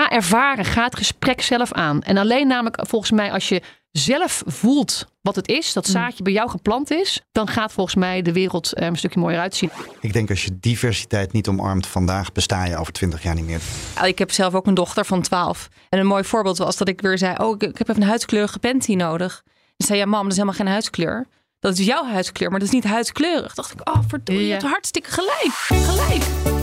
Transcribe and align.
Ga 0.00 0.10
ervaren, 0.10 0.64
ga 0.64 0.84
het 0.84 0.96
gesprek 0.96 1.40
zelf 1.40 1.72
aan. 1.72 2.02
En 2.02 2.16
alleen 2.16 2.46
namelijk 2.46 2.86
volgens 2.88 3.10
mij 3.10 3.32
als 3.32 3.48
je 3.48 3.62
zelf 3.90 4.42
voelt 4.46 5.06
wat 5.22 5.36
het 5.36 5.48
is, 5.48 5.72
dat 5.72 5.86
zaadje 5.86 6.22
bij 6.22 6.32
jou 6.32 6.50
geplant 6.50 6.90
is, 6.90 7.20
dan 7.32 7.48
gaat 7.48 7.72
volgens 7.72 7.96
mij 7.96 8.22
de 8.22 8.32
wereld 8.32 8.76
er 8.76 8.82
een 8.82 8.96
stukje 8.96 9.20
mooier 9.20 9.40
uitzien. 9.40 9.70
Ik 10.00 10.12
denk 10.12 10.30
als 10.30 10.44
je 10.44 10.58
diversiteit 10.60 11.32
niet 11.32 11.48
omarmt 11.48 11.86
vandaag, 11.86 12.32
besta 12.32 12.64
je 12.64 12.76
over 12.76 12.92
twintig 12.92 13.22
jaar 13.22 13.34
niet 13.34 13.44
meer. 13.44 13.60
Ik 14.04 14.18
heb 14.18 14.30
zelf 14.30 14.54
ook 14.54 14.66
een 14.66 14.74
dochter 14.74 15.04
van 15.04 15.22
12. 15.22 15.68
En 15.88 15.98
een 15.98 16.06
mooi 16.06 16.24
voorbeeld 16.24 16.58
was 16.58 16.76
dat 16.76 16.88
ik 16.88 17.00
weer 17.00 17.18
zei: 17.18 17.34
Oh, 17.36 17.54
ik, 17.54 17.62
ik 17.62 17.78
heb 17.78 17.88
even 17.88 18.02
een 18.02 18.08
huidskleurige 18.08 18.58
panty 18.58 18.94
nodig. 18.94 19.42
En 19.76 19.86
zei 19.86 19.98
ja, 19.98 20.06
mam, 20.06 20.22
dat 20.22 20.30
is 20.30 20.36
helemaal 20.36 20.58
geen 20.58 20.68
huidskleur. 20.72 21.26
Dat 21.58 21.78
is 21.78 21.86
jouw 21.86 22.04
huidskleur, 22.04 22.50
maar 22.50 22.58
dat 22.58 22.68
is 22.68 22.74
niet 22.74 22.84
huidskleurig. 22.84 23.54
Dacht 23.54 23.72
ik, 23.72 23.88
oh, 23.88 24.02
verdorie, 24.08 24.46
je 24.46 24.50
hebt 24.50 24.62
hartstikke 24.62 25.10
gelijk. 25.10 25.52
Gelijk. 25.52 26.59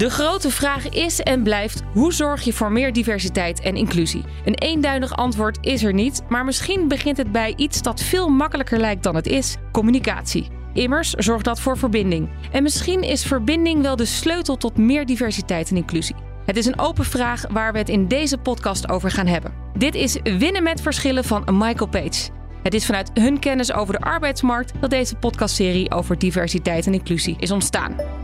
De 0.00 0.10
grote 0.10 0.50
vraag 0.50 0.88
is 0.88 1.20
en 1.20 1.42
blijft: 1.42 1.82
hoe 1.92 2.12
zorg 2.12 2.42
je 2.42 2.52
voor 2.52 2.72
meer 2.72 2.92
diversiteit 2.92 3.60
en 3.60 3.76
inclusie? 3.76 4.24
Een 4.44 4.54
eenduidig 4.54 5.16
antwoord 5.16 5.58
is 5.60 5.84
er 5.84 5.92
niet, 5.92 6.22
maar 6.28 6.44
misschien 6.44 6.88
begint 6.88 7.16
het 7.16 7.32
bij 7.32 7.52
iets 7.56 7.82
dat 7.82 8.00
veel 8.00 8.28
makkelijker 8.28 8.78
lijkt 8.78 9.02
dan 9.02 9.14
het 9.14 9.26
is: 9.26 9.56
communicatie. 9.72 10.48
Immers 10.72 11.10
zorgt 11.10 11.44
dat 11.44 11.60
voor 11.60 11.78
verbinding. 11.78 12.28
En 12.52 12.62
misschien 12.62 13.02
is 13.02 13.24
verbinding 13.24 13.82
wel 13.82 13.96
de 13.96 14.04
sleutel 14.04 14.56
tot 14.56 14.76
meer 14.76 15.06
diversiteit 15.06 15.70
en 15.70 15.76
inclusie. 15.76 16.16
Het 16.46 16.56
is 16.56 16.66
een 16.66 16.78
open 16.78 17.04
vraag 17.04 17.44
waar 17.50 17.72
we 17.72 17.78
het 17.78 17.88
in 17.88 18.08
deze 18.08 18.38
podcast 18.38 18.88
over 18.88 19.10
gaan 19.10 19.26
hebben. 19.26 19.52
Dit 19.78 19.94
is 19.94 20.18
Winnen 20.22 20.62
met 20.62 20.80
Verschillen 20.80 21.24
van 21.24 21.44
Michael 21.52 21.88
Page. 21.88 22.30
Het 22.62 22.74
is 22.74 22.86
vanuit 22.86 23.10
hun 23.14 23.38
kennis 23.38 23.72
over 23.72 23.94
de 23.94 24.00
arbeidsmarkt 24.00 24.72
dat 24.80 24.90
deze 24.90 25.14
podcastserie 25.14 25.90
over 25.90 26.18
diversiteit 26.18 26.86
en 26.86 26.94
inclusie 26.94 27.36
is 27.38 27.50
ontstaan. 27.50 28.19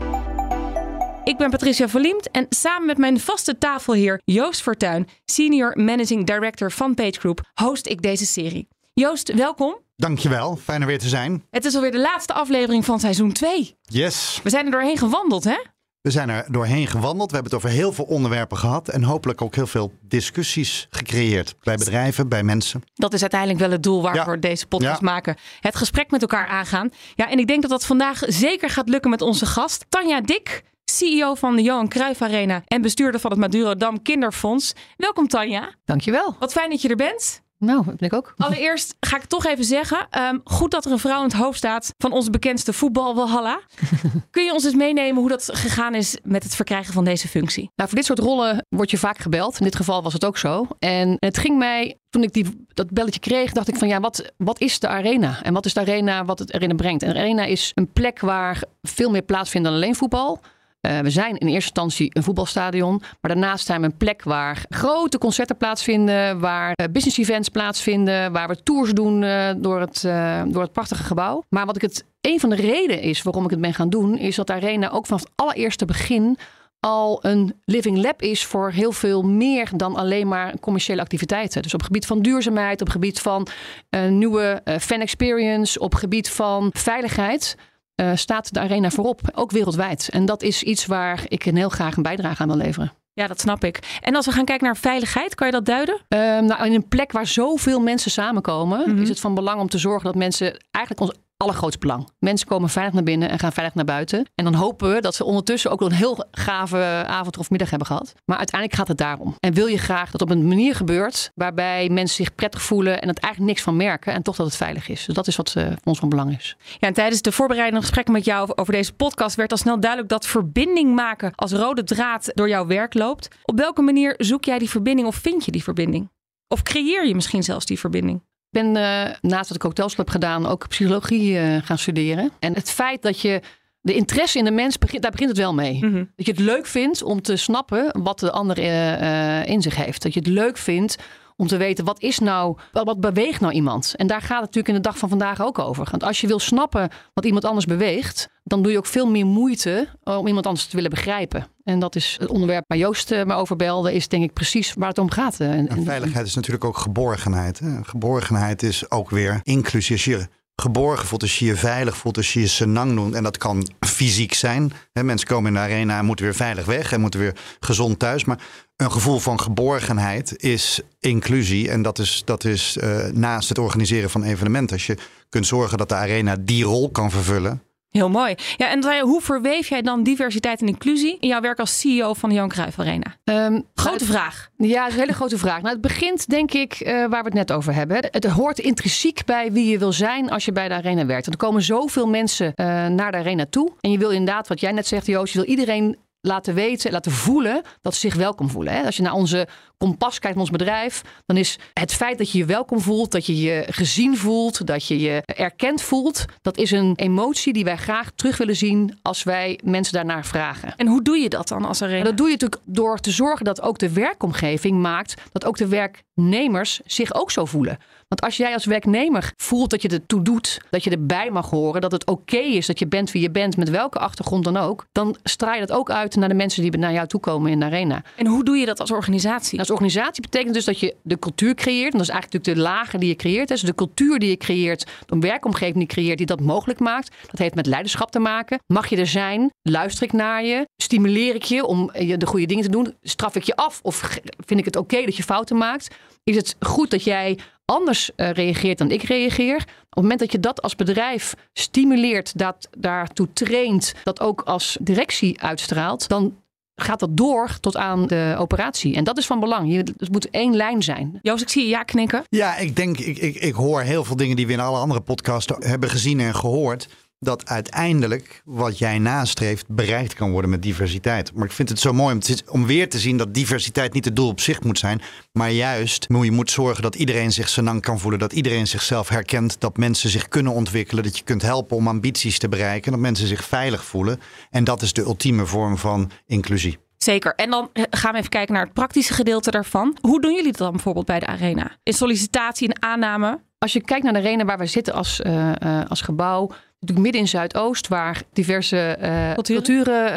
Ik 1.27 1.37
ben 1.37 1.49
Patricia 1.49 1.87
Verliemd 1.89 2.31
en 2.31 2.45
samen 2.49 2.85
met 2.85 2.97
mijn 2.97 3.19
vaste 3.19 3.57
tafelheer 3.57 4.21
Joost 4.25 4.61
Fortuyn, 4.61 5.07
Senior 5.25 5.73
Managing 5.79 6.25
Director 6.25 6.71
van 6.71 6.93
Page 6.93 7.19
Group, 7.19 7.41
host 7.53 7.87
ik 7.87 8.01
deze 8.01 8.25
serie. 8.25 8.67
Joost, 8.93 9.33
welkom. 9.33 9.75
Dankjewel, 9.95 10.55
fijn 10.55 10.81
er 10.81 10.87
weer 10.87 10.99
te 10.99 11.07
zijn. 11.07 11.43
Het 11.51 11.65
is 11.65 11.75
alweer 11.75 11.91
de 11.91 11.99
laatste 11.99 12.33
aflevering 12.33 12.85
van 12.85 12.99
seizoen 12.99 13.31
2. 13.31 13.75
Yes, 13.81 14.39
We 14.43 14.49
zijn 14.49 14.65
er 14.65 14.71
doorheen 14.71 14.97
gewandeld, 14.97 15.43
hè? 15.43 15.57
we 16.01 16.11
zijn 16.13 16.29
er 16.29 16.45
doorheen 16.51 16.87
gewandeld. 16.87 17.29
We 17.31 17.35
hebben 17.35 17.53
het 17.57 17.63
over 17.65 17.77
heel 17.77 17.91
veel 17.93 18.05
onderwerpen 18.05 18.57
gehad 18.57 18.87
en 18.89 19.03
hopelijk 19.03 19.41
ook 19.41 19.55
heel 19.55 19.67
veel 19.67 19.91
discussies 20.01 20.87
gecreëerd. 20.89 21.55
Bij 21.63 21.75
bedrijven, 21.75 22.29
bij 22.29 22.43
mensen. 22.43 22.81
Dat 22.93 23.13
is 23.13 23.21
uiteindelijk 23.21 23.59
wel 23.59 23.71
het 23.71 23.83
doel 23.83 24.01
waarvoor 24.01 24.33
we 24.33 24.39
deze 24.39 24.67
podcast 24.67 24.99
Ja. 25.01 25.05
maken. 25.11 25.35
Het 25.59 25.75
gesprek 25.75 26.11
met 26.11 26.21
elkaar 26.21 26.47
aangaan. 26.47 26.89
Ja, 27.15 27.29
en 27.29 27.39
ik 27.39 27.47
denk 27.47 27.61
dat 27.61 27.71
dat 27.71 27.85
vandaag 27.85 28.21
zeker 28.27 28.69
gaat 28.69 28.89
lukken 28.89 29.09
met 29.09 29.21
onze 29.21 29.45
gast, 29.45 29.85
Tanja 29.89 30.21
Dik. 30.21 30.63
CEO 30.91 31.35
van 31.35 31.55
de 31.55 31.61
Johan 31.61 31.87
Cruijff 31.87 32.21
Arena 32.21 32.61
en 32.65 32.81
bestuurder 32.81 33.19
van 33.19 33.31
het 33.31 33.39
Madurodam 33.39 34.01
Kinderfonds. 34.01 34.73
Welkom 34.97 35.27
Tanja. 35.27 35.73
Dankjewel. 35.85 36.35
Wat 36.39 36.51
fijn 36.51 36.69
dat 36.69 36.81
je 36.81 36.89
er 36.89 36.95
bent. 36.95 37.41
Nou, 37.59 37.85
dat 37.85 37.97
ben 37.97 38.07
ik 38.07 38.13
ook. 38.13 38.33
Allereerst 38.37 38.95
ga 38.99 39.15
ik 39.15 39.25
toch 39.25 39.45
even 39.45 39.63
zeggen, 39.63 40.07
ehm, 40.09 40.37
goed 40.43 40.71
dat 40.71 40.85
er 40.85 40.91
een 40.91 40.99
vrouw 40.99 41.17
in 41.17 41.23
het 41.23 41.33
hoofd 41.33 41.57
staat 41.57 41.93
van 41.97 42.11
onze 42.11 42.29
bekendste 42.29 42.73
voetbalwalhalla. 42.73 43.59
Kun 44.31 44.43
je 44.43 44.53
ons 44.53 44.63
eens 44.63 44.75
meenemen 44.75 45.19
hoe 45.19 45.29
dat 45.29 45.49
gegaan 45.53 45.95
is 45.95 46.17
met 46.23 46.43
het 46.43 46.55
verkrijgen 46.55 46.93
van 46.93 47.05
deze 47.05 47.27
functie? 47.27 47.71
Nou, 47.75 47.89
voor 47.89 47.97
dit 47.97 48.07
soort 48.07 48.19
rollen 48.19 48.65
word 48.69 48.91
je 48.91 48.97
vaak 48.97 49.17
gebeld. 49.17 49.59
In 49.59 49.65
dit 49.65 49.75
geval 49.75 50.03
was 50.03 50.13
het 50.13 50.25
ook 50.25 50.37
zo. 50.37 50.67
En 50.79 51.15
het 51.19 51.37
ging 51.37 51.57
mij, 51.57 51.97
toen 52.09 52.23
ik 52.23 52.33
die, 52.33 52.65
dat 52.67 52.91
belletje 52.91 53.19
kreeg, 53.19 53.51
dacht 53.51 53.67
ik 53.67 53.75
van 53.75 53.87
ja, 53.87 53.99
wat, 53.99 54.31
wat 54.37 54.59
is 54.59 54.79
de 54.79 54.87
arena? 54.87 55.43
En 55.43 55.53
wat 55.53 55.65
is 55.65 55.73
de 55.73 55.79
arena 55.79 56.25
wat 56.25 56.39
het 56.39 56.53
arena 56.53 56.75
brengt? 56.75 57.03
En 57.03 57.13
de 57.13 57.19
arena 57.19 57.43
is 57.43 57.71
een 57.73 57.91
plek 57.91 58.19
waar 58.19 58.63
veel 58.81 59.09
meer 59.09 59.21
plaatsvindt 59.21 59.67
dan 59.67 59.75
alleen 59.75 59.95
voetbal. 59.95 60.41
Eh, 60.87 60.99
we 60.99 61.09
zijn 61.09 61.37
in 61.37 61.47
eerste 61.47 61.53
instantie 61.53 62.09
een 62.13 62.23
voetbalstadion, 62.23 62.97
maar 62.99 63.31
daarnaast 63.31 63.65
zijn 63.65 63.81
we 63.81 63.85
een 63.85 63.97
plek 63.97 64.23
waar 64.23 64.65
grote 64.69 65.17
concerten 65.17 65.57
plaatsvinden, 65.57 66.39
waar 66.39 66.73
eh, 66.73 66.85
business 66.91 67.17
events 67.17 67.49
plaatsvinden, 67.49 68.31
waar 68.31 68.47
we 68.47 68.63
tours 68.63 68.91
doen 68.91 69.23
eh, 69.23 69.49
door, 69.57 69.79
het, 69.79 70.01
door 70.47 70.61
het 70.61 70.71
prachtige 70.71 71.03
gebouw. 71.03 71.43
Maar 71.49 71.65
wat 71.65 71.75
ik 71.75 71.81
het, 71.81 72.05
een 72.21 72.39
van 72.39 72.49
de 72.49 72.55
redenen 72.55 73.01
is 73.01 73.21
waarom 73.21 73.43
ik 73.43 73.49
het 73.49 73.61
ben 73.61 73.73
gaan 73.73 73.89
doen, 73.89 74.17
is 74.17 74.35
dat 74.35 74.47
de 74.47 74.53
arena 74.53 74.89
ook 74.89 75.05
vanaf 75.05 75.21
het 75.21 75.31
allereerste 75.35 75.85
begin 75.85 76.37
al 76.79 77.19
een 77.21 77.61
living 77.65 77.97
lab 77.97 78.21
is 78.21 78.45
voor 78.45 78.71
heel 78.71 78.91
veel 78.91 79.23
meer 79.23 79.69
dan 79.75 79.95
alleen 79.95 80.27
maar 80.27 80.59
commerciële 80.59 81.01
activiteiten. 81.01 81.61
Dus 81.61 81.73
op 81.73 81.83
gebied 81.83 82.05
van 82.05 82.21
duurzaamheid, 82.21 82.81
op 82.81 82.89
gebied 82.89 83.19
van 83.19 83.47
een 83.89 84.17
nieuwe 84.17 84.61
fan 84.79 85.01
experience, 85.01 85.79
op 85.79 85.95
gebied 85.95 86.29
van 86.29 86.69
veiligheid. 86.73 87.55
Eh, 87.97 88.11
staat 88.15 88.53
de 88.53 88.59
arena 88.59 88.89
voorop, 88.89 89.19
ook 89.33 89.51
wereldwijd. 89.51 90.09
En 90.11 90.25
dat 90.25 90.41
is 90.43 90.63
iets 90.63 90.85
waar 90.85 91.23
ik 91.27 91.45
een 91.45 91.55
heel 91.55 91.69
graag 91.69 91.97
een 91.97 92.03
bijdrage 92.03 92.41
aan 92.41 92.47
wil 92.47 92.57
leveren. 92.57 92.91
Ja, 93.13 93.27
dat 93.27 93.39
snap 93.39 93.63
ik. 93.63 93.97
En 94.01 94.15
als 94.15 94.25
we 94.25 94.31
gaan 94.31 94.45
kijken 94.45 94.65
naar 94.65 94.77
veiligheid, 94.77 95.35
kan 95.35 95.47
je 95.47 95.53
dat 95.53 95.65
duiden? 95.65 95.99
Ehm, 96.07 96.45
nou, 96.45 96.65
in 96.65 96.73
een 96.73 96.87
plek 96.87 97.11
waar 97.11 97.27
zoveel 97.27 97.79
mensen 97.79 98.11
samenkomen, 98.11 98.89
Mhm. 98.93 99.01
is 99.01 99.09
het 99.09 99.19
van 99.19 99.33
belang 99.35 99.59
om 99.61 99.69
te 99.69 99.77
zorgen 99.77 100.05
dat 100.05 100.15
mensen 100.15 100.57
eigenlijk 100.71 101.09
ons 101.11 101.19
allergrootste 101.37 101.79
belang. 101.79 102.09
Mensen 102.19 102.47
komen 102.47 102.69
veilig 102.69 102.93
naar 102.93 103.03
binnen 103.03 103.29
en 103.29 103.39
gaan 103.39 103.51
veilig 103.51 103.75
naar 103.75 103.85
buiten. 103.85 104.25
En 104.35 104.43
dan 104.43 104.53
hopen 104.53 104.93
we 104.93 105.01
dat 105.01 105.15
ze 105.15 105.23
ondertussen 105.23 105.71
ook 105.71 105.81
een 105.81 105.91
heel 105.91 106.25
gave 106.31 107.03
avond 107.07 107.37
of 107.37 107.49
middag 107.49 107.69
hebben 107.69 107.87
gehad. 107.87 108.13
Maar 108.25 108.37
uiteindelijk 108.37 108.79
gaat 108.79 108.87
het 108.87 108.97
daarom. 108.97 109.35
En 109.39 109.53
wil 109.53 109.65
je 109.65 109.77
graag 109.77 110.11
dat 110.11 110.21
op 110.21 110.29
een 110.29 110.47
manier 110.47 110.75
gebeurt 110.75 111.31
waarbij 111.35 111.89
mensen 111.89 112.15
zich 112.15 112.35
prettig 112.35 112.61
voelen 112.61 113.01
en 113.01 113.07
het 113.07 113.19
eigenlijk 113.19 113.53
niks 113.53 113.65
van 113.65 113.75
merken 113.75 114.13
en 114.13 114.21
toch 114.21 114.35
dat 114.35 114.45
het 114.45 114.55
veilig 114.55 114.87
is. 114.89 115.05
Dus 115.05 115.15
dat 115.15 115.27
is 115.27 115.35
wat 115.35 115.53
eh, 115.55 115.63
voor 115.65 115.77
ons 115.83 115.99
van 115.99 116.09
belang 116.09 116.37
is. 116.37 116.57
Ja, 116.79 116.87
en 116.87 116.93
tijdens 116.93 117.21
de 117.21 117.31
voorbereidende 117.31 117.81
gesprekken 117.81 118.13
met 118.13 118.25
jou 118.25 118.51
over 118.55 118.73
deze 118.73 118.93
podcast 118.93 119.35
werd 119.35 119.51
al 119.51 119.57
snel 119.57 119.79
duidelijk 119.79 120.09
dat 120.09 120.25
verbinding 120.25 120.95
maken 120.95 121.31
als 121.35 121.51
rode 121.51 121.83
draad 121.83 122.31
door 122.33 122.49
jouw 122.49 122.65
werk 122.65 122.93
loopt. 122.93 123.27
Op 123.43 123.57
welke 123.57 123.81
manier 123.81 124.13
zoek 124.17 124.45
jij 124.45 124.59
die 124.59 124.69
verbinding 124.69 125.07
of 125.07 125.15
vind 125.15 125.45
je 125.45 125.51
die 125.51 125.63
verbinding? 125.63 126.09
Of 126.47 126.63
creëer 126.63 127.07
je 127.07 127.15
misschien 127.15 127.43
zelfs 127.43 127.65
die 127.65 127.79
verbinding? 127.79 128.21
Ik 128.51 128.63
ben 128.63 128.75
eh, 128.75 129.13
naast 129.21 129.47
dat 129.47 129.57
ik 129.57 129.61
hotels 129.61 129.95
heb 129.95 130.09
gedaan 130.09 130.45
ook 130.45 130.67
psychologie 130.67 131.39
eh, 131.39 131.57
gaan 131.63 131.77
studeren. 131.77 132.31
En 132.39 132.53
het 132.53 132.71
feit 132.71 133.01
dat 133.01 133.21
je 133.21 133.41
de 133.87 133.95
interesse 133.95 134.37
in 134.37 134.43
de 134.45 134.51
mens, 134.51 134.77
begint, 134.77 135.01
daar 135.01 135.11
begint 135.11 135.29
het 135.29 135.37
wel 135.37 135.53
mee. 135.53 135.85
Mhm. 135.85 136.03
Dat 136.15 136.25
je 136.25 136.31
het 136.31 136.39
leuk 136.41 136.65
vindt 136.65 137.03
om 137.03 137.21
te 137.21 137.35
snappen 137.35 137.99
wat 138.03 138.19
de 138.19 138.31
ander 138.31 138.57
eh, 138.57 139.39
eh, 139.41 139.47
in 139.47 139.61
zich 139.61 139.75
heeft. 139.75 140.01
Dat 140.03 140.13
je 140.13 140.19
het 140.19 140.29
leuk 140.29 140.57
vindt 140.57 140.95
om 141.35 141.47
te 141.47 141.57
weten 141.57 141.85
wat 141.85 142.01
is 142.01 142.19
nou, 142.19 142.57
wat, 142.71 142.99
beweegt 142.99 143.41
nou 143.41 143.53
iemand. 143.53 143.93
En 143.95 144.07
daar 144.07 144.21
gaat 144.21 144.29
het 144.29 144.39
natuurlijk 144.39 144.67
in 144.67 144.73
de 144.73 144.79
dag 144.89 144.97
van 144.97 145.09
vandaag 145.09 145.41
ook 145.41 145.59
over. 145.59 145.87
Want 145.91 146.03
als 146.03 146.21
je 146.21 146.27
wil 146.27 146.39
snappen 146.39 146.89
wat 147.13 147.25
iemand 147.25 147.45
anders 147.45 147.65
beweegt, 147.65 148.29
dan 148.43 148.61
doe 148.63 148.71
je 148.71 148.77
ook 148.77 148.85
veel 148.85 149.07
meer 149.09 149.25
moeite 149.25 149.87
om 150.03 150.27
iemand 150.27 150.45
anders 150.45 150.65
te 150.65 150.75
willen 150.75 150.89
begrijpen. 150.91 151.47
En 151.63 151.79
dat 151.79 151.95
is 151.95 152.17
het 152.19 152.29
onderwerp 152.29 152.63
waar 152.67 152.77
Joost 152.77 153.11
eh, 153.11 153.23
me 153.25 153.33
over 153.33 153.55
belde, 153.55 153.93
is 153.93 154.07
denk 154.07 154.23
ik 154.23 154.33
precies 154.33 154.73
waar 154.73 154.89
het 154.89 154.97
om 154.97 155.11
gaat. 155.11 155.39
eh. 155.39 155.51
En- 155.51 155.67
En 155.67 155.83
veiligheid 155.83 156.27
is 156.27 156.35
natuurlijk 156.35 156.65
ook 156.65 156.77
geborgenheid. 156.77 157.59
Hè? 157.59 157.83
Geborgenheid 157.83 158.63
is 158.63 158.91
ook 158.91 159.09
weer 159.09 159.39
inclusie. 159.43 159.95
Als 159.95 160.05
je 160.05 160.27
geborgen 160.61 161.07
voelt, 161.07 161.21
als 161.21 161.39
je 161.39 161.45
je 161.45 161.55
veilig 161.55 161.97
voelt, 161.97 162.17
als 162.17 162.33
je 162.33 162.39
je 162.39 162.47
senang 162.47 162.95
doet. 162.95 163.13
En 163.13 163.23
dat 163.23 163.37
kan 163.37 163.69
fysiek 163.79 164.33
zijn. 164.33 164.73
Hè? 164.93 165.03
Mensen 165.03 165.27
komen 165.27 165.47
in 165.47 165.53
de 165.53 165.59
arena 165.59 165.97
en 165.97 166.05
moeten 166.05 166.25
weer 166.25 166.35
veilig 166.35 166.65
weg 166.65 166.91
en 166.91 167.01
moeten 167.01 167.19
weer 167.19 167.35
gezond 167.59 167.99
thuis. 167.99 168.25
Maar 168.25 168.39
een 168.75 168.91
gevoel 168.91 169.19
van 169.19 169.39
geborgenheid 169.39 170.43
is 170.43 170.81
inclusie. 170.99 171.69
En 171.69 171.81
dat 171.81 171.99
is, 171.99 172.21
dat 172.25 172.43
is 172.43 172.77
eh, 172.77 173.05
naast 173.05 173.49
het 173.49 173.57
organiseren 173.57 174.09
van 174.09 174.23
evenementen. 174.23 174.75
Als 174.75 174.85
je 174.85 174.97
kunt 175.29 175.47
zorgen 175.47 175.77
dat 175.77 175.89
de 175.89 175.95
arena 175.95 176.35
die 176.39 176.63
rol 176.63 176.89
kan 176.89 177.11
vervullen. 177.11 177.61
Heel 177.97 178.09
mooi. 178.09 178.35
Ja, 178.57 178.69
en 178.69 178.99
hoe 178.99 179.21
verweef 179.21 179.69
jij 179.69 179.81
dan 179.81 180.03
diversiteit 180.03 180.61
en 180.61 180.67
inclusie 180.67 181.17
in 181.19 181.27
jouw 181.27 181.41
werk 181.41 181.59
als 181.59 181.79
CEO 181.79 182.13
van 182.13 182.29
de 182.29 182.35
Johan 182.35 182.49
Cruijff 182.49 182.79
Arena? 182.79 183.15
Ehm, 183.23 183.61
Grote 183.75 184.05
vraag. 184.05 184.49
Ja, 184.57 184.79
dat 184.79 184.87
is 184.87 184.93
een 184.93 184.99
hele 184.99 185.13
grote 185.13 185.37
vraag. 185.37 185.61
Nou, 185.61 185.73
het 185.73 185.81
begint 185.81 186.29
denk 186.29 186.53
ik 186.53 186.73
eh, 186.73 186.93
waar 186.93 187.09
we 187.09 187.17
het 187.17 187.33
net 187.33 187.51
over 187.51 187.73
hebben. 187.73 187.97
Het 188.11 188.25
hoort 188.25 188.59
intrinsiek 188.59 189.25
bij 189.25 189.51
wie 189.51 189.69
je 189.69 189.77
wil 189.77 189.91
zijn 189.91 190.29
als 190.29 190.45
je 190.45 190.51
bij 190.51 190.67
de 190.67 190.73
arena 190.73 191.05
werkt. 191.05 191.25
Want 191.25 191.41
er 191.41 191.47
komen 191.47 191.61
zoveel 191.61 192.07
mensen 192.07 192.53
eh, 192.55 192.65
naar 192.87 193.11
de 193.11 193.17
arena 193.17 193.45
toe. 193.49 193.71
En 193.81 193.91
je 193.91 193.97
wil 193.97 194.09
inderdaad, 194.09 194.47
wat 194.47 194.59
jij 194.59 194.71
net 194.71 194.87
zegt 194.87 195.05
Joost, 195.05 195.33
je 195.33 195.39
wil 195.39 195.47
iedereen 195.47 195.97
laten 196.27 196.53
weten, 196.53 196.91
laten 196.91 197.11
voelen 197.11 197.61
dat 197.81 197.93
ze 197.93 197.99
zich 197.99 198.15
welkom 198.15 198.49
voelen. 198.49 198.73
Hè? 198.73 198.83
Als 198.83 198.97
je 198.97 199.03
naar 199.03 199.13
onze 199.13 199.47
kompas 199.77 200.19
kijkt 200.19 200.37
ons 200.37 200.49
bedrijf, 200.49 201.01
dan 201.25 201.37
is 201.37 201.59
het 201.73 201.93
feit 201.93 202.17
dat 202.17 202.31
je 202.31 202.37
je 202.37 202.45
welkom 202.45 202.79
voelt, 202.79 203.11
dat 203.11 203.25
je 203.25 203.41
je 203.41 203.65
gezien 203.69 204.17
voelt, 204.17 204.67
dat 204.67 204.87
je 204.87 204.99
je 204.99 205.21
erkend 205.25 205.81
voelt, 205.81 206.25
dat 206.41 206.57
is 206.57 206.71
een 206.71 206.93
emotie 206.95 207.53
die 207.53 207.63
wij 207.63 207.77
graag 207.77 208.11
terug 208.15 208.37
willen 208.37 208.55
zien 208.55 208.97
als 209.01 209.23
wij 209.23 209.59
mensen 209.63 209.93
daarnaar 209.93 210.25
vragen. 210.25 210.75
En 210.75 210.87
hoe 210.87 211.01
doe 211.01 211.17
je 211.17 211.29
dat 211.29 211.47
dan 211.47 211.65
als 211.65 211.81
arena? 211.81 211.97
En 211.97 212.03
dat 212.03 212.17
doe 212.17 212.25
je 212.25 212.31
natuurlijk 212.31 212.61
door 212.65 212.99
te 212.99 213.11
zorgen 213.11 213.45
dat 213.45 213.61
ook 213.61 213.77
de 213.79 213.93
werkomgeving 213.93 214.79
maakt 214.81 215.21
dat 215.31 215.45
ook 215.45 215.57
de 215.57 215.67
werknemers 215.67 216.81
zich 216.85 217.13
ook 217.13 217.31
zo 217.31 217.45
voelen. 217.45 217.77
Want 218.07 218.21
als 218.21 218.37
jij 218.37 218.53
als 218.53 218.65
werknemer 218.65 219.33
voelt 219.35 219.69
dat 219.69 219.81
je 219.81 219.89
er 219.89 220.05
toe 220.05 220.21
doet, 220.21 220.61
dat 220.69 220.83
je 220.83 220.89
erbij 220.89 221.29
mag 221.31 221.49
horen, 221.49 221.81
dat 221.81 221.91
het 221.91 222.05
oké 222.05 222.37
is 222.37 222.65
dat 222.65 222.79
je 222.79 222.87
bent 222.87 223.11
wie 223.11 223.21
je 223.21 223.31
bent, 223.31 223.57
met 223.57 223.69
welke 223.69 223.99
achtergrond 223.99 224.43
dan 224.43 224.57
ook, 224.57 224.85
dan 224.91 225.15
straal 225.23 225.53
je 225.53 225.59
dat 225.65 225.77
ook 225.77 225.91
uit 225.91 226.15
naar 226.19 226.29
de 226.29 226.35
mensen 226.35 226.61
die 226.61 226.77
naar 226.77 226.93
jou 226.93 227.07
toe 227.07 227.19
komen 227.19 227.51
in 227.51 227.59
de 227.59 227.65
arena. 227.65 228.03
En 228.15 228.27
hoe 228.27 228.43
doe 228.43 228.57
je 228.57 228.65
dat 228.65 228.79
als 228.79 228.91
organisatie? 228.91 229.59
Als 229.59 229.71
organisatie 229.71 230.21
betekent 230.21 230.53
dus 230.53 230.65
dat 230.65 230.79
je 230.79 230.95
de 231.01 231.19
cultuur 231.19 231.53
creëert. 231.53 231.91
En 231.91 231.97
dat 231.97 232.07
is 232.07 232.13
eigenlijk 232.13 232.45
natuurlijk 232.45 232.67
de 232.67 232.73
lagen 232.73 232.99
die 232.99 233.09
je 233.09 233.15
creëert. 233.15 233.47
Dus 233.47 233.61
de 233.61 233.75
cultuur 233.75 234.19
die 234.19 234.29
je 234.29 234.37
creëert, 234.37 234.85
de 235.05 235.19
werkomgeving 235.19 235.73
die 235.73 235.87
je 235.87 235.93
creëert, 235.93 236.17
die 236.17 236.27
dat 236.27 236.41
mogelijk 236.41 236.79
maakt. 236.79 237.15
Dat 237.29 237.39
heeft 237.39 237.55
met 237.55 237.65
leiderschap 237.65 238.11
te 238.11 238.19
maken. 238.19 238.59
Mag 238.73 238.87
je 238.87 238.97
er 238.97 239.07
zijn? 239.07 239.51
Luister 239.61 240.03
ik 240.03 240.13
naar 240.13 240.43
je? 240.43 240.67
Stimuleer 240.81 241.35
ik 241.35 241.43
je 241.43 241.65
om 241.65 241.91
de 241.93 242.25
goede 242.25 242.45
dingen 242.45 242.63
te 242.63 242.69
doen? 242.69 242.95
Straf 243.03 243.35
ik 243.35 243.43
je 243.43 243.55
af? 243.55 243.79
Of 243.83 244.19
vind 244.45 244.59
ik 244.59 244.65
het 244.65 244.75
oké 244.75 245.05
dat 245.05 245.15
je 245.15 245.23
fouten 245.23 245.57
maakt? 245.57 245.95
Is 246.23 246.35
het 246.35 246.55
goed 246.59 246.91
dat 246.91 247.03
jij 247.03 247.37
anders 247.71 248.11
uh, 248.15 248.29
reageert 248.31 248.77
dan 248.77 248.91
ik 248.91 249.03
reageer? 249.03 249.55
Op 249.55 249.63
het 249.89 250.01
moment 250.01 250.19
dat 250.19 250.31
je 250.31 250.39
dat 250.39 250.61
als 250.61 250.75
bedrijf 250.75 251.35
stimuleert, 251.53 252.37
dat 252.37 252.69
daartoe 252.77 253.27
traint, 253.33 253.93
dat 254.03 254.19
ook 254.19 254.41
als 254.41 254.77
directie 254.81 255.41
uitstraalt, 255.41 256.07
dan 256.07 256.35
gaat 256.75 256.99
dat 256.99 257.17
door 257.17 257.57
tot 257.59 257.77
aan 257.77 258.07
de 258.07 258.35
operatie. 258.37 258.95
En 258.95 259.03
dat 259.03 259.17
is 259.17 259.25
van 259.25 259.39
belang. 259.39 259.71
Je, 259.71 259.77
het 259.97 260.11
moet 260.11 260.29
één 260.29 260.55
lijn 260.55 260.83
zijn. 260.83 261.19
Joost, 261.21 261.41
ik 261.41 261.49
zie 261.49 261.63
je 261.63 261.69
ja 261.69 261.83
knikken. 261.83 262.23
Ja, 262.29 262.57
ik 262.57 262.75
denk, 262.75 262.97
ik, 262.97 263.17
ik, 263.17 263.35
ik 263.35 263.53
hoor 263.53 263.81
heel 263.81 264.03
veel 264.03 264.15
dingen 264.15 264.35
die 264.35 264.47
we 264.47 264.53
in 264.53 264.59
alle 264.59 264.79
andere 264.79 265.01
podcasts 265.01 265.53
hebben 265.59 265.89
gezien 265.89 266.19
en 266.19 266.35
gehoord 266.35 266.87
dat 267.19 267.49
uiteindelijk 267.49 268.41
wat 268.45 268.77
jij 268.77 268.99
nastreeft 268.99 269.65
bereikt 269.67 270.13
kan 270.13 270.31
worden 270.31 270.49
met 270.49 270.61
diversiteit. 270.61 271.33
Maar 271.33 271.45
ik 271.45 271.51
vind 271.51 271.69
het 271.69 271.79
zo 271.79 271.93
mooi 271.93 272.13
om, 272.13 272.19
te, 272.19 272.41
om 272.49 272.65
weer 272.65 272.89
te 272.89 272.99
zien 272.99 273.17
dat 273.17 273.33
diversiteit 273.33 273.93
niet 273.93 274.05
het 274.05 274.15
doel 274.15 274.27
op 274.27 274.39
zich 274.39 274.63
moet 274.63 274.79
zijn, 274.79 275.01
maar 275.31 275.51
juist 275.51 276.05
je 276.09 276.31
moet 276.31 276.51
zorgen 276.51 276.83
dat 276.83 276.95
iedereen 276.95 277.31
zich 277.31 277.49
senang 277.49 277.81
kan 277.81 277.99
voelen, 277.99 278.19
dat 278.19 278.33
iedereen 278.33 278.67
zichzelf 278.67 279.09
herkent, 279.09 279.59
dat 279.59 279.77
mensen 279.77 280.09
zich 280.09 280.27
kunnen 280.27 280.53
ontwikkelen, 280.53 281.03
dat 281.03 281.17
je 281.17 281.23
kunt 281.23 281.41
helpen 281.41 281.77
om 281.77 281.87
ambities 281.87 282.39
te 282.39 282.49
bereiken, 282.49 282.91
dat 282.91 283.01
mensen 283.01 283.27
zich 283.27 283.43
veilig 283.43 283.85
voelen. 283.85 284.19
En 284.49 284.63
dat 284.63 284.81
is 284.81 284.93
de 284.93 285.01
ultieme 285.01 285.45
vorm 285.45 285.77
van 285.77 286.11
inclusie. 286.25 286.77
Zeker. 286.97 287.35
En 287.35 287.49
dan 287.49 287.69
eh, 287.73 287.83
gaan 287.89 288.11
we 288.11 288.17
even 288.17 288.29
kijken 288.29 288.53
naar 288.53 288.63
het 288.63 288.73
praktische 288.73 289.13
gedeelte 289.13 289.51
daarvan. 289.51 289.97
Hoe 290.01 290.21
doen 290.21 290.33
jullie 290.33 290.51
dat 290.51 290.57
dan 290.57 290.71
bijvoorbeeld 290.71 291.05
bij 291.05 291.19
de 291.19 291.25
arena? 291.25 291.77
In 291.83 291.93
sollicitatie 291.93 292.67
en 292.67 292.81
aanname? 292.81 293.39
Als 293.57 293.73
je 293.73 293.81
kijkt 293.81 294.03
naar 294.03 294.13
de 294.13 294.19
arena 294.19 294.45
waar 294.45 294.57
we 294.57 294.65
zitten 294.65 294.93
als, 294.93 295.19
uh, 295.19 295.51
uh, 295.63 295.81
als 295.87 296.01
gebouw, 296.01 296.51
natuurlijk 296.79 297.05
midden 297.05 297.21
in 297.21 297.27
Zuidoost, 297.27 297.87
waar 297.87 298.21
diverse 298.33 298.97
uh, 299.01 299.33
culturen, 299.33 300.11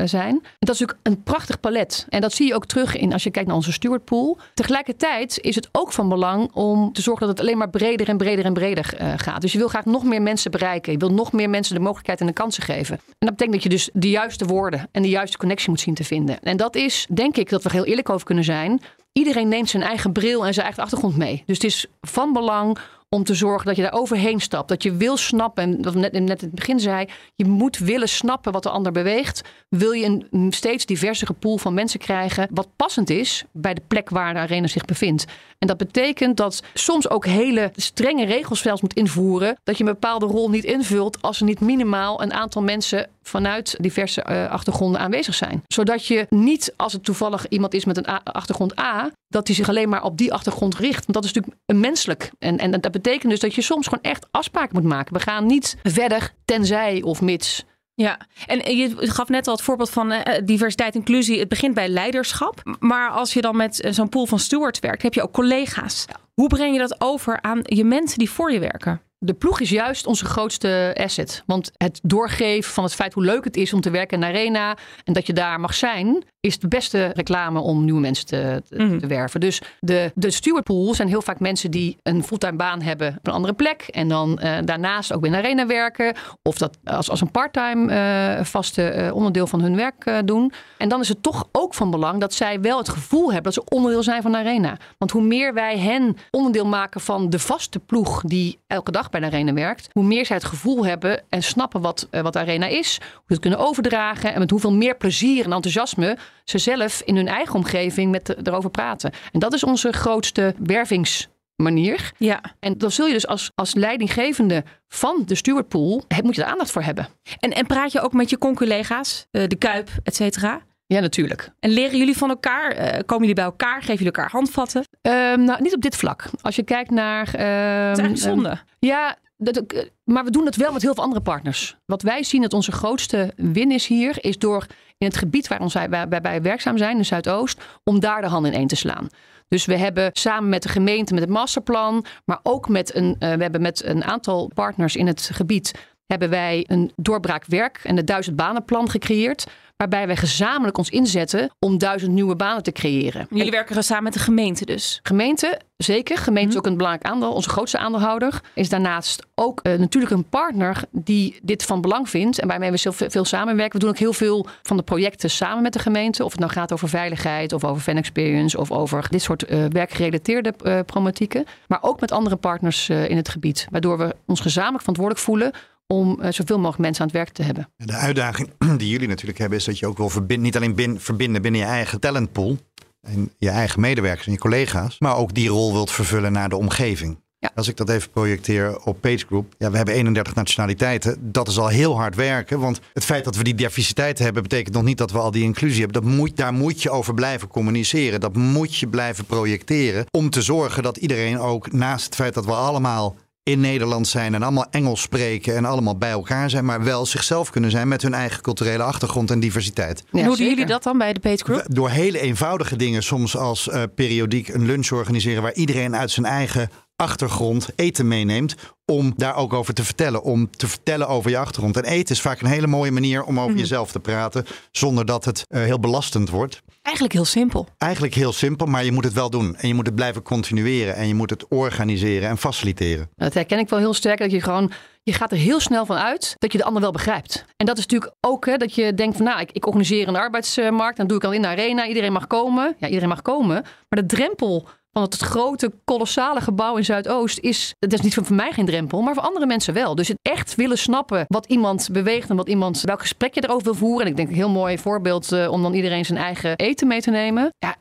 uh, 0.00 0.06
zijn. 0.06 0.34
En 0.34 0.42
dat 0.58 0.74
is 0.74 0.80
natuurlijk 0.80 0.98
een 1.02 1.22
prachtig 1.22 1.60
palet. 1.60 2.06
En 2.08 2.20
dat 2.20 2.32
zie 2.32 2.46
je 2.46 2.54
ook 2.54 2.66
terug 2.66 2.96
in 2.96 3.12
als 3.12 3.22
je 3.22 3.30
kijkt 3.30 3.48
naar 3.48 3.56
onze 3.56 3.72
stewardpool. 3.72 4.38
Tegelijkertijd 4.54 5.38
is 5.40 5.54
het 5.54 5.68
ook 5.72 5.92
van 5.92 6.08
belang 6.08 6.52
om 6.52 6.92
te 6.92 7.02
zorgen 7.02 7.26
dat 7.26 7.38
het 7.38 7.46
alleen 7.46 7.58
maar 7.58 7.70
breder 7.70 8.08
en 8.08 8.16
breder 8.16 8.44
en 8.44 8.52
breder 8.52 8.94
uh, 9.00 9.12
gaat. 9.16 9.40
Dus 9.40 9.52
je 9.52 9.58
wil 9.58 9.68
graag 9.68 9.84
nog 9.84 10.04
meer 10.04 10.22
mensen 10.22 10.50
bereiken. 10.50 10.92
Je 10.92 10.98
wil 10.98 11.12
nog 11.12 11.32
meer 11.32 11.50
mensen 11.50 11.74
de 11.74 11.80
mogelijkheid 11.80 12.20
en 12.20 12.26
de 12.26 12.32
kansen 12.32 12.62
geven. 12.62 12.94
En 12.96 13.26
dat 13.26 13.30
betekent 13.30 13.52
dat 13.52 13.62
je 13.62 13.68
dus 13.68 13.90
de 13.92 14.10
juiste 14.10 14.44
woorden 14.44 14.88
en 14.92 15.02
de 15.02 15.08
juiste 15.08 15.36
connectie 15.36 15.70
moet 15.70 15.80
zien 15.80 15.94
te 15.94 16.04
vinden. 16.04 16.40
En 16.40 16.56
dat 16.56 16.76
is, 16.76 17.06
denk 17.10 17.36
ik, 17.36 17.48
dat 17.48 17.62
we 17.62 17.70
heel 17.70 17.84
eerlijk 17.84 18.10
over 18.10 18.26
kunnen 18.26 18.44
zijn. 18.44 18.80
Iedereen 19.12 19.48
neemt 19.48 19.68
zijn 19.68 19.82
eigen 19.82 20.12
bril 20.12 20.46
en 20.46 20.54
zijn 20.54 20.66
eigen 20.66 20.82
achtergrond 20.82 21.16
mee. 21.16 21.42
Dus 21.46 21.56
het 21.56 21.66
is 21.66 21.86
van 22.00 22.32
belang 22.32 22.78
om 23.08 23.24
te 23.24 23.34
zorgen 23.34 23.66
dat 23.66 23.76
je 23.76 23.82
daar 23.82 23.92
overheen 23.92 24.40
stapt. 24.40 24.68
Dat 24.68 24.82
je 24.82 24.96
wil 24.96 25.16
snappen, 25.16 25.62
en 25.62 25.82
dat 25.82 25.94
net, 25.94 26.12
net 26.12 26.42
in 26.42 26.46
het 26.46 26.54
begin 26.54 26.80
zei, 26.80 27.08
je 27.34 27.44
moet 27.44 27.78
willen 27.78 28.08
snappen 28.08 28.52
wat 28.52 28.62
de 28.62 28.70
ander 28.70 28.92
beweegt. 28.92 29.42
Wil 29.68 29.92
je 29.92 30.26
een 30.30 30.52
steeds 30.52 30.86
diversere 30.86 31.32
pool 31.32 31.58
van 31.58 31.74
mensen 31.74 32.00
krijgen, 32.00 32.48
wat 32.50 32.68
passend 32.76 33.10
is 33.10 33.44
bij 33.52 33.74
de 33.74 33.82
plek 33.88 34.10
waar 34.10 34.34
de 34.34 34.40
arena 34.40 34.66
zich 34.66 34.84
bevindt. 34.84 35.24
En 35.58 35.66
dat 35.66 35.76
betekent 35.76 36.36
dat 36.36 36.62
soms 36.74 37.10
ook 37.10 37.26
hele 37.26 37.72
strenge 37.76 38.24
regels 38.24 38.60
zelfs 38.60 38.82
moet 38.82 38.94
invoeren. 38.94 39.56
Dat 39.64 39.78
je 39.78 39.84
een 39.84 39.90
bepaalde 39.90 40.26
rol 40.26 40.50
niet 40.50 40.64
invult 40.64 41.22
als 41.22 41.38
er 41.38 41.44
niet 41.44 41.60
minimaal 41.60 42.22
een 42.22 42.32
aantal 42.32 42.62
mensen 42.62 43.08
vanuit 43.22 43.76
diverse 43.80 44.26
uh, 44.30 44.50
achtergronden 44.50 45.00
aanwezig 45.00 45.34
zijn. 45.34 45.62
Zodat 45.66 46.06
je 46.06 46.26
niet, 46.30 46.74
als 46.76 46.92
het 46.92 47.04
toevallig 47.04 47.48
iemand 47.48 47.74
is 47.74 47.84
met 47.84 47.96
een 47.96 48.06
achtergrond 48.24 48.78
A, 48.78 49.10
dat 49.28 49.46
hij 49.46 49.56
zich 49.56 49.68
alleen 49.68 49.88
maar 49.88 50.02
op 50.02 50.18
die 50.18 50.32
achtergrond 50.32 50.76
richt. 50.76 51.04
Want 51.06 51.12
dat 51.12 51.24
is 51.24 51.32
natuurlijk 51.32 51.62
een 51.66 51.80
menselijk. 51.80 52.30
En, 52.38 52.58
en 52.58 52.70
dat 52.70 52.92
betekent 52.92 53.30
dus 53.30 53.40
dat 53.40 53.54
je 53.54 53.62
soms 53.62 53.86
gewoon 53.86 54.04
echt 54.04 54.26
afspraken 54.30 54.74
moet 54.74 54.90
maken. 54.90 55.14
We 55.14 55.20
gaan 55.20 55.46
niet 55.46 55.76
verder 55.82 56.32
tenzij 56.44 57.02
of 57.02 57.20
mits. 57.20 57.64
Ja, 57.94 58.18
en 58.46 58.76
je 58.76 58.94
gaf 58.96 59.28
net 59.28 59.46
al 59.46 59.54
het 59.54 59.62
voorbeeld 59.62 59.90
van 59.90 60.12
uh, 60.12 60.20
diversiteit 60.44 60.94
en 60.94 60.98
inclusie. 60.98 61.38
Het 61.38 61.48
begint 61.48 61.74
bij 61.74 61.88
leiderschap. 61.88 62.76
Maar 62.78 63.10
als 63.10 63.32
je 63.32 63.40
dan 63.40 63.56
met 63.56 63.84
uh, 63.84 63.92
zo'n 63.92 64.08
pool 64.08 64.26
van 64.26 64.38
stewards 64.38 64.78
werkt, 64.78 65.02
heb 65.02 65.14
je 65.14 65.22
ook 65.22 65.32
collega's. 65.32 66.04
Ja. 66.08 66.16
Hoe 66.34 66.48
breng 66.48 66.72
je 66.72 66.78
dat 66.78 67.00
over 67.00 67.42
aan 67.42 67.60
je 67.62 67.84
mensen 67.84 68.18
die 68.18 68.30
voor 68.30 68.52
je 68.52 68.58
werken? 68.58 69.00
De 69.26 69.34
ploeg 69.34 69.60
is 69.60 69.70
juist 69.70 70.06
onze 70.06 70.24
grootste 70.24 70.96
asset. 71.00 71.42
Want 71.46 71.70
het 71.76 72.00
doorgeven 72.02 72.72
van 72.72 72.84
het 72.84 72.94
feit 72.94 73.12
hoe 73.12 73.24
leuk 73.24 73.44
het 73.44 73.56
is 73.56 73.72
om 73.72 73.80
te 73.80 73.90
werken 73.90 74.14
in 74.14 74.20
de 74.20 74.26
arena 74.26 74.76
en 75.04 75.12
dat 75.12 75.26
je 75.26 75.32
daar 75.32 75.60
mag 75.60 75.74
zijn, 75.74 76.24
is 76.40 76.58
de 76.58 76.68
beste 76.68 77.10
reclame 77.14 77.60
om 77.60 77.84
nieuwe 77.84 78.00
mensen 78.00 78.26
te, 78.26 78.62
te, 78.68 78.82
mm. 78.82 78.98
te 78.98 79.06
werven. 79.06 79.40
Dus 79.40 79.62
de, 79.80 80.12
de 80.14 80.30
stewardpool 80.30 80.94
zijn 80.94 81.08
heel 81.08 81.22
vaak 81.22 81.40
mensen 81.40 81.70
die 81.70 81.96
een 82.02 82.24
fulltime 82.24 82.56
baan 82.56 82.82
hebben 82.82 83.08
op 83.18 83.26
een 83.26 83.32
andere 83.32 83.54
plek 83.54 83.82
en 83.82 84.08
dan 84.08 84.40
uh, 84.42 84.58
daarnaast 84.64 85.12
ook 85.12 85.20
binnen 85.20 85.40
de 85.40 85.46
arena 85.46 85.66
werken 85.66 86.14
of 86.42 86.58
dat 86.58 86.78
als, 86.84 87.10
als 87.10 87.20
een 87.20 87.30
parttime 87.30 87.92
uh, 88.38 88.44
vaste 88.44 88.94
uh, 88.96 89.14
onderdeel 89.14 89.46
van 89.46 89.60
hun 89.60 89.76
werk 89.76 90.26
doen. 90.26 90.52
En 90.78 90.88
dan 90.88 91.00
is 91.00 91.08
het 91.08 91.22
toch 91.22 91.48
ook 91.52 91.74
van 91.74 91.90
belang 91.90 92.20
dat 92.20 92.34
zij 92.34 92.60
wel 92.60 92.78
het 92.78 92.88
gevoel 92.88 93.32
hebben 93.32 93.52
dat 93.52 93.64
ze 93.64 93.74
onderdeel 93.74 94.02
zijn 94.02 94.22
van 94.22 94.32
de 94.32 94.38
arena. 94.38 94.76
Want 94.98 95.10
hoe 95.10 95.22
meer 95.22 95.54
wij 95.54 95.78
hen 95.78 96.16
onderdeel 96.30 96.66
maken 96.66 97.00
van 97.00 97.30
de 97.30 97.38
vaste 97.38 97.78
ploeg 97.78 98.22
die 98.22 98.58
elke 98.66 98.90
dag 98.90 99.10
bij 99.10 99.15
de 99.20 99.26
arena 99.26 99.52
werkt, 99.52 99.88
hoe 99.92 100.04
meer 100.04 100.26
zij 100.26 100.36
het 100.36 100.44
gevoel 100.44 100.86
hebben 100.86 101.22
en 101.28 101.42
snappen 101.42 101.80
wat, 101.80 102.08
wat 102.10 102.32
de 102.32 102.38
arena 102.38 102.66
is, 102.66 102.98
hoe 103.00 103.22
ze 103.26 103.32
het 103.32 103.40
kunnen 103.40 103.58
overdragen 103.58 104.32
en 104.34 104.38
met 104.38 104.50
hoeveel 104.50 104.72
meer 104.72 104.96
plezier 104.96 105.44
en 105.44 105.52
enthousiasme 105.52 106.18
ze 106.44 106.58
zelf 106.58 107.02
in 107.04 107.16
hun 107.16 107.28
eigen 107.28 107.54
omgeving 107.54 108.10
met 108.10 108.46
erover 108.46 108.70
praten. 108.70 109.12
En 109.32 109.40
dat 109.40 109.52
is 109.52 109.64
onze 109.64 109.92
grootste 109.92 110.54
wervingsmanier. 110.58 112.12
Ja. 112.18 112.40
En 112.60 112.78
dan 112.78 112.90
zul 112.90 113.06
je 113.06 113.12
dus 113.12 113.26
als, 113.26 113.50
als 113.54 113.74
leidinggevende 113.74 114.64
van 114.88 115.22
de 115.26 115.34
stewardpool, 115.34 116.04
moet 116.22 116.34
je 116.34 116.42
er 116.42 116.50
aandacht 116.50 116.70
voor 116.70 116.82
hebben. 116.82 117.08
En, 117.40 117.50
en 117.50 117.66
praat 117.66 117.92
je 117.92 118.00
ook 118.00 118.12
met 118.12 118.30
je 118.30 118.38
conculega's, 118.38 119.26
de 119.30 119.56
Kuip, 119.58 119.88
et 120.02 120.14
cetera? 120.14 120.60
Ja, 120.86 121.00
natuurlijk. 121.00 121.50
En 121.60 121.70
leren 121.70 121.98
jullie 121.98 122.16
van 122.16 122.28
elkaar? 122.28 122.76
Uh, 122.76 122.86
komen 123.06 123.20
jullie 123.20 123.34
bij 123.34 123.44
elkaar? 123.44 123.80
Geven 123.80 123.96
jullie 123.96 124.12
elkaar 124.12 124.30
handvatten? 124.30 124.84
Um, 125.02 125.44
nou, 125.44 125.62
niet 125.62 125.74
op 125.74 125.80
dit 125.80 125.96
vlak. 125.96 126.24
Als 126.40 126.56
je 126.56 126.62
kijkt 126.62 126.90
naar... 126.90 127.26
Um, 127.26 127.32
dat 127.32 127.98
is 127.98 128.04
eigenlijk 128.04 128.18
zonde. 128.18 128.48
Um, 128.48 128.58
ja, 128.78 129.16
dat, 129.36 129.62
maar 130.04 130.24
we 130.24 130.30
doen 130.30 130.46
het 130.46 130.56
wel 130.56 130.72
met 130.72 130.82
heel 130.82 130.94
veel 130.94 131.02
andere 131.02 131.22
partners. 131.22 131.76
Wat 131.86 132.02
wij 132.02 132.22
zien 132.22 132.42
dat 132.42 132.52
onze 132.52 132.72
grootste 132.72 133.32
win 133.36 133.70
is 133.70 133.86
hier, 133.86 134.16
is 134.20 134.38
door 134.38 134.66
in 134.98 135.06
het 135.06 135.16
gebied 135.16 135.48
waar 135.48 135.60
ons, 135.60 135.74
wij, 135.74 136.08
wij 136.22 136.42
werkzaam 136.42 136.78
zijn, 136.78 136.96
in 136.96 137.04
Zuidoost, 137.04 137.64
om 137.84 138.00
daar 138.00 138.20
de 138.20 138.28
hand 138.28 138.46
in 138.46 138.52
één 138.52 138.66
te 138.66 138.76
slaan. 138.76 139.08
Dus 139.48 139.64
we 139.64 139.76
hebben 139.76 140.10
samen 140.12 140.48
met 140.48 140.62
de 140.62 140.68
gemeente 140.68 141.14
met 141.14 141.22
het 141.22 141.32
masterplan, 141.32 142.04
maar 142.24 142.40
ook 142.42 142.68
met 142.68 142.94
een, 142.94 143.04
uh, 143.04 143.18
we 143.18 143.42
hebben 143.42 143.62
met 143.62 143.84
een 143.84 144.04
aantal 144.04 144.50
partners 144.54 144.96
in 144.96 145.06
het 145.06 145.30
gebied, 145.32 145.72
hebben 146.06 146.30
wij 146.30 146.64
een 146.68 146.92
doorbraak 146.96 147.44
werk 147.46 147.80
en 147.82 147.96
de 147.96 148.04
duizend 148.04 148.36
banenplan 148.36 148.90
gecreëerd 148.90 149.46
waarbij 149.76 150.06
wij 150.06 150.16
gezamenlijk 150.16 150.78
ons 150.78 150.90
inzetten 150.90 151.50
om 151.58 151.78
duizend 151.78 152.12
nieuwe 152.12 152.36
banen 152.36 152.62
te 152.62 152.72
creëren. 152.72 153.26
Jullie 153.30 153.50
werken 153.50 153.84
samen 153.84 154.04
met 154.04 154.12
de 154.12 154.18
gemeente 154.18 154.64
dus? 154.64 155.00
Gemeente, 155.02 155.60
zeker. 155.76 156.16
Gemeente 156.16 156.50
is 156.50 156.56
ook 156.56 156.66
een 156.66 156.76
belangrijk 156.76 157.06
aandeel. 157.06 157.32
Onze 157.32 157.48
grootste 157.48 157.78
aandeelhouder 157.78 158.40
is 158.54 158.68
daarnaast 158.68 159.26
ook 159.34 159.60
uh, 159.62 159.78
natuurlijk 159.78 160.12
een 160.12 160.28
partner 160.28 160.82
die 160.90 161.38
dit 161.42 161.62
van 161.64 161.80
belang 161.80 162.08
vindt 162.08 162.38
en 162.38 162.48
waarmee 162.48 162.70
we 162.70 162.78
veel, 162.78 163.10
veel 163.10 163.24
samenwerken. 163.24 163.72
We 163.72 163.84
doen 163.84 163.94
ook 163.94 163.98
heel 163.98 164.12
veel 164.12 164.46
van 164.62 164.76
de 164.76 164.82
projecten 164.82 165.30
samen 165.30 165.62
met 165.62 165.72
de 165.72 165.78
gemeente. 165.78 166.24
Of 166.24 166.30
het 166.30 166.40
nou 166.40 166.52
gaat 166.52 166.72
over 166.72 166.88
veiligheid 166.88 167.52
of 167.52 167.64
over 167.64 167.82
fan 167.82 167.96
experience 167.96 168.58
of 168.58 168.70
over 168.70 169.06
dit 169.10 169.22
soort 169.22 169.50
uh, 169.50 169.64
werkgerelateerde 169.68 170.54
uh, 170.62 170.78
problematieken. 170.86 171.44
Maar 171.66 171.78
ook 171.82 172.00
met 172.00 172.12
andere 172.12 172.36
partners 172.36 172.88
in 172.88 173.16
het 173.16 173.28
gebied. 173.28 173.66
Waardoor 173.70 173.98
we 173.98 174.16
ons 174.26 174.40
gezamenlijk 174.40 174.80
verantwoordelijk 174.80 175.24
voelen 175.24 175.52
om 175.86 176.18
uh, 176.20 176.30
zoveel 176.30 176.56
mogelijk 176.56 176.78
mensen 176.78 177.00
aan 177.00 177.08
het 177.08 177.16
werk 177.16 177.30
te 177.30 177.42
hebben. 177.42 177.68
De 177.76 177.92
uitdaging 177.92 178.50
die 178.78 178.88
jullie 178.88 179.08
natuurlijk 179.08 179.38
hebben 179.38 179.58
is 179.58 179.64
dat 179.64 179.78
je 179.78 179.86
ook 179.86 179.96
wil 179.96 180.08
verbinden, 180.08 180.44
niet 180.44 180.56
alleen 180.56 180.74
bin, 180.74 181.00
verbinden 181.00 181.42
binnen 181.42 181.60
je 181.60 181.66
eigen 181.66 182.00
talentpool 182.00 182.58
en 183.00 183.32
je 183.36 183.50
eigen 183.50 183.80
medewerkers 183.80 184.26
en 184.26 184.32
je 184.32 184.38
collega's, 184.38 184.98
maar 184.98 185.16
ook 185.16 185.34
die 185.34 185.48
rol 185.48 185.72
wilt 185.72 185.90
vervullen 185.90 186.32
naar 186.32 186.48
de 186.48 186.56
omgeving. 186.56 187.24
Ja. 187.38 187.50
Als 187.54 187.68
ik 187.68 187.76
dat 187.76 187.88
even 187.88 188.10
projecteer 188.10 188.78
op 188.84 189.00
Page 189.00 189.26
Group. 189.26 189.54
Ja, 189.58 189.70
we 189.70 189.76
hebben 189.76 189.94
31 189.94 190.34
nationaliteiten. 190.34 191.32
Dat 191.32 191.48
is 191.48 191.58
al 191.58 191.68
heel 191.68 191.96
hard 191.96 192.14
werken. 192.14 192.60
Want 192.60 192.80
het 192.92 193.04
feit 193.04 193.24
dat 193.24 193.36
we 193.36 193.42
die 193.42 193.54
diversiteit 193.54 194.18
hebben, 194.18 194.42
betekent 194.42 194.74
nog 194.74 194.82
niet 194.82 194.98
dat 194.98 195.10
we 195.10 195.18
al 195.18 195.30
die 195.30 195.42
inclusie 195.42 195.82
hebben. 195.82 196.02
Dat 196.02 196.12
moet, 196.12 196.36
daar 196.36 196.52
moet 196.52 196.82
je 196.82 196.90
over 196.90 197.14
blijven 197.14 197.48
communiceren. 197.48 198.20
Dat 198.20 198.36
moet 198.36 198.76
je 198.76 198.88
blijven 198.88 199.24
projecteren. 199.24 200.06
Om 200.10 200.30
te 200.30 200.42
zorgen 200.42 200.82
dat 200.82 200.96
iedereen 200.96 201.38
ook 201.38 201.72
naast 201.72 202.04
het 202.04 202.14
feit 202.14 202.34
dat 202.34 202.44
we 202.44 202.52
allemaal 202.52 203.16
in 203.48 203.60
Nederland 203.60 204.08
zijn 204.08 204.34
en 204.34 204.42
allemaal 204.42 204.66
Engels 204.70 205.00
spreken 205.00 205.56
en 205.56 205.64
allemaal 205.64 205.96
bij 205.96 206.10
elkaar 206.10 206.50
zijn, 206.50 206.64
maar 206.64 206.84
wel 206.84 207.06
zichzelf 207.06 207.50
kunnen 207.50 207.70
zijn 207.70 207.88
met 207.88 208.02
hun 208.02 208.14
eigen 208.14 208.42
culturele 208.42 208.82
achtergrond 208.82 209.30
en 209.30 209.40
diversiteit. 209.40 210.04
En 210.12 210.24
hoe 210.24 210.36
doen 210.36 210.46
jullie 210.46 210.66
dat 210.66 210.82
dan 210.82 210.98
bij 210.98 211.12
de 211.12 211.20
Page 211.20 211.44
Group? 211.44 211.64
Door 211.66 211.90
hele 211.90 212.20
eenvoudige 212.20 212.76
dingen, 212.76 213.02
soms 213.02 213.36
als 213.36 213.68
eh, 213.68 213.82
periodiek 213.94 214.48
een 214.48 214.66
lunch 214.66 214.90
organiseren 214.90 215.42
waar 215.42 215.54
iedereen 215.54 215.96
uit 215.96 216.10
zijn 216.10 216.26
eigen 216.26 216.70
achtergrond 216.96 217.68
eten 217.76 218.08
meeneemt. 218.08 218.54
Om 218.84 219.12
daar 219.16 219.36
ook 219.36 219.52
over 219.52 219.74
te 219.74 219.84
vertellen. 219.84 220.22
Om 220.22 220.50
te 220.50 220.68
vertellen 220.68 221.08
over 221.08 221.30
je 221.30 221.38
achtergrond. 221.38 221.76
En 221.76 221.84
eten 221.84 222.14
is 222.14 222.20
vaak 222.20 222.40
een 222.40 222.46
hele 222.46 222.66
mooie 222.66 222.90
manier 222.90 223.24
om 223.24 223.40
over 223.40 223.56
jezelf 223.56 223.92
te 223.92 224.00
praten. 224.00 224.46
Zonder 224.70 225.06
dat 225.06 225.24
het 225.24 225.44
eh, 225.48 225.62
heel 225.62 225.80
belastend 225.80 226.30
wordt. 226.30 226.62
Eigenlijk 226.82 227.14
heel 227.14 227.24
simpel. 227.24 227.68
Eigenlijk 227.78 228.14
heel 228.14 228.32
simpel, 228.32 228.66
maar 228.66 228.84
je 228.84 228.92
moet 228.92 229.04
het 229.04 229.12
wel 229.12 229.30
doen. 229.30 229.56
En 229.56 229.68
je 229.68 229.74
moet 229.74 229.86
het 229.86 229.94
blijven 229.94 230.22
continueren. 230.22 230.94
En 230.94 231.08
je 231.08 231.14
moet 231.14 231.30
het 231.30 231.48
organiseren 231.48 232.28
en 232.28 232.38
faciliteren. 232.38 233.08
Dat 233.14 233.34
herken 233.34 233.58
ik 233.58 233.68
wel 233.68 233.78
heel 233.78 233.94
sterk. 233.94 234.18
Dat 234.18 234.30
je 234.30 234.40
gewoon, 234.40 234.72
je 235.02 235.12
gaat 235.12 235.32
er 235.32 235.38
heel 235.38 235.60
snel 235.60 235.86
van 235.86 235.96
uit 235.96 236.34
dat 236.38 236.52
je 236.52 236.58
de 236.58 236.64
ander 236.64 236.82
wel 236.82 236.92
begrijpt. 236.92 237.44
En 237.56 237.66
dat 237.66 237.78
is 237.78 237.86
natuurlijk 237.86 238.14
ook 238.20 238.46
hè, 238.46 238.56
dat 238.56 238.74
je 238.74 238.94
denkt 238.94 239.16
van 239.16 239.26
nou, 239.26 239.40
ik, 239.40 239.52
ik 239.52 239.66
organiseer 239.66 240.08
een 240.08 240.16
arbeidsmarkt. 240.16 240.96
Dan 240.96 241.06
doe 241.06 241.16
ik 241.16 241.24
al 241.24 241.32
in 241.32 241.42
de 241.42 241.48
arena. 241.48 241.86
Iedereen 241.86 242.12
mag 242.12 242.26
komen. 242.26 242.76
Ja, 242.78 242.86
iedereen 242.86 243.08
mag 243.08 243.22
komen. 243.22 243.62
Maar 243.62 244.02
de 244.02 244.06
drempel 244.06 244.68
van 244.96 245.04
het 245.04 245.16
grote, 245.16 245.72
kolossale 245.84 246.40
gebouw 246.40 246.76
in 246.76 246.84
Zuidoost 246.84 247.38
is, 247.38 247.74
dat 247.78 247.92
is 247.92 248.00
niet 248.00 248.14
voor 248.14 248.34
mij 248.34 248.52
geen 248.52 248.66
drempel, 248.66 249.02
maar 249.02 249.14
voor 249.14 249.22
andere 249.22 249.46
mensen 249.46 249.74
wel. 249.74 249.94
Dus 249.94 250.08
het 250.08 250.18
echt 250.22 250.54
willen 250.54 250.78
snappen 250.78 251.24
wat 251.28 251.46
iemand 251.46 251.88
beweegt 251.92 252.30
en 252.30 252.36
wat 252.36 252.48
iemand, 252.48 252.80
welk 252.80 253.00
gesprek 253.00 253.34
je 253.34 253.44
erover 253.44 253.64
wil 253.64 253.74
voeren. 253.74 254.04
En 254.04 254.10
ik 254.10 254.16
denk 254.16 254.28
een 254.28 254.34
heel 254.34 254.50
mooi 254.50 254.78
voorbeeld 254.78 255.32
eh, 255.32 255.50
om 255.50 255.62
dan 255.62 255.74
iedereen 255.74 256.04
zijn 256.04 256.18
eigen 256.18 256.56
eten 256.56 256.86
mee 256.86 257.00
te 257.00 257.10
nemen. 257.10 257.54
Ja, 257.58 257.76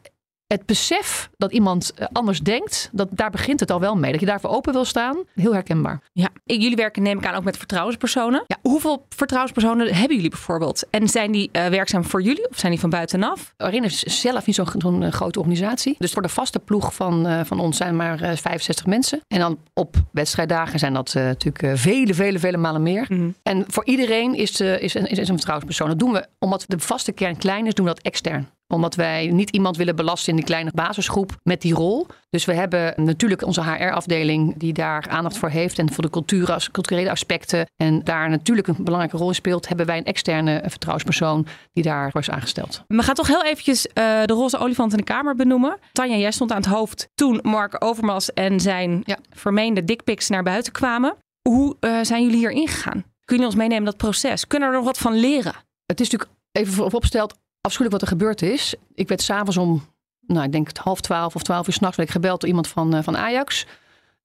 het 0.48 0.66
besef 0.66 1.30
dat 1.38 1.52
iemand 1.52 1.94
eh, 1.94 2.08
anders 2.12 2.40
denkt, 2.40 2.90
dat, 2.92 3.08
daar 3.12 3.32
begint 3.32 3.60
het 3.60 3.72
al 3.72 3.80
wel 3.80 3.96
mee. 3.96 4.12
Dat 4.12 4.20
je 4.20 4.26
daarvoor 4.26 4.50
open 4.50 4.74
wil 4.74 4.86
staan, 4.86 5.18
heel 5.36 5.54
herkenbaar. 5.54 6.02
Ja, 6.12 6.30
jullie 6.44 6.76
werken 6.76 7.04
neem 7.04 7.18
ik 7.18 7.26
aan 7.26 7.36
ook 7.36 7.44
met 7.44 7.58
vertrouwenspersonen. 7.58 8.44
Ja, 8.48 8.58
hoeveel 8.62 9.06
vertrouwenspersonen 9.10 9.94
hebben 9.94 10.16
jullie 10.16 10.30
bijvoorbeeld? 10.30 10.84
En 10.90 11.08
zijn 11.08 11.32
die 11.32 11.50
eh, 11.52 11.68
werkzaam 11.68 12.04
voor 12.04 12.22
jullie 12.22 12.50
of 12.50 12.60
zijn 12.60 12.72
die 12.72 12.82
van 12.82 12.90
buitenaf? 12.90 13.54
Arena 13.58 13.86
is 13.86 14.00
zelf 14.04 14.46
niet 14.46 14.56
zo'n 14.56 15.04
eh, 15.04 15.12
grote 15.12 15.40
organisatie. 15.40 15.96
Dus 15.98 16.12
voor 16.12 16.22
de 16.22 16.30
vaste 16.30 16.60
ploeg 16.60 16.94
van, 16.94 17.46
van 17.46 17.60
ons 17.60 17.78
zijn 17.78 17.96
maar 17.96 18.22
eh, 18.22 18.36
65 18.36 18.86
mensen. 18.86 19.20
En 19.28 19.40
dan 19.40 19.58
op 19.74 19.96
wedstrijddagen 20.12 20.80
zijn 20.80 20.94
dat 20.94 21.14
natuurlijk 21.14 21.78
vele, 21.78 22.14
vele, 22.14 22.40
vele 22.40 22.58
malen 22.58 22.84
meer. 22.84 23.08
En 23.44 23.64
voor 23.68 23.86
iedereen 23.86 24.36
is, 24.36 24.60
is, 24.62 24.94
een, 24.94 25.06
is 25.06 25.18
een 25.18 25.26
vertrouwenspersoon. 25.26 25.88
Dat 25.90 26.00
doen 26.00 26.12
we 26.12 26.28
omdat 26.40 26.64
de 26.68 26.80
vaste 26.80 27.12
kern 27.12 27.38
klein 27.38 27.68
is, 27.68 27.74
doen 27.74 27.86
we 27.86 27.94
dat 27.94 28.04
extern 28.04 28.50
omdat 28.68 28.96
wij 28.96 29.28
niet 29.28 29.50
iemand 29.50 29.78
willen 29.78 29.96
belasten 29.96 30.30
in 30.30 30.36
die 30.36 30.46
kleine 30.46 30.72
basisgroep 30.74 31.36
met 31.44 31.62
die 31.62 31.74
rol. 31.74 32.08
Dus 32.30 32.46
we 32.46 32.54
hebben 32.54 32.94
natuurlijk 33.06 33.46
onze 33.46 33.64
HR-afdeling 33.64 34.58
die 34.58 34.74
daar 34.74 35.08
aandacht 35.10 35.38
voor 35.38 35.50
heeft. 35.50 35.80
En 35.80 35.94
voor 35.94 36.04
de 36.04 36.10
cultuur, 36.10 36.70
culturele 36.72 37.10
aspecten. 37.10 37.66
En 37.76 38.04
daar 38.04 38.30
natuurlijk 38.30 38.68
een 38.68 38.84
belangrijke 38.84 39.18
rol 39.18 39.28
in 39.28 39.36
speelt. 39.36 39.68
Hebben 39.68 39.86
wij 39.86 39.98
een 39.98 40.06
externe 40.06 40.62
vertrouwenspersoon 40.66 41.48
die 41.74 41.84
daarvoor 41.84 42.22
is 42.22 42.30
aangesteld. 42.30 42.84
We 42.88 43.04
gaan 43.04 43.16
toch 43.16 43.28
heel 43.28 43.44
eventjes 43.44 43.88
eh, 43.88 43.94
de 44.24 44.34
roze 44.34 44.58
olifant 44.58 44.92
in 44.92 44.98
de 44.98 45.04
kamer 45.04 45.36
benoemen. 45.36 45.78
Tanja, 45.92 46.16
jij 46.16 46.32
stond 46.32 46.52
aan 46.52 46.58
het 46.58 46.66
hoofd 46.66 47.08
toen 47.16 47.40
Mark 47.42 47.84
Overmars 47.84 48.34
en 48.34 48.60
zijn 48.60 49.02
Ja. 49.06 49.18
vermeende 49.30 49.84
dickpics 49.84 50.30
naar 50.30 50.44
buiten 50.44 50.72
kwamen. 50.72 51.16
Hoe 51.50 51.76
eh, 51.80 52.00
zijn 52.02 52.24
jullie 52.24 52.38
hier 52.38 52.52
ingegaan? 52.52 52.92
Kunnen 52.94 53.06
jullie 53.26 53.46
ons 53.46 53.56
meenemen 53.56 53.86
dat 53.86 53.98
proces? 53.98 54.48
Kunnen 54.48 54.68
we 54.70 54.74
er 54.76 54.82
nog 54.82 54.90
wat 54.92 55.02
van 55.02 55.14
leren? 55.14 55.54
Het 55.86 56.00
is 56.00 56.10
natuurlijk 56.10 56.40
even 56.52 56.74
vooropgesteld 56.74 57.34
afschuwelijk 57.66 58.02
wat 58.02 58.02
er 58.02 58.18
gebeurd 58.18 58.42
is. 58.42 58.76
Ik 58.94 59.08
werd 59.08 59.22
s'avonds 59.22 59.58
om, 59.58 59.86
nou, 60.28 60.46
ik 60.46 60.52
denk 60.52 60.78
half 60.78 61.02
twaalf 61.02 61.36
of 61.36 61.44
twaalf 61.44 61.68
uur 61.68 61.74
s'nachts 61.74 62.12
gebeld 62.12 62.40
door 62.40 62.50
iemand 62.50 62.68
van, 62.68 62.96
eh, 62.96 63.04
van 63.04 63.18
Ajax. 63.18 63.66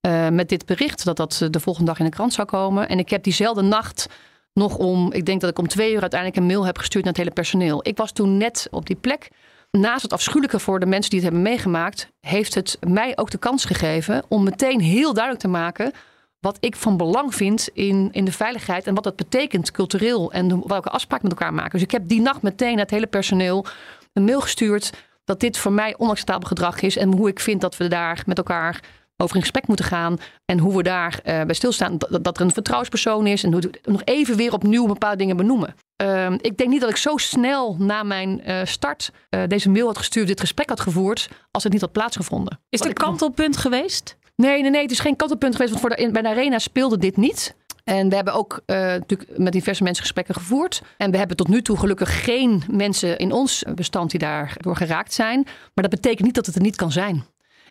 eh, 0.00 0.28
met 0.28 0.48
dit 0.48 0.66
bericht 0.66 1.04
dat 1.04 1.16
dat 1.16 1.40
eh, 1.42 1.48
de 1.50 1.60
volgende 1.60 1.90
dag 1.90 1.98
in 1.98 2.04
de 2.04 2.10
krant 2.10 2.32
zou 2.32 2.46
komen. 2.46 2.88
En 2.88 2.98
ik 2.98 3.10
heb 3.10 3.22
diezelfde 3.22 3.62
nacht 3.62 4.06
nog 4.52 4.76
om, 4.76 5.12
ik 5.12 5.26
denk 5.26 5.40
dat 5.40 5.50
ik 5.50 5.58
om 5.58 5.68
twee 5.68 5.92
uur 5.92 6.00
uiteindelijk 6.00 6.40
een 6.40 6.46
mail 6.46 6.66
heb 6.66 6.78
gestuurd 6.78 7.04
naar 7.04 7.12
het 7.12 7.22
hele 7.22 7.34
personeel. 7.34 7.80
Ik 7.82 7.96
was 7.96 8.12
toen 8.12 8.36
net 8.36 8.68
op 8.70 8.86
die 8.86 8.96
plek. 8.96 9.30
Naast 9.70 10.02
het 10.02 10.12
afschuwelijke 10.12 10.58
voor 10.58 10.80
de 10.80 10.86
mensen 10.86 11.10
die 11.10 11.20
het 11.20 11.28
hebben 11.28 11.50
meegemaakt, 11.50 12.08
heeft 12.20 12.54
het 12.54 12.78
mij 12.88 13.16
ook 13.16 13.30
de 13.30 13.38
kans 13.38 13.64
gegeven 13.64 14.22
om 14.28 14.44
meteen 14.44 14.80
heel 14.80 15.12
duidelijk 15.12 15.42
te 15.42 15.50
maken 15.50 15.92
wat 16.40 16.56
ik 16.60 16.76
van 16.76 16.96
belang 16.96 17.34
vind 17.34 17.68
in, 17.72 18.08
in 18.12 18.24
de 18.24 18.32
veiligheid 18.32 18.86
en 18.86 18.94
wat 18.94 19.04
dat 19.04 19.16
betekent 19.16 19.70
cultureel 19.70 20.32
en 20.32 20.68
welke 20.68 20.90
afspraken 20.90 21.28
met 21.28 21.38
elkaar 21.38 21.54
maken. 21.54 21.72
Dus 21.72 21.82
ik 21.82 21.90
heb 21.90 22.08
die 22.08 22.20
nacht 22.20 22.42
meteen 22.42 22.70
naar 22.72 22.82
het 22.84 22.90
hele 22.90 23.06
personeel 23.06 23.64
een 24.12 24.24
mail 24.24 24.40
gestuurd 24.40 24.92
dat 25.24 25.40
dit 25.40 25.58
voor 25.58 25.72
mij 25.72 25.94
onacceptabel 25.98 26.48
gedrag 26.48 26.80
is 26.80 26.96
en 26.96 27.12
hoe 27.12 27.28
ik 27.28 27.40
vind 27.40 27.60
dat 27.60 27.76
we 27.76 27.88
daar 27.88 28.22
met 28.26 28.38
elkaar 28.38 28.80
over 29.16 29.34
in 29.36 29.42
gesprek 29.42 29.66
moeten 29.66 29.84
gaan 29.84 30.18
en 30.44 30.58
hoe 30.58 30.76
we 30.76 30.82
daar 30.82 31.20
eh, 31.24 31.42
bij 31.42 31.54
stilstaan 31.54 31.98
dat, 31.98 32.24
dat 32.24 32.36
er 32.38 32.44
een 32.44 32.52
vertrouwenspersoon 32.52 33.26
is 33.26 33.44
en 33.44 33.52
hoe 33.52 33.60
we 33.60 33.70
nog 33.84 34.02
even 34.04 34.36
weer 34.36 34.52
opnieuw 34.52 34.86
bepaalde 34.86 35.16
dingen 35.16 35.36
benoemen. 35.36 35.74
Ehm, 35.96 36.36
ik 36.40 36.56
denk 36.56 36.70
niet 36.70 36.80
dat 36.80 36.90
ik 36.90 36.96
zo 36.96 37.16
snel 37.16 37.76
na 37.78 38.02
mijn 38.02 38.44
eh, 38.44 38.60
start 38.64 39.10
eh, 39.28 39.42
deze 39.46 39.68
mail 39.70 39.86
had 39.86 39.98
gestuurd, 39.98 40.26
dit 40.26 40.40
gesprek 40.40 40.68
had 40.68 40.80
gevoerd, 40.80 41.28
als 41.50 41.62
het 41.62 41.72
niet 41.72 41.80
had 41.80 41.92
plaatsgevonden. 41.92 42.60
Is 42.68 42.80
er 42.80 42.88
ik- 42.88 42.94
kantelpunt 42.94 43.56
geweest? 43.56 44.16
Nee, 44.40 44.62
nee, 44.62 44.70
nee. 44.70 44.82
Het 44.82 44.90
is 44.90 45.00
geen 45.00 45.16
kantelpunt 45.16 45.52
geweest. 45.52 45.70
Want 45.70 45.82
voor 45.82 45.96
de, 45.96 46.10
bij 46.12 46.22
de 46.22 46.28
Arena 46.28 46.58
speelde 46.58 46.98
dit 46.98 47.16
niet. 47.16 47.54
En 47.84 48.08
we 48.08 48.14
hebben 48.14 48.34
ook 48.34 48.60
eh, 48.66 48.76
natuurlijk 48.76 49.38
met 49.38 49.52
diverse 49.52 49.82
mensen 49.82 50.02
gesprekken 50.02 50.34
gevoerd. 50.34 50.82
En 50.96 51.10
we 51.10 51.16
hebben 51.16 51.36
tot 51.36 51.48
nu 51.48 51.62
toe 51.62 51.76
gelukkig 51.76 52.24
geen 52.24 52.62
mensen 52.70 53.18
in 53.18 53.32
ons 53.32 53.64
bestand 53.74 54.10
die 54.10 54.20
daardoor 54.20 54.76
geraakt 54.76 55.12
zijn. 55.12 55.42
Maar 55.44 55.88
dat 55.88 55.90
betekent 55.90 56.22
niet 56.22 56.34
dat 56.34 56.46
het 56.46 56.54
er 56.54 56.62
niet 56.62 56.76
kan 56.76 56.92
zijn. 56.92 57.24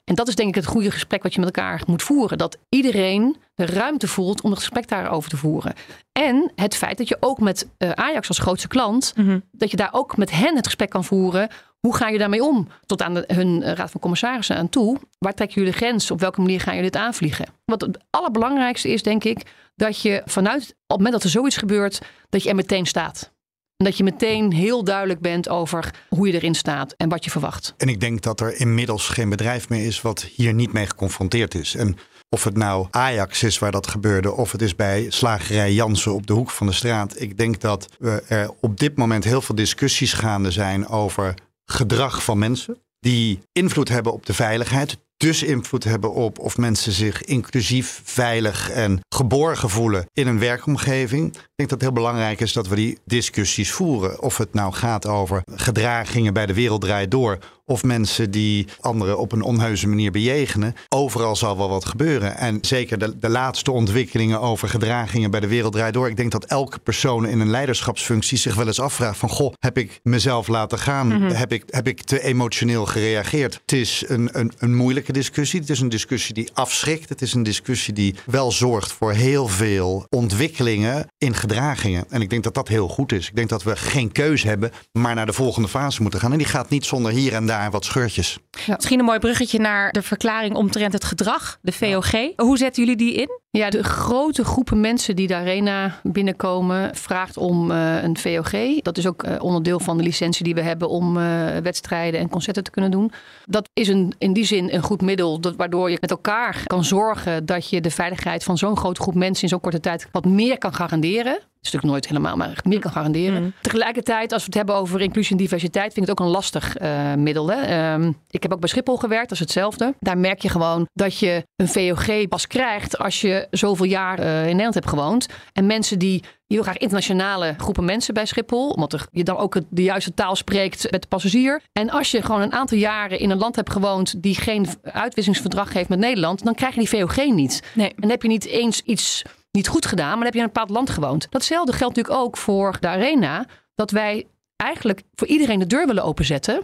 En 0.03 0.15
dat 0.15 0.27
is 0.27 0.35
denk 0.35 0.49
ik 0.49 0.55
het 0.55 0.65
goede 0.65 0.91
gesprek 0.91 1.23
wat 1.23 1.33
je 1.33 1.39
met 1.39 1.55
elkaar 1.55 1.81
moet 1.87 2.03
voeren. 2.03 2.37
Dat 2.37 2.57
iedereen 2.69 3.37
de 3.55 3.65
ruimte 3.65 4.07
voelt 4.07 4.41
om 4.41 4.49
het 4.49 4.59
gesprek 4.59 4.87
daarover 4.87 5.29
te 5.29 5.37
voeren. 5.37 5.73
En 6.11 6.51
het 6.55 6.75
feit 6.75 6.97
dat 6.97 7.07
je 7.07 7.17
ook 7.19 7.39
met 7.39 7.67
eh, 7.77 7.91
Ajax 7.91 8.27
als 8.27 8.39
grootste 8.39 8.67
klant, 8.67 9.13
dat 9.51 9.71
je 9.71 9.77
daar 9.77 9.89
ook 9.93 10.17
met 10.17 10.31
hen 10.31 10.55
het 10.55 10.65
gesprek 10.65 10.89
kan 10.89 11.03
voeren. 11.03 11.49
Hoe 11.79 11.95
ga 11.95 12.07
je 12.07 12.17
daarmee 12.17 12.43
om? 12.43 12.67
Tot 12.85 13.01
aan 13.01 13.23
hun 13.27 13.63
eh, 13.63 13.73
raad 13.73 13.91
van 13.91 14.01
commissarissen 14.01 14.55
aan 14.55 14.69
toe. 14.69 14.97
Waar 15.17 15.33
trekken 15.33 15.57
jullie 15.61 15.77
grens? 15.77 16.11
Op 16.11 16.19
welke 16.19 16.41
manier 16.41 16.59
gaan 16.59 16.75
jullie 16.75 16.91
dit 16.91 17.01
aanvliegen? 17.01 17.45
Wat 17.65 17.81
het 17.81 17.97
allerbelangrijkste 18.09 18.89
is, 18.89 19.03
denk 19.03 19.23
ik, 19.23 19.41
dat 19.75 20.01
je 20.01 20.21
vanuit, 20.25 20.61
op 20.61 20.69
het 20.87 20.97
moment 20.97 21.13
dat 21.13 21.23
er 21.23 21.29
zoiets 21.29 21.57
gebeurt, 21.57 22.01
dat 22.29 22.43
je 22.43 22.49
er 22.49 22.55
meteen 22.55 22.85
staat. 22.85 23.31
En 23.77 23.85
dat 23.85 23.97
je 23.97 24.03
meteen 24.03 24.53
heel 24.53 24.83
duidelijk 24.83 25.19
bent 25.19 25.49
over 25.49 25.93
hoe 26.09 26.27
je 26.27 26.33
erin 26.33 26.55
staat 26.55 26.93
en 26.97 27.09
wat 27.09 27.23
je 27.23 27.31
verwacht. 27.31 27.73
En 27.77 27.89
ik 27.89 27.99
denk 27.99 28.21
dat 28.21 28.39
er 28.39 28.59
inmiddels 28.59 29.07
geen 29.07 29.29
bedrijf 29.29 29.69
meer 29.69 29.85
is 29.85 30.01
wat 30.01 30.21
hier 30.21 30.53
niet 30.53 30.73
mee 30.73 30.85
geconfronteerd 30.85 31.55
is. 31.55 31.75
En 31.75 31.97
of 32.29 32.43
het 32.43 32.57
nou 32.57 32.87
Ajax 32.91 33.43
is 33.43 33.59
waar 33.59 33.71
dat 33.71 33.87
gebeurde, 33.87 34.33
of 34.33 34.51
het 34.51 34.61
is 34.61 34.75
bij 34.75 35.05
slagerij 35.09 35.73
Jansen 35.73 36.13
op 36.13 36.27
de 36.27 36.33
hoek 36.33 36.49
van 36.49 36.67
de 36.67 36.73
straat. 36.73 37.21
Ik 37.21 37.37
denk 37.37 37.61
dat 37.61 37.87
we 37.99 38.23
er 38.27 38.51
op 38.61 38.79
dit 38.79 38.97
moment 38.97 39.23
heel 39.23 39.41
veel 39.41 39.55
discussies 39.55 40.13
gaande 40.13 40.51
zijn 40.51 40.87
over 40.87 41.33
gedrag 41.71 42.23
van 42.23 42.37
mensen. 42.37 42.77
Die 42.99 43.39
invloed 43.51 43.89
hebben 43.89 44.13
op 44.13 44.25
de 44.25 44.33
veiligheid. 44.33 44.97
Dus 45.17 45.43
invloed 45.43 45.83
hebben 45.83 46.13
op 46.13 46.39
of 46.39 46.57
mensen 46.57 46.91
zich 46.91 47.23
inclusief, 47.23 48.01
veilig 48.03 48.69
en 48.69 48.99
geborgen 49.15 49.69
voelen 49.69 50.05
in 50.13 50.27
een 50.27 50.39
werkomgeving. 50.39 51.35
Ik 51.59 51.67
denk 51.67 51.79
dat 51.79 51.89
het 51.89 51.97
heel 51.97 52.09
belangrijk 52.09 52.41
is 52.41 52.53
dat 52.53 52.67
we 52.67 52.75
die 52.75 52.97
discussies 53.05 53.71
voeren. 53.71 54.21
Of 54.21 54.37
het 54.37 54.53
nou 54.53 54.73
gaat 54.73 55.07
over 55.07 55.43
gedragingen 55.55 56.33
bij 56.33 56.45
de 56.45 56.53
wereld 56.53 56.81
draait 56.81 57.11
door. 57.11 57.37
Of 57.65 57.83
mensen 57.83 58.31
die 58.31 58.67
anderen 58.79 59.17
op 59.17 59.31
een 59.31 59.41
onheuse 59.41 59.87
manier 59.87 60.11
bejegenen. 60.11 60.73
Overal 60.89 61.35
zal 61.35 61.57
wel 61.57 61.69
wat 61.69 61.85
gebeuren. 61.85 62.37
En 62.37 62.57
zeker 62.61 62.99
de, 62.99 63.19
de 63.19 63.29
laatste 63.29 63.71
ontwikkelingen 63.71 64.41
over 64.41 64.69
gedragingen 64.69 65.31
bij 65.31 65.39
de 65.39 65.47
wereld 65.47 65.73
draait 65.73 65.93
door. 65.93 66.09
Ik 66.09 66.17
denk 66.17 66.31
dat 66.31 66.45
elke 66.45 66.79
persoon 66.79 67.27
in 67.27 67.39
een 67.39 67.49
leiderschapsfunctie 67.49 68.37
zich 68.37 68.55
wel 68.55 68.67
eens 68.67 68.79
afvraagt 68.79 69.17
van... 69.17 69.29
Goh, 69.29 69.53
heb 69.59 69.77
ik 69.77 69.99
mezelf 70.03 70.47
laten 70.47 70.79
gaan? 70.79 71.21
heb, 71.21 71.53
ik, 71.53 71.63
heb 71.67 71.87
ik 71.87 72.01
te 72.01 72.21
emotioneel 72.21 72.85
gereageerd? 72.85 73.53
Het 73.61 73.71
is 73.71 74.03
een, 74.07 74.29
een, 74.31 74.51
een 74.57 74.75
moeilijke 74.75 75.11
discussie. 75.11 75.59
Het 75.59 75.69
is 75.69 75.79
een 75.79 75.89
discussie 75.89 76.33
die 76.33 76.49
afschrikt. 76.53 77.09
Het 77.09 77.21
is 77.21 77.33
een 77.33 77.43
discussie 77.43 77.93
die 77.93 78.15
wel 78.25 78.51
zorgt 78.51 78.91
voor 78.91 79.13
heel 79.13 79.47
veel 79.47 80.05
ontwikkelingen 80.09 81.07
in 81.17 81.33
gedragingen. 81.49 82.05
En 82.09 82.21
ik 82.21 82.29
denk 82.29 82.43
dat 82.43 82.53
dat 82.53 82.67
heel 82.67 82.87
goed 82.87 83.11
is. 83.11 83.27
Ik 83.27 83.35
denk 83.35 83.49
dat 83.49 83.63
we 83.63 83.75
geen 83.75 84.11
keus 84.11 84.43
hebben, 84.43 84.71
maar 84.91 85.15
naar 85.15 85.25
de 85.25 85.33
volgende 85.33 85.67
fase 85.67 86.01
moeten 86.01 86.19
gaan. 86.19 86.31
En 86.31 86.37
die 86.37 86.47
gaat 86.47 86.69
niet 86.69 86.85
zonder 86.85 87.11
hier 87.11 87.33
en 87.33 87.45
daar 87.45 87.71
wat 87.71 87.85
scheurtjes. 87.85 88.37
Misschien 88.67 88.99
een 88.99 89.05
mooi 89.05 89.19
bruggetje 89.19 89.59
naar 89.59 89.91
de 89.91 90.01
verklaring 90.01 90.55
omtrent 90.55 90.93
het 90.93 91.03
gedrag, 91.03 91.57
de 91.61 91.71
VOG. 91.71 92.11
Hoe 92.35 92.57
zetten 92.57 92.83
jullie 92.83 92.97
die 92.97 93.13
in? 93.13 93.39
Ja, 93.51 93.69
de 93.69 93.83
grote 93.83 94.45
groepen 94.45 94.79
mensen 94.79 95.15
die 95.15 95.27
de 95.27 95.35
arena 95.35 95.99
binnenkomen 96.03 96.95
vraagt 96.95 97.37
om 97.37 97.71
eh, 97.71 98.03
een 98.03 98.17
VOG. 98.17 98.81
Dat 98.81 98.97
is 98.97 99.07
ook 99.07 99.23
eh, 99.23 99.43
onderdeel 99.43 99.79
van 99.79 99.97
de 99.97 100.03
licentie 100.03 100.43
die 100.43 100.53
we 100.53 100.61
hebben 100.61 100.89
om 100.89 101.17
eh, 101.17 101.57
wedstrijden 101.57 102.19
en 102.19 102.29
concerten 102.29 102.63
te 102.63 102.71
kunnen 102.71 102.91
doen. 102.91 103.11
Dat 103.45 103.69
is 103.73 103.87
een, 103.87 104.13
in 104.17 104.33
die 104.33 104.45
zin 104.45 104.73
een 104.73 104.83
goed 104.83 105.01
middel 105.01 105.39
dat, 105.39 105.55
waardoor 105.55 105.89
je 105.91 105.97
met 106.01 106.11
elkaar 106.11 106.63
kan 106.65 106.83
zorgen 106.83 107.45
dat 107.45 107.69
je 107.69 107.81
de 107.81 107.91
veiligheid 107.91 108.43
van 108.43 108.57
zo'n 108.57 108.77
grote 108.77 109.01
groep 109.01 109.15
mensen 109.15 109.43
in 109.43 109.49
zo'n 109.49 109.59
korte 109.59 109.79
tijd 109.79 110.07
wat 110.11 110.25
meer 110.25 110.57
kan 110.57 110.73
garanderen. 110.73 111.38
Het 111.59 111.67
is 111.67 111.73
natuurlijk 111.73 112.03
nooit 112.03 112.07
helemaal, 112.07 112.37
maar 112.37 112.59
meer 112.63 112.79
kan 112.79 112.91
garanderen. 112.91 113.43
Mm. 113.43 113.53
Tegelijkertijd, 113.61 114.31
als 114.31 114.41
we 114.41 114.47
het 114.47 114.57
hebben 114.57 114.75
over 114.75 115.01
inclusie 115.01 115.31
en 115.31 115.37
diversiteit, 115.37 115.93
vind 115.93 116.05
ik 116.05 116.11
het 116.11 116.19
ook 116.19 116.25
een 116.25 116.31
lastig 116.31 116.77
eh, 116.77 117.13
middel. 117.13 117.51
Hè? 117.51 117.61
Ehm, 117.61 118.11
ik 118.29 118.43
heb 118.43 118.53
ook 118.53 118.59
bij 118.59 118.69
Schiphol 118.69 118.97
gewerkt, 118.97 119.29
dat 119.29 119.31
is 119.31 119.39
hetzelfde. 119.39 119.93
Daar 119.99 120.17
merk 120.17 120.41
je 120.41 120.49
gewoon 120.49 120.87
dat 120.93 121.19
je 121.19 121.43
een 121.55 121.67
VOG 121.67 122.27
pas 122.27 122.47
krijgt 122.47 122.97
als 122.97 123.21
je 123.21 123.47
zoveel 123.51 123.85
jaar 123.85 124.19
eh, 124.19 124.39
in 124.39 124.45
Nederland 124.45 124.73
hebt 124.73 124.89
gewoond. 124.89 125.27
En 125.53 125.65
mensen 125.65 125.99
die 125.99 126.23
je 126.45 126.55
wil 126.55 126.63
graag 126.63 126.77
internationale 126.77 127.53
groepen 127.57 127.85
mensen 127.85 128.13
bij 128.13 128.25
Schiphol, 128.25 128.69
omdat 128.69 129.07
je 129.11 129.23
dan 129.23 129.37
ook 129.37 129.59
de 129.69 129.83
juiste 129.83 130.13
taal 130.13 130.35
spreekt 130.35 130.91
met 130.91 131.01
de 131.01 131.07
passagier. 131.07 131.61
En 131.71 131.89
als 131.89 132.11
je 132.11 132.21
gewoon 132.21 132.41
een 132.41 132.53
aantal 132.53 132.77
jaren 132.77 133.19
in 133.19 133.29
een 133.29 133.37
land 133.37 133.55
hebt 133.55 133.71
gewoond 133.71 134.23
die 134.23 134.35
geen 134.35 134.67
uitwisselingsverdrag 134.83 135.73
heeft 135.73 135.89
met 135.89 135.99
Nederland, 135.99 136.43
dan 136.43 136.55
krijg 136.55 136.73
je 136.73 136.79
die 136.79 136.89
VOG 136.89 137.15
niet. 137.25 137.63
Nee. 137.73 137.89
En 137.89 137.95
dan 137.95 138.09
heb 138.09 138.21
je 138.21 138.27
niet 138.27 138.45
eens 138.45 138.81
iets 138.81 139.23
niet 139.51 139.67
goed 139.67 139.85
gedaan, 139.85 140.07
maar 140.07 140.15
dan 140.15 140.25
heb 140.25 140.33
je 140.33 140.39
in 140.39 140.45
een 140.45 140.53
bepaald 140.53 140.69
land 140.69 140.89
gewoond. 140.89 141.27
Datzelfde 141.29 141.73
geldt 141.73 141.95
natuurlijk 141.95 142.23
ook 142.25 142.37
voor 142.37 142.77
de 142.79 142.87
arena. 142.87 143.45
Dat 143.75 143.91
wij 143.91 144.27
eigenlijk 144.55 145.01
voor 145.15 145.27
iedereen 145.27 145.59
de 145.59 145.67
deur 145.67 145.87
willen 145.87 146.03
openzetten. 146.03 146.63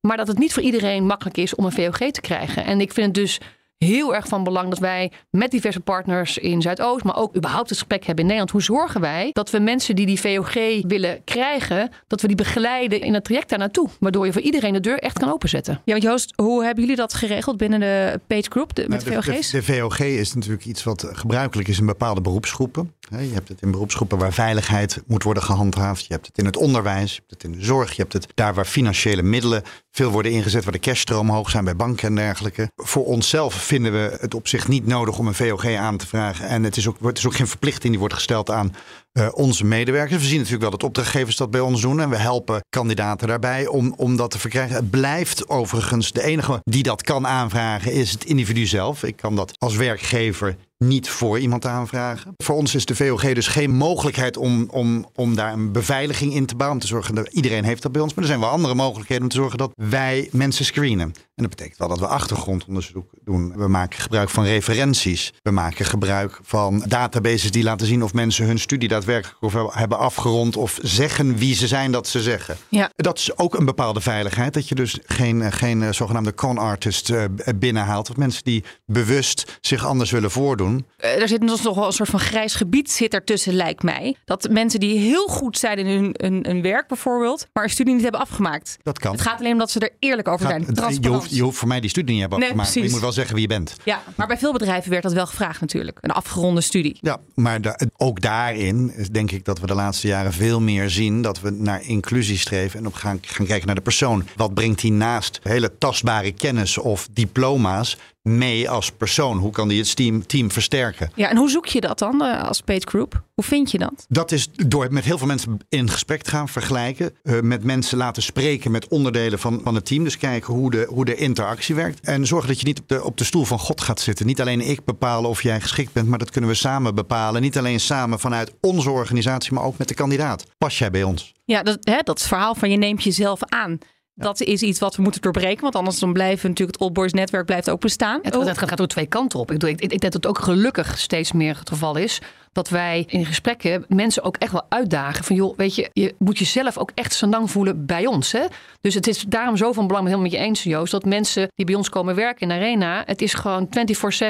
Maar 0.00 0.16
dat 0.16 0.28
het 0.28 0.38
niet 0.38 0.52
voor 0.52 0.62
iedereen 0.62 1.06
makkelijk 1.06 1.36
is 1.36 1.54
om 1.54 1.64
een 1.64 1.72
VOG 1.72 2.10
te 2.10 2.20
krijgen. 2.20 2.64
En 2.64 2.80
ik 2.80 2.92
vind 2.92 3.06
het 3.06 3.14
dus 3.14 3.40
heel 3.84 4.14
erg 4.14 4.28
van 4.28 4.44
belang 4.44 4.68
dat 4.68 4.78
wij 4.78 5.12
met 5.30 5.50
diverse 5.50 5.80
partners 5.80 6.38
in 6.38 6.62
Zuidoost, 6.62 7.04
maar 7.04 7.16
ook 7.16 7.36
überhaupt 7.36 7.68
het 7.68 7.78
gesprek 7.78 8.04
hebben 8.04 8.24
in 8.24 8.30
Nederland. 8.30 8.50
Hoe 8.50 8.62
zorgen 8.62 9.00
wij 9.00 9.30
dat 9.32 9.50
we 9.50 9.58
mensen 9.58 9.96
die 9.96 10.06
die 10.06 10.20
VOG 10.20 10.54
willen 10.86 11.24
krijgen, 11.24 11.90
dat 12.06 12.20
we 12.20 12.26
die 12.26 12.36
begeleiden 12.36 13.00
in 13.00 13.14
het 13.14 13.24
traject 13.24 13.48
daar 13.48 13.58
naartoe. 13.58 13.88
Waardoor 14.00 14.26
je 14.26 14.32
voor 14.32 14.42
iedereen 14.42 14.72
de 14.72 14.80
deur 14.80 14.98
echt 14.98 15.18
kan 15.18 15.32
openzetten. 15.32 15.80
Ja, 15.84 15.92
want 15.92 16.02
Joost, 16.02 16.32
hoe 16.36 16.64
hebben 16.64 16.82
jullie 16.82 16.98
dat 16.98 17.14
geregeld 17.14 17.56
binnen 17.56 17.80
de 17.80 18.20
Page 18.26 18.50
Group 18.50 18.74
de, 18.74 18.84
met 18.88 19.04
Nou, 19.04 19.16
de, 19.16 19.22
VOG's? 19.22 19.50
de, 19.50 19.56
de 19.58 19.62
VOG 19.62 20.00
is 20.00 20.34
natuurlijk 20.34 20.64
iets 20.64 20.84
wat 20.84 21.06
gebruikelijk 21.12 21.68
is 21.68 21.78
in 21.78 21.86
bepaalde 21.86 22.20
beroepsgroepen. 22.20 22.92
Je 23.20 23.34
hebt 23.34 23.48
het 23.48 23.62
in 23.62 23.70
beroepsgroepen 23.70 24.18
waar 24.18 24.32
veiligheid 24.32 25.02
moet 25.06 25.22
worden 25.22 25.42
gehandhaafd. 25.42 26.06
Je 26.06 26.12
hebt 26.12 26.26
het 26.26 26.38
in 26.38 26.44
het 26.44 26.56
onderwijs, 26.56 27.12
je 27.12 27.18
hebt 27.18 27.30
het 27.30 27.44
in 27.44 27.58
de 27.58 27.64
zorg. 27.64 27.90
Je 27.90 28.02
hebt 28.02 28.12
het 28.12 28.26
daar 28.34 28.54
waar 28.54 28.64
financiële 28.64 29.22
middelen 29.22 29.62
veel 29.90 30.10
worden 30.10 30.32
ingezet, 30.32 30.64
waar 30.64 30.72
de 30.72 30.78
cashstromen 30.78 31.34
hoog 31.34 31.50
zijn 31.50 31.64
bij 31.64 31.76
banken 31.76 32.08
en 32.08 32.14
dergelijke. 32.14 32.70
Voor 32.76 33.04
onszelf 33.04 33.54
vinden 33.54 33.92
we 33.92 34.16
het 34.20 34.34
op 34.34 34.48
zich 34.48 34.68
niet 34.68 34.86
nodig 34.86 35.18
om 35.18 35.26
een 35.26 35.34
VOG 35.34 35.74
aan 35.74 35.96
te 35.96 36.06
vragen. 36.06 36.48
En 36.48 36.62
het 36.62 36.76
is 36.76 36.88
ook, 36.88 36.96
het 37.02 37.18
is 37.18 37.26
ook 37.26 37.34
geen 37.34 37.46
verplichting 37.46 37.90
die 37.90 37.98
wordt 37.98 38.14
gesteld 38.14 38.50
aan 38.50 38.74
eh, 39.12 39.28
onze 39.32 39.64
medewerkers. 39.64 40.22
We 40.22 40.28
zien 40.28 40.36
natuurlijk 40.36 40.62
wel 40.62 40.70
dat 40.70 40.82
opdrachtgevers 40.82 41.36
dat 41.36 41.50
bij 41.50 41.60
ons 41.60 41.80
doen. 41.80 42.00
En 42.00 42.10
we 42.10 42.16
helpen 42.16 42.64
kandidaten 42.68 43.28
daarbij 43.28 43.66
om, 43.66 43.94
om 43.96 44.16
dat 44.16 44.30
te 44.30 44.38
verkrijgen. 44.38 44.76
Het 44.76 44.90
blijft 44.90 45.48
overigens 45.48 46.12
de 46.12 46.22
enige 46.22 46.60
die 46.64 46.82
dat 46.82 47.02
kan 47.02 47.26
aanvragen 47.26 47.92
is 47.92 48.10
het 48.10 48.24
individu 48.24 48.66
zelf. 48.66 49.02
Ik 49.02 49.16
kan 49.16 49.36
dat 49.36 49.54
als 49.58 49.76
werkgever 49.76 50.56
niet 50.86 51.08
voor 51.08 51.38
iemand 51.38 51.66
aanvragen. 51.66 52.34
Voor 52.36 52.54
ons 52.54 52.74
is 52.74 52.84
de 52.84 52.94
VOG 52.94 53.32
dus 53.32 53.46
geen 53.46 53.70
mogelijkheid 53.70 54.36
om, 54.36 54.68
om, 54.70 55.06
om 55.14 55.34
daar 55.34 55.52
een 55.52 55.72
beveiliging 55.72 56.34
in 56.34 56.46
te 56.46 56.56
bouwen. 56.56 56.78
Om 56.78 56.84
te 56.84 56.92
zorgen 56.92 57.14
dat 57.14 57.28
iedereen 57.28 57.64
heeft 57.64 57.82
dat 57.82 57.92
bij 57.92 58.00
ons. 58.00 58.14
Maar 58.14 58.24
er 58.24 58.30
zijn 58.30 58.40
wel 58.40 58.50
andere 58.50 58.74
mogelijkheden 58.74 59.22
om 59.22 59.28
te 59.28 59.36
zorgen 59.36 59.58
dat 59.58 59.72
wij 59.76 60.28
mensen 60.32 60.64
screenen. 60.64 61.12
En 61.34 61.42
dat 61.42 61.50
betekent 61.50 61.78
wel 61.78 61.88
dat 61.88 61.98
we 61.98 62.06
achtergrondonderzoek 62.06 63.10
doen. 63.24 63.52
We 63.56 63.68
maken 63.68 63.98
gebruik 63.98 64.30
van 64.30 64.44
referenties. 64.44 65.32
We 65.42 65.50
maken 65.50 65.84
gebruik 65.84 66.40
van 66.42 66.84
databases 66.86 67.50
die 67.50 67.62
laten 67.62 67.86
zien 67.86 68.02
of 68.02 68.12
mensen 68.12 68.46
hun 68.46 68.58
studie 68.58 68.88
daadwerkelijk 68.88 69.72
hebben 69.74 69.98
afgerond. 69.98 70.56
Of 70.56 70.78
zeggen 70.82 71.36
wie 71.36 71.54
ze 71.54 71.66
zijn 71.66 71.92
dat 71.92 72.08
ze 72.08 72.22
zeggen. 72.22 72.56
Ja. 72.68 72.90
Dat 72.96 73.18
is 73.18 73.38
ook 73.38 73.54
een 73.54 73.64
bepaalde 73.64 74.00
veiligheid. 74.00 74.54
Dat 74.54 74.68
je 74.68 74.74
dus 74.74 74.98
geen, 75.04 75.42
eh, 75.42 75.52
geen 75.52 75.82
eh, 75.82 75.92
zogenaamde 75.92 76.34
con 76.34 76.58
artist 76.58 77.10
eh, 77.10 77.24
binnenhaalt. 77.56 78.10
Of 78.10 78.16
mensen 78.16 78.44
die 78.44 78.64
bewust 78.86 79.58
zich 79.60 79.86
anders 79.86 80.10
willen 80.10 80.30
voordoen. 80.30 80.86
Eh, 80.96 81.20
er 81.20 81.28
zit 81.28 81.40
dus 81.40 81.62
nog 81.62 81.74
wel 81.74 81.86
een 81.86 81.92
soort 81.92 82.08
van 82.08 82.20
grijs 82.20 82.54
gebied 82.54 82.90
zit 82.90 83.14
ertussen, 83.14 83.54
lijkt 83.54 83.82
mij. 83.82 84.16
Dat 84.24 84.48
mensen 84.50 84.80
die 84.80 84.98
heel 84.98 85.26
goed 85.26 85.58
zijn 85.58 85.78
in 85.78 85.86
hun, 85.86 86.14
hun, 86.16 86.44
hun 86.46 86.62
werk 86.62 86.88
bijvoorbeeld, 86.88 87.46
maar 87.52 87.64
een 87.64 87.70
studie 87.70 87.94
niet 87.94 88.02
hebben 88.02 88.20
afgemaakt. 88.20 88.76
Dat 88.82 88.98
kan. 88.98 89.12
Het 89.12 89.20
gaat 89.20 89.38
alleen 89.38 89.52
om 89.52 89.58
dat 89.58 89.70
ze 89.70 89.80
er 89.80 89.90
eerlijk 89.98 90.28
over 90.28 90.46
zijn. 90.46 90.64
Gaat-. 90.64 91.23
Hoeft, 91.24 91.36
je 91.36 91.42
hoeft 91.42 91.58
voor 91.58 91.68
mij 91.68 91.80
die 91.80 91.90
studie 91.90 92.10
niet 92.12 92.20
hebben 92.20 92.38
Nee, 92.38 92.54
maar 92.54 92.70
je 92.72 92.90
moet 92.90 93.00
wel 93.00 93.12
zeggen 93.12 93.32
wie 93.34 93.42
je 93.42 93.48
bent. 93.48 93.76
Ja, 93.84 94.02
maar 94.16 94.26
bij 94.26 94.38
veel 94.38 94.52
bedrijven 94.52 94.90
werd 94.90 95.02
dat 95.02 95.12
wel 95.12 95.26
gevraagd 95.26 95.60
natuurlijk. 95.60 95.98
Een 96.00 96.10
afgeronde 96.10 96.60
studie. 96.60 96.96
Ja, 97.00 97.20
maar 97.34 97.60
da- 97.60 97.78
ook 97.96 98.20
daarin 98.20 98.92
denk 99.10 99.30
ik 99.30 99.44
dat 99.44 99.60
we 99.60 99.66
de 99.66 99.74
laatste 99.74 100.06
jaren 100.06 100.32
veel 100.32 100.60
meer 100.60 100.90
zien 100.90 101.22
dat 101.22 101.40
we 101.40 101.50
naar 101.50 101.82
inclusie 101.82 102.38
streven 102.38 102.78
en 102.78 102.86
op 102.86 102.94
gaan, 102.94 103.18
gaan 103.22 103.46
kijken 103.46 103.66
naar 103.66 103.74
de 103.74 103.80
persoon. 103.80 104.26
Wat 104.36 104.54
brengt 104.54 104.80
hij 104.80 104.90
naast 104.90 105.40
hele 105.42 105.78
tastbare 105.78 106.32
kennis 106.32 106.78
of 106.78 107.08
diploma's 107.12 107.96
mee 108.28 108.70
als 108.70 108.92
persoon? 108.92 109.38
Hoe 109.38 109.52
kan 109.52 109.68
die 109.68 109.78
het 109.80 109.96
team, 109.96 110.26
team 110.26 110.50
versterken? 110.50 111.10
Ja, 111.14 111.30
en 111.30 111.36
hoe 111.36 111.50
zoek 111.50 111.66
je 111.66 111.80
dat 111.80 111.98
dan 111.98 112.22
eh, 112.22 112.42
als 112.48 112.60
Page 112.60 112.86
Group? 112.88 113.22
Hoe 113.34 113.44
vind 113.44 113.70
je 113.70 113.78
dat? 113.78 114.06
Dat 114.08 114.32
is 114.32 114.48
door 114.66 114.86
met 114.90 115.04
heel 115.04 115.18
veel 115.18 115.26
mensen 115.26 115.58
in 115.68 115.90
gesprek 115.90 116.22
te 116.22 116.30
gaan 116.30 116.48
vergelijken. 116.48 117.12
eh, 117.22 117.40
met 117.40 117.64
mensen 117.64 117.98
laten 117.98 118.22
spreken 118.22 118.70
met 118.70 118.88
onderdelen 118.88 119.38
van, 119.38 119.60
van 119.64 119.74
het 119.74 119.84
team. 119.86 120.04
Dus 120.04 120.16
kijken 120.18 120.54
hoe 120.54 120.70
de, 120.70 120.86
hoe 120.88 121.04
de 121.04 121.14
interactie 121.14 121.74
werkt. 121.74 122.00
En 122.00 122.26
zorgen 122.26 122.48
dat 122.48 122.60
je 122.60 122.66
niet 122.66 122.80
op 122.80 122.88
de, 122.88 123.04
op 123.04 123.18
de 123.18 123.24
stoel 123.24 123.44
van 123.44 123.58
God 123.58 123.80
gaat 123.80 124.00
zitten. 124.00 124.26
Niet 124.26 124.40
alleen 124.40 124.60
ik 124.60 124.84
bepalen 124.84 125.30
of 125.30 125.42
jij 125.42 125.60
geschikt 125.60 125.92
bent, 125.92 126.08
maar 126.08 126.18
dat 126.18 126.30
kunnen 126.30 126.50
we 126.50 126.56
samen 126.56 126.94
bepalen. 126.94 127.42
Niet 127.42 127.58
alleen 127.58 127.80
samen 127.80 128.20
vanuit 128.20 128.52
onze 128.60 128.90
organisatie, 128.90 129.52
maar 129.52 129.64
ook 129.64 129.78
met 129.78 129.88
de 129.88 129.94
kandidaat. 129.94 130.44
Pas 130.58 130.78
jij 130.78 130.90
bij 130.90 131.02
ons? 131.02 131.32
Ja, 131.44 131.62
dat, 131.62 131.78
hè, 131.80 131.98
dat 132.02 132.22
verhaal 132.22 132.54
van 132.54 132.70
je 132.70 132.76
neemt 132.76 133.02
jezelf 133.02 133.40
aan. 133.44 133.78
Dat 134.14 134.40
is 134.40 134.62
iets 134.62 134.80
wat 134.80 134.96
we 134.96 135.02
moeten 135.02 135.20
doorbreken. 135.20 135.62
Want 135.62 135.74
anders 135.74 135.98
dan 135.98 136.12
blijven 136.12 136.48
natuurlijk 136.48 136.78
het 136.78 136.86
Old 136.86 136.92
Boys 136.92 137.12
netwerk 137.12 137.46
blijft 137.46 137.70
ook 137.70 137.80
bestaan. 137.80 138.18
Het, 138.22 138.36
Oh, 138.36 138.44
het 138.44 138.58
gaat 138.58 138.76
door 138.76 138.86
twee 138.86 139.06
kanten 139.06 139.38
op. 139.38 139.50
Ik, 139.50 139.58
bedoel, 139.58 139.74
ik, 139.74 139.80
ik 139.80 139.88
denk 139.88 140.02
dat 140.02 140.12
het 140.12 140.26
ook 140.26 140.38
gelukkig 140.38 140.98
steeds 140.98 141.32
meer 141.32 141.58
het 141.58 141.68
geval 141.68 141.96
is. 141.96 142.20
Dat 142.52 142.68
wij 142.68 143.04
in 143.08 143.26
gesprekken 143.26 143.84
mensen 143.88 144.22
ook 144.22 144.36
echt 144.36 144.52
wel 144.52 144.66
uitdagen. 144.68 145.24
Van 145.24 145.36
joh, 145.36 145.56
weet 145.56 145.74
je, 145.74 145.90
je 145.92 146.14
moet 146.18 146.38
jezelf 146.38 146.78
ook 146.78 146.90
echt 146.94 147.20
lang 147.20 147.50
voelen 147.50 147.86
bij 147.86 148.06
ons. 148.06 148.32
Hè? 148.32 148.44
Dus 148.80 148.94
het 148.94 149.06
is 149.06 149.24
daarom 149.28 149.56
zo 149.56 149.72
van 149.72 149.86
belang, 149.86 150.04
helemaal 150.04 150.26
met 150.26 150.34
je 150.34 150.44
eens 150.44 150.62
Joost. 150.62 150.92
Dat 150.92 151.04
mensen 151.04 151.48
die 151.54 151.66
bij 151.66 151.74
ons 151.74 151.88
komen 151.88 152.14
werken 152.14 152.40
in 152.40 152.48
de 152.48 152.54
arena. 152.54 153.02
Het 153.06 153.22
is 153.22 153.34
gewoon 153.34 153.68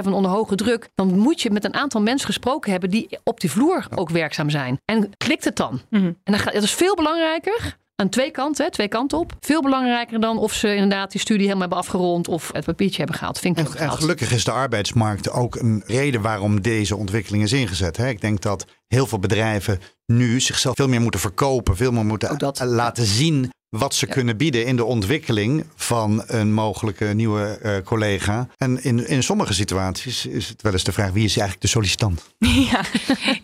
24-7 0.05 0.09
onder 0.11 0.31
hoge 0.31 0.55
druk. 0.55 0.89
Dan 0.95 1.19
moet 1.19 1.43
je 1.43 1.51
met 1.51 1.65
een 1.65 1.75
aantal 1.75 2.01
mensen 2.01 2.27
gesproken 2.27 2.71
hebben 2.71 2.91
die 2.91 3.19
op 3.25 3.41
die 3.41 3.51
vloer 3.51 3.87
ook 3.95 4.11
werkzaam 4.11 4.51
zijn. 4.51 4.81
En 4.85 5.11
klikt 5.17 5.45
het 5.45 5.57
dan? 5.57 5.81
Mhm. 5.91 6.05
En 6.05 6.17
dan 6.25 6.39
gaat, 6.39 6.53
het 6.53 6.63
is 6.63 6.73
veel 6.73 6.95
belangrijker 6.95 7.77
aan 7.97 8.09
twee 8.09 8.31
kanten, 8.31 8.65
hè, 8.65 8.71
twee 8.71 8.89
kanten 8.89 9.19
op. 9.19 9.33
Veel 9.41 9.63
belangrijker 9.63 10.21
dan 10.21 10.39
of 10.39 10.53
ze 10.53 10.75
inderdaad 10.75 11.11
die 11.13 11.21
studie 11.21 11.43
helemaal 11.43 11.69
hebben 11.69 11.79
afgerond 11.79 12.29
of 12.29 12.51
het 12.53 12.65
papiertje 12.65 12.97
hebben 12.97 13.17
gehaald. 13.17 13.39
Vind 13.39 13.59
ik 13.59 13.75
En, 13.75 13.91
gelukkig 13.91 14.33
is 14.33 14.45
de 14.45 14.51
arbeidsmarkt 14.51 15.31
ook 15.31 15.55
een 15.55 15.83
reden 15.87 16.21
waarom 16.21 16.63
deze 16.63 16.97
ontwikkeling 16.97 17.43
is 17.43 17.53
ingezet. 17.53 17.97
Hè. 17.97 18.09
Ik 18.09 18.21
denk 18.21 18.41
dat 18.41 18.67
heel 18.87 19.07
veel 19.07 19.19
bedrijven 19.19 19.81
nu 20.07 20.41
zichzelf 20.41 20.77
veel 20.77 20.89
meer 20.89 21.01
moeten 21.01 21.21
verkopen, 21.21 21.77
veel 21.77 21.93
meer 21.93 22.05
moeten 22.05 22.55
laten 22.59 23.05
zien 23.07 23.51
wat 23.79 23.95
ze 23.95 24.07
kunnen 24.07 24.37
bieden 24.37 24.67
in 24.67 24.77
de 24.77 24.85
ontwikkeling 24.85 25.65
van 25.77 26.23
een 26.27 26.53
mogelijke 26.53 27.05
nieuwe 27.05 27.59
eh, 27.63 27.77
collega. 27.85 28.49
En 28.57 28.83
in, 28.83 29.09
in 29.09 29.23
sommige 29.23 29.55
situaties 29.55 30.27
is 30.27 30.49
het 30.49 30.63
wel 30.63 30.73
eens 30.73 30.85
de 30.85 30.93
vraag 30.93 31.11
wie 31.11 31.25
is 31.25 31.31
eigenlijk 31.31 31.61
de 31.61 31.69
sollicitant? 31.69 32.35
ja. 32.71 32.85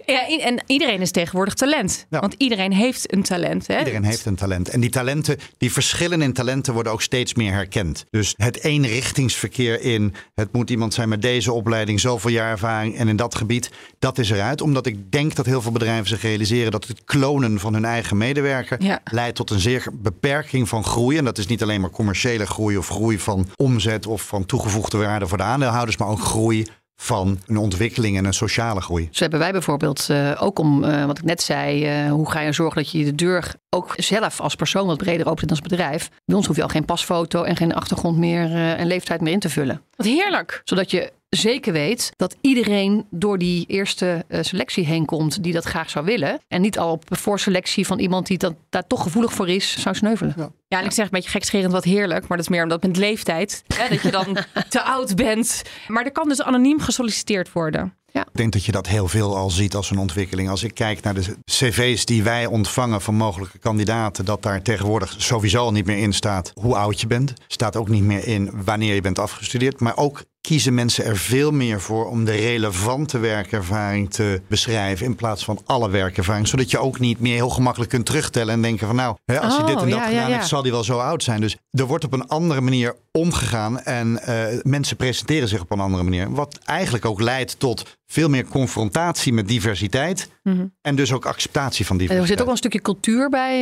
ja, 0.06 0.28
en 0.40 0.62
iedereen 0.66 1.00
is 1.00 1.10
tegenwoordig 1.10 1.54
talent. 1.54 2.06
Ja. 2.10 2.20
Want 2.20 2.34
iedereen 2.38 2.72
heeft 2.72 3.12
een 3.12 3.22
talent. 3.22 3.66
Hè? 3.66 3.78
Iedereen 3.78 4.04
heeft 4.04 4.24
een 4.24 4.34
talent. 4.34 4.68
En 4.68 4.80
die 4.80 4.90
talenten, 4.90 5.36
die 5.58 5.72
verschillen 5.72 6.22
in 6.22 6.32
talenten 6.32 6.74
worden 6.74 6.92
ook 6.92 7.02
steeds 7.02 7.34
meer 7.34 7.52
herkend. 7.52 8.04
Dus 8.10 8.34
het 8.36 8.62
eenrichtingsverkeer 8.64 9.80
in 9.80 10.14
het 10.34 10.52
moet 10.52 10.70
iemand 10.70 10.94
zijn 10.94 11.08
met 11.08 11.22
deze 11.22 11.52
opleiding, 11.52 12.00
zoveel 12.00 12.30
jaar 12.30 12.50
ervaring 12.50 12.96
en 12.96 13.08
in 13.08 13.16
dat 13.16 13.34
gebied, 13.34 13.70
dat 13.98 14.18
is 14.18 14.30
eruit. 14.30 14.60
Omdat 14.60 14.86
ik 14.86 15.12
denk 15.12 15.34
dat 15.34 15.46
heel 15.46 15.62
veel 15.62 15.72
bedrijven 15.72 16.06
zich 16.08 16.22
realiseren 16.22 16.70
dat 16.70 16.86
het 16.86 17.04
klonen 17.04 17.60
van 17.60 17.74
hun 17.74 17.84
eigen 17.84 18.16
medewerker 18.16 18.82
Ja. 18.82 19.00
leidt 19.04 19.36
tot 19.36 19.50
een 19.50 19.60
zeer 19.60 19.86
beperking 20.20 20.68
van 20.68 20.85
groei. 20.85 21.18
En 21.18 21.24
dat 21.24 21.38
is 21.38 21.46
niet 21.46 21.62
alleen 21.62 21.80
maar 21.80 21.90
commerciële 21.90 22.46
groei 22.46 22.76
of 22.76 22.88
groei 22.88 23.18
van 23.18 23.46
omzet 23.56 24.06
of 24.06 24.22
van 24.22 24.46
toegevoegde 24.46 24.98
waarde 24.98 25.26
voor 25.26 25.38
de 25.38 25.44
aandeelhouders, 25.44 25.96
maar 25.96 26.09
ook 26.09 26.20
groei 26.20 26.66
van 27.00 27.38
een 27.46 27.56
ontwikkeling 27.56 28.16
en 28.16 28.24
een 28.24 28.35
sociale 28.35 28.80
groei. 28.80 29.09
Zo 29.11 29.22
hebben 29.22 29.38
wij 29.38 29.52
bijvoorbeeld 29.52 30.06
eh, 30.11 30.37
ook 30.38 30.59
om, 30.59 30.85
eh, 30.85 31.04
wat 31.04 31.18
ik 31.18 31.24
net 31.24 31.42
zei, 31.42 31.87
eh, 31.87 32.11
hoe 32.11 32.30
ga 32.30 32.40
je 32.40 32.52
zorgen 32.52 32.83
dat 32.83 32.90
je 32.90 33.04
de 33.04 33.14
deur 33.14 33.54
ook 33.70 33.94
zelf 33.96 34.40
als 34.40 34.54
persoon 34.54 34.87
wat 34.87 34.98
breder 34.98 35.28
opent 35.28 35.50
als 35.50 35.61
bedrijf. 35.61 36.11
Bij 36.24 36.37
ons 36.37 36.46
hoef 36.46 36.56
je 36.56 36.62
al 36.62 36.68
geen 36.68 36.85
pasfoto 36.85 37.42
en 37.42 37.56
geen 37.56 37.74
achtergrond 37.74 38.18
meer 38.18 38.44
eh, 38.44 38.80
en 38.80 38.87
leeftijd 38.87 39.20
meer 39.20 39.33
in 39.33 39.40
te 39.40 39.48
vullen. 39.48 39.83
Wat 39.96 40.06
heerlijk. 40.06 40.61
Zodat 40.64 40.90
je 40.90 41.12
zeker 41.30 41.72
weet 41.72 42.12
dat 42.16 42.37
iedereen 42.40 43.06
door 43.11 43.38
die 43.38 43.66
eerste 43.66 44.24
eh, 44.28 44.42
selectie 44.42 44.87
heen 44.87 45.04
komt 45.04 45.42
die 45.42 45.52
dat 45.52 45.64
graag 45.64 45.90
zou 45.90 46.04
willen. 46.04 46.40
En 46.48 46.61
niet 46.61 46.78
al 46.78 46.90
op 46.92 47.04
voorselectie 47.09 47.87
van 47.87 47.98
iemand 47.98 48.26
die 48.26 48.38
dat, 48.38 48.54
daar 48.68 48.87
toch 48.87 49.02
gevoelig 49.02 49.33
voor 49.33 49.48
is, 49.48 49.80
zou 49.80 49.94
sneuvelen. 49.94 50.35
Ja, 50.68 50.78
en 50.78 50.85
ik 50.85 50.92
zeg 50.92 51.04
een 51.04 51.11
beetje 51.11 51.30
gekscherend 51.30 51.72
wat 51.72 51.85
heerlijk. 51.85 52.20
Maar 52.20 52.37
dat 52.37 52.46
is 52.46 52.48
meer 52.48 52.62
omdat 52.62 52.83
met 52.83 52.96
leeftijd. 52.96 53.62
Hè, 53.74 53.88
dat 53.88 54.02
je 54.02 54.11
dan 54.11 54.37
te 54.68 54.83
oud 54.83 55.16
bent. 55.16 55.62
Maar 55.88 56.04
er 56.04 56.12
kan 56.12 56.28
dus 56.28 56.42
anoniem 56.42 56.80
gesolliciteerd 56.80 57.52
worden. 57.52 57.94
Ik 58.12 58.26
denk 58.32 58.52
dat 58.52 58.64
je 58.64 58.72
dat 58.72 58.86
heel 58.86 59.08
veel 59.08 59.36
al 59.36 59.50
ziet 59.50 59.74
als 59.74 59.90
een 59.90 59.98
ontwikkeling. 59.98 60.48
Als 60.48 60.62
ik 60.62 60.74
kijk 60.74 61.02
naar 61.02 61.14
de 61.14 61.36
cv's 61.44 62.04
die 62.04 62.22
wij 62.22 62.46
ontvangen 62.46 63.00
van 63.00 63.14
mogelijke 63.14 63.58
kandidaten, 63.58 64.24
dat 64.24 64.42
daar 64.42 64.62
tegenwoordig 64.62 65.14
sowieso 65.18 65.58
al 65.58 65.72
niet 65.72 65.86
meer 65.86 65.98
in 65.98 66.12
staat 66.12 66.52
hoe 66.60 66.76
oud 66.76 67.00
je 67.00 67.06
bent. 67.06 67.32
Staat 67.46 67.76
ook 67.76 67.88
niet 67.88 68.02
meer 68.02 68.26
in 68.26 68.50
wanneer 68.64 68.94
je 68.94 69.00
bent 69.00 69.18
afgestudeerd. 69.18 69.80
Maar 69.80 69.96
ook 69.96 70.24
kiezen 70.40 70.74
mensen 70.74 71.05
er 71.05 71.16
veel 71.16 71.50
meer 71.53 71.81
voor 71.81 72.07
om 72.09 72.24
de 72.24 72.33
relevante 72.37 73.18
werkervaring 73.18 74.11
te 74.11 74.40
beschrijven 74.48 75.07
in 75.07 75.14
plaats 75.14 75.44
van 75.44 75.59
alle 75.64 75.90
werkervaring. 75.90 76.48
Zodat 76.48 76.70
je 76.70 76.79
ook 76.79 76.98
niet 76.98 77.20
meer 77.20 77.35
heel 77.35 77.48
gemakkelijk 77.48 77.90
kunt 77.90 78.07
terugtellen 78.07 78.55
en 78.55 78.62
denken 78.62 78.87
van 78.87 78.96
nou, 78.96 79.16
hè, 79.24 79.40
als 79.40 79.57
hij 79.57 79.66
dit 79.66 79.74
en 79.76 79.83
Oh, 79.83 79.88
dat 79.90 79.98
ja, 79.98 80.05
gedaan 80.07 80.20
ja, 80.22 80.29
ja. 80.29 80.35
heeft, 80.37 80.48
zal 80.48 80.62
hij 80.62 80.70
wel 80.70 80.85
zo 80.85 80.98
oud 80.98 81.22
zijn. 81.22 81.40
Dus 81.40 81.57
er 81.70 81.87
wordt 81.87 82.05
op 82.05 82.12
een 82.12 82.29
andere 82.29 82.61
manier 82.61 82.94
omgegaan 83.12 83.81
en 83.81 84.22
eh, 84.22 84.59
mensen 84.62 84.96
presenteren 84.96 85.48
zich 85.48 85.61
op 85.61 85.70
een 85.70 85.81
andere 85.81 86.03
manier. 86.03 86.31
Wat 86.35 86.59
eigenlijk 86.64 87.05
ook 87.05 87.20
leidt 87.20 87.59
tot 87.59 87.98
veel 88.07 88.29
meer 88.29 88.44
confrontatie 88.46 89.33
met 89.33 89.48
diversiteit 89.48 90.29
Mhm. 90.42 90.66
en 90.83 90.94
dus 90.96 91.12
ook 91.12 91.26
acceptatie 91.26 91.87
van 91.87 91.96
En 91.96 92.03
er 92.03 92.09
diversiteit. 92.09 92.29
zit 92.29 92.38
ook 92.38 92.44
wel 92.44 92.53
een 92.53 92.57
stukje 92.70 92.81
cultuur 92.81 93.29
bij, 93.29 93.55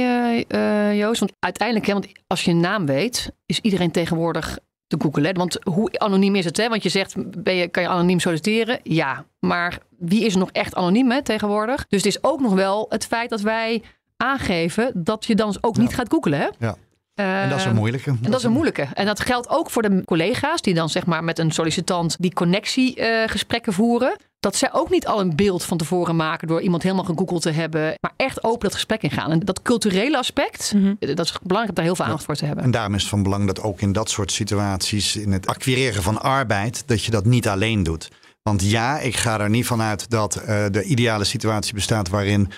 eh, 0.48 0.88
eh, 0.90 0.98
Joost. 0.98 1.20
Want 1.20 1.32
uiteindelijk, 1.38 1.86
hè, 1.86 1.92
want 1.92 2.06
als 2.26 2.42
je 2.44 2.50
een 2.50 2.60
naam 2.60 2.86
weet, 2.86 3.30
is 3.46 3.58
iedereen 3.60 3.90
tegenwoordig 3.90 4.58
te 4.88 4.96
googlen. 4.98 5.24
hè. 5.24 5.32
Want 5.32 5.58
hoe 5.64 5.98
anoniem 5.98 6.34
is 6.34 6.44
het? 6.44 6.56
Hè? 6.56 6.68
Want 6.68 6.82
je 6.82 6.88
zegt, 6.88 7.42
ben 7.42 7.54
je, 7.54 7.68
kan 7.68 7.82
je 7.82 7.88
anoniem 7.88 8.20
solliciteren? 8.20 8.80
Ja. 8.82 9.24
Maar 9.40 9.78
wie 9.98 10.24
is 10.24 10.32
er 10.32 10.38
nog 10.38 10.50
echt 10.50 10.74
anoniem 10.74 11.10
hè, 11.10 11.22
tegenwoordig? 11.22 11.86
Dus 11.88 12.04
het 12.04 12.14
is 12.14 12.22
ook 12.22 12.40
nog 12.40 12.54
wel 12.54 12.86
het 12.88 13.06
feit 13.06 13.30
dat 13.30 13.40
wij 13.40 13.82
aangeven 14.16 14.90
dat 14.94 15.24
je 15.24 15.34
dan 15.34 15.56
ook 15.60 15.76
niet 15.76 15.94
gaat 15.94 16.12
googlen. 16.12 16.38
Hè? 16.38 16.48
Ja. 16.58 16.76
En 17.24 17.48
dat 17.48 17.58
is 17.58 17.64
een 17.64 17.70
Eh, 17.70 17.76
moeilijke. 17.76 18.10
En 18.10 18.18
dat 18.30 18.38
is 18.38 18.44
een 18.44 18.52
moeilijke. 18.52 18.88
En 18.94 19.06
dat 19.06 19.20
geldt 19.20 19.48
ook 19.48 19.70
voor 19.70 19.82
de 19.82 20.02
collega's 20.04 20.62
die 20.62 20.74
dan 20.74 20.88
zeg 20.88 21.06
maar 21.06 21.24
met 21.24 21.38
een 21.38 21.50
sollicitant 21.50 22.16
die 22.18 22.32
connectiegesprekken 22.32 23.72
voeren. 23.72 24.16
Dat 24.40 24.56
zij 24.56 24.72
ook 24.72 24.90
niet 24.90 25.06
al 25.06 25.20
een 25.20 25.36
beeld 25.36 25.62
van 25.64 25.76
tevoren 25.78 26.16
maken 26.16 26.48
door 26.48 26.60
iemand 26.60 26.82
helemaal 26.82 27.04
gegoogeld 27.04 27.42
te 27.42 27.50
hebben. 27.50 27.94
Maar 28.00 28.12
echt 28.16 28.44
open 28.44 28.60
dat 28.60 28.74
gesprek 28.74 29.02
ingaan. 29.02 29.30
En 29.30 29.38
dat 29.38 29.62
culturele 29.62 30.18
aspect, 30.18 30.72
Mhm. 30.74 30.94
eh, 30.98 31.16
dat 31.16 31.24
is 31.26 31.32
belangrijk 31.42 31.68
om 31.68 31.74
daar 31.74 31.84
heel 31.84 31.96
veel 31.96 32.04
aandacht 32.04 32.24
voor 32.24 32.34
te 32.34 32.44
hebben. 32.44 32.64
En 32.64 32.70
daarom 32.70 32.94
is 32.94 33.00
het 33.00 33.10
van 33.10 33.22
belang 33.22 33.46
dat 33.46 33.62
ook 33.62 33.80
in 33.80 33.92
dat 33.92 34.10
soort 34.10 34.32
situaties, 34.32 35.16
in 35.16 35.32
het 35.32 35.46
acquireren 35.46 36.02
van 36.02 36.20
arbeid, 36.22 36.82
dat 36.86 37.04
je 37.04 37.10
dat 37.10 37.24
niet 37.24 37.48
alleen 37.48 37.82
doet. 37.82 38.08
Want 38.42 38.70
ja, 38.70 38.98
ik 38.98 39.16
ga 39.16 39.40
er 39.40 39.50
niet 39.50 39.66
van 39.66 39.82
uit 39.82 40.10
dat 40.10 40.36
eh, 40.36 40.64
de 40.70 40.82
ideale 40.82 41.24
situatie 41.24 41.74
bestaat 41.74 42.08
waarin 42.08 42.50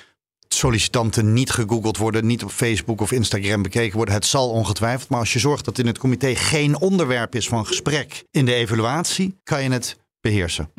sollicitanten 0.55 1.33
niet 1.33 1.51
gegoogeld 1.51 1.97
worden, 1.97 2.27
niet 2.27 2.45
op 2.45 2.51
Facebook 2.51 3.01
of 3.01 3.13
Instagram 3.13 3.63
bekeken 3.63 3.97
worden. 3.97 4.15
Het 4.15 4.27
zal 4.27 4.51
ongetwijfeld. 4.51 5.09
Maar 5.09 5.19
als 5.19 5.33
je 5.33 5.39
zorgt 5.39 5.65
dat 5.65 5.79
in 5.79 5.87
het 5.87 5.99
comité 5.99 6.35
geen 6.35 6.81
onderwerp 6.81 7.35
is 7.35 7.49
van 7.49 7.67
gesprek 7.67 8.25
in 8.31 8.45
de 8.45 8.55
evaluatie, 8.55 9.37
kan 9.43 9.63
je 9.63 9.71
het 9.71 9.97
beheersen. 10.21 10.71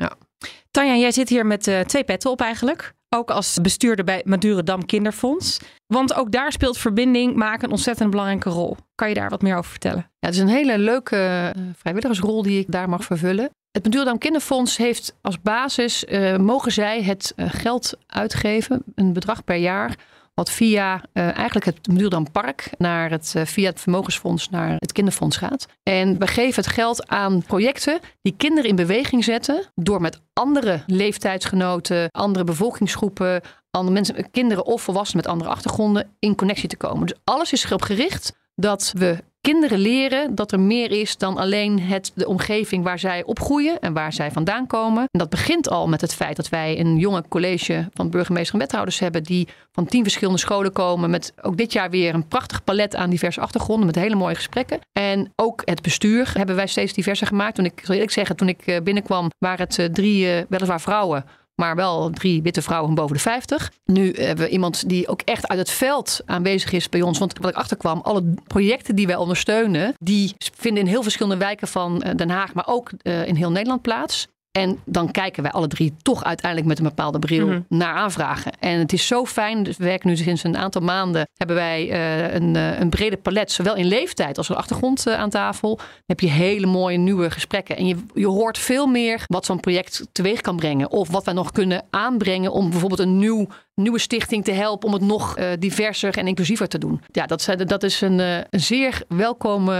Tanja, 0.70 0.96
jij 0.96 1.12
zit 1.12 1.28
hier 1.28 1.46
met 1.46 1.66
eh, 1.66 1.80
twee 1.80 2.04
petten 2.04 2.30
op 2.30 2.40
eigenlijk. 2.40 2.92
Ook 3.08 3.30
als 3.30 3.58
bestuurder 3.62 4.04
bij 4.04 4.22
Madurodam 4.24 4.86
Kinderfonds. 4.86 5.58
Want 5.86 6.14
ook 6.14 6.32
daar 6.32 6.52
speelt 6.52 6.78
verbinding 6.78 7.34
maken 7.34 7.64
een 7.64 7.70
ontzettend 7.70 8.10
belangrijke 8.10 8.50
rol. 8.50 8.76
Kan 8.94 9.08
je 9.08 9.14
daar 9.14 9.30
wat 9.30 9.42
meer 9.42 9.56
over 9.56 9.70
vertellen? 9.70 10.10
Ja, 10.18 10.26
het 10.26 10.34
is 10.34 10.40
een 10.40 10.48
hele 10.48 10.78
leuke 10.78 11.16
eh, 11.16 11.62
vrijwilligersrol 11.76 12.42
die 12.42 12.58
ik 12.58 12.70
daar 12.70 12.88
mag 12.88 13.04
vervullen. 13.04 13.50
Het 13.72 13.84
Madurodam 13.84 14.18
Kinderfonds 14.18 14.76
heeft 14.76 15.14
als 15.20 15.40
basis, 15.40 16.04
eh, 16.04 16.36
mogen 16.36 16.72
zij 16.72 17.02
het 17.02 17.32
eh, 17.36 17.46
geld 17.50 17.94
uitgeven, 18.06 18.82
een 18.94 19.12
bedrag 19.12 19.44
per 19.44 19.56
jaar, 19.56 19.96
wat 20.34 20.50
via 20.50 21.02
eh, 21.12 21.24
eigenlijk 21.24 21.64
het 21.64 21.86
Madurodam 21.86 22.30
Park 22.30 22.70
naar 22.78 23.10
het, 23.10 23.34
via 23.44 23.70
het 23.70 23.80
Vermogensfonds 23.80 24.50
naar 24.50 24.74
het 24.78 24.92
Kinderfonds 24.92 25.36
gaat. 25.36 25.66
En 25.82 26.18
we 26.18 26.26
geven 26.26 26.62
het 26.62 26.72
geld 26.72 27.08
aan 27.08 27.42
projecten 27.42 28.00
die 28.22 28.34
kinderen 28.36 28.70
in 28.70 28.76
beweging 28.76 29.24
zetten 29.24 29.64
door 29.74 30.00
met 30.00 30.20
andere 30.32 30.82
leeftijdsgenoten, 30.86 32.10
andere 32.10 32.44
bevolkingsgroepen, 32.44 33.40
andere 33.70 33.94
mensen, 33.94 34.30
kinderen 34.30 34.66
of 34.66 34.82
volwassenen 34.82 35.22
met 35.24 35.32
andere 35.32 35.50
achtergronden 35.50 36.16
in 36.18 36.34
connectie 36.34 36.68
te 36.68 36.76
komen. 36.76 37.06
Dus 37.06 37.18
alles 37.24 37.52
is 37.52 37.64
erop 37.64 37.82
gericht 37.82 38.32
dat 38.62 38.92
we 38.96 39.16
kinderen 39.40 39.78
leren 39.78 40.34
dat 40.34 40.52
er 40.52 40.60
meer 40.60 40.90
is 40.90 41.16
dan 41.16 41.36
alleen 41.36 41.80
het, 41.80 42.12
de 42.14 42.26
omgeving 42.26 42.84
waar 42.84 42.98
zij 42.98 43.24
opgroeien 43.24 43.80
en 43.80 43.92
waar 43.92 44.12
zij 44.12 44.30
vandaan 44.30 44.66
komen. 44.66 45.02
En 45.02 45.18
dat 45.18 45.30
begint 45.30 45.68
al 45.68 45.88
met 45.88 46.00
het 46.00 46.14
feit 46.14 46.36
dat 46.36 46.48
wij 46.48 46.80
een 46.80 46.96
jonge 46.96 47.24
college 47.28 47.88
van 47.94 48.10
burgemeester 48.10 48.54
en 48.54 48.60
wethouders 48.60 48.98
hebben 48.98 49.22
die 49.22 49.48
van 49.72 49.86
tien 49.86 50.02
verschillende 50.02 50.38
scholen 50.38 50.72
komen 50.72 51.10
met 51.10 51.32
ook 51.42 51.56
dit 51.56 51.72
jaar 51.72 51.90
weer 51.90 52.14
een 52.14 52.28
prachtig 52.28 52.64
palet 52.64 52.96
aan 52.96 53.10
diverse 53.10 53.40
achtergronden 53.40 53.86
met 53.86 53.94
hele 53.94 54.14
mooie 54.14 54.34
gesprekken. 54.34 54.78
En 54.92 55.32
ook 55.36 55.62
het 55.64 55.82
bestuur 55.82 56.30
hebben 56.36 56.56
wij 56.56 56.66
steeds 56.66 56.92
diverser 56.92 57.26
gemaakt. 57.26 57.54
Toen 57.54 57.64
ik, 57.64 57.80
zal 57.82 57.94
eerlijk 57.94 58.12
zeggen, 58.12 58.36
toen 58.36 58.48
ik 58.48 58.66
eh, 58.66 58.80
binnenkwam 58.82 59.30
waren 59.38 59.64
het 59.66 59.78
eh, 59.78 59.86
drie 59.86 60.32
eh, 60.32 60.44
weliswaar 60.48 60.80
vrouwen 60.80 61.24
maar 61.54 61.76
wel 61.76 62.10
drie 62.10 62.42
witte 62.42 62.62
vrouwen 62.62 62.94
boven 62.94 63.16
de 63.16 63.22
50. 63.22 63.72
Nu 63.84 64.12
hebben 64.12 64.44
we 64.44 64.50
iemand 64.50 64.88
die 64.88 65.08
ook 65.08 65.20
echt 65.20 65.48
uit 65.48 65.58
het 65.58 65.70
veld 65.70 66.20
aanwezig 66.26 66.72
is 66.72 66.88
bij 66.88 67.02
ons. 67.02 67.18
Want 67.18 67.38
wat 67.38 67.50
ik 67.50 67.56
achterkwam, 67.56 68.00
alle 68.00 68.34
projecten 68.46 68.96
die 68.96 69.06
wij 69.06 69.16
ondersteunen, 69.16 69.94
die 69.98 70.34
vinden 70.56 70.82
in 70.82 70.88
heel 70.88 71.02
verschillende 71.02 71.44
wijken 71.44 71.68
van 71.68 72.02
eh, 72.02 72.14
Den 72.16 72.30
Haag, 72.30 72.54
maar 72.54 72.66
ook 72.66 72.90
eh, 73.02 73.26
in 73.26 73.34
heel 73.34 73.50
Nederland 73.50 73.82
plaats. 73.82 74.28
En 74.52 74.80
dan 74.84 75.10
kijken 75.10 75.42
wij 75.42 75.52
alle 75.52 75.66
drie 75.66 75.94
toch 76.02 76.24
uiteindelijk 76.24 76.68
met 76.68 76.78
een 76.78 76.84
bepaalde 76.84 77.18
bril 77.18 77.46
Mhm. 77.46 77.60
naar 77.68 77.94
aanvragen. 77.94 78.52
En 78.60 78.78
het 78.78 78.92
is 78.92 79.06
zo 79.06 79.24
fijn. 79.26 79.62
Dus 79.62 79.76
we 79.76 79.84
werken 79.84 80.08
nu 80.08 80.16
sinds 80.16 80.44
een 80.44 80.56
aantal 80.56 80.82
maanden. 80.82 81.28
Hebben 81.36 81.56
wij 81.56 81.90
eh, 81.90 82.34
een, 82.34 82.56
eh, 82.56 82.80
een 82.80 82.90
brede 82.90 83.16
palet, 83.16 83.52
zowel 83.52 83.76
in 83.76 83.86
leeftijd 83.86 84.38
als 84.38 84.48
in 84.48 84.56
achtergrond 84.56 85.06
eh, 85.06 85.14
aan 85.14 85.30
tafel. 85.30 85.76
Dan 85.76 85.86
heb 86.06 86.20
je 86.20 86.28
hele 86.28 86.66
mooie 86.66 86.98
nieuwe 86.98 87.30
gesprekken. 87.30 87.76
En 87.76 87.86
je, 87.86 87.96
je 88.14 88.26
hoort 88.26 88.58
veel 88.58 88.86
meer 88.86 89.24
wat 89.26 89.44
zo'n 89.44 89.60
project 89.60 90.06
teweeg 90.12 90.40
kan 90.40 90.56
brengen. 90.56 90.90
Of 90.90 91.10
wat 91.10 91.24
wij 91.24 91.34
nog 91.34 91.52
kunnen 91.52 91.84
aanbrengen 91.90 92.52
om 92.52 92.70
bijvoorbeeld 92.70 93.00
een 93.00 93.18
nieuw, 93.18 93.46
nieuwe 93.74 93.98
stichting 93.98 94.44
te 94.44 94.52
helpen. 94.52 94.88
Om 94.88 94.94
het 94.94 95.02
nog 95.02 95.36
diverser 95.58 96.18
en 96.18 96.26
inclusiever 96.26 96.68
te 96.68 96.78
doen. 96.78 97.00
Ja, 97.12 97.26
dat, 97.26 97.54
dat 97.66 97.82
is 97.82 98.00
een, 98.00 98.18
een 98.18 98.60
zeer 98.60 99.02
welkome 99.08 99.74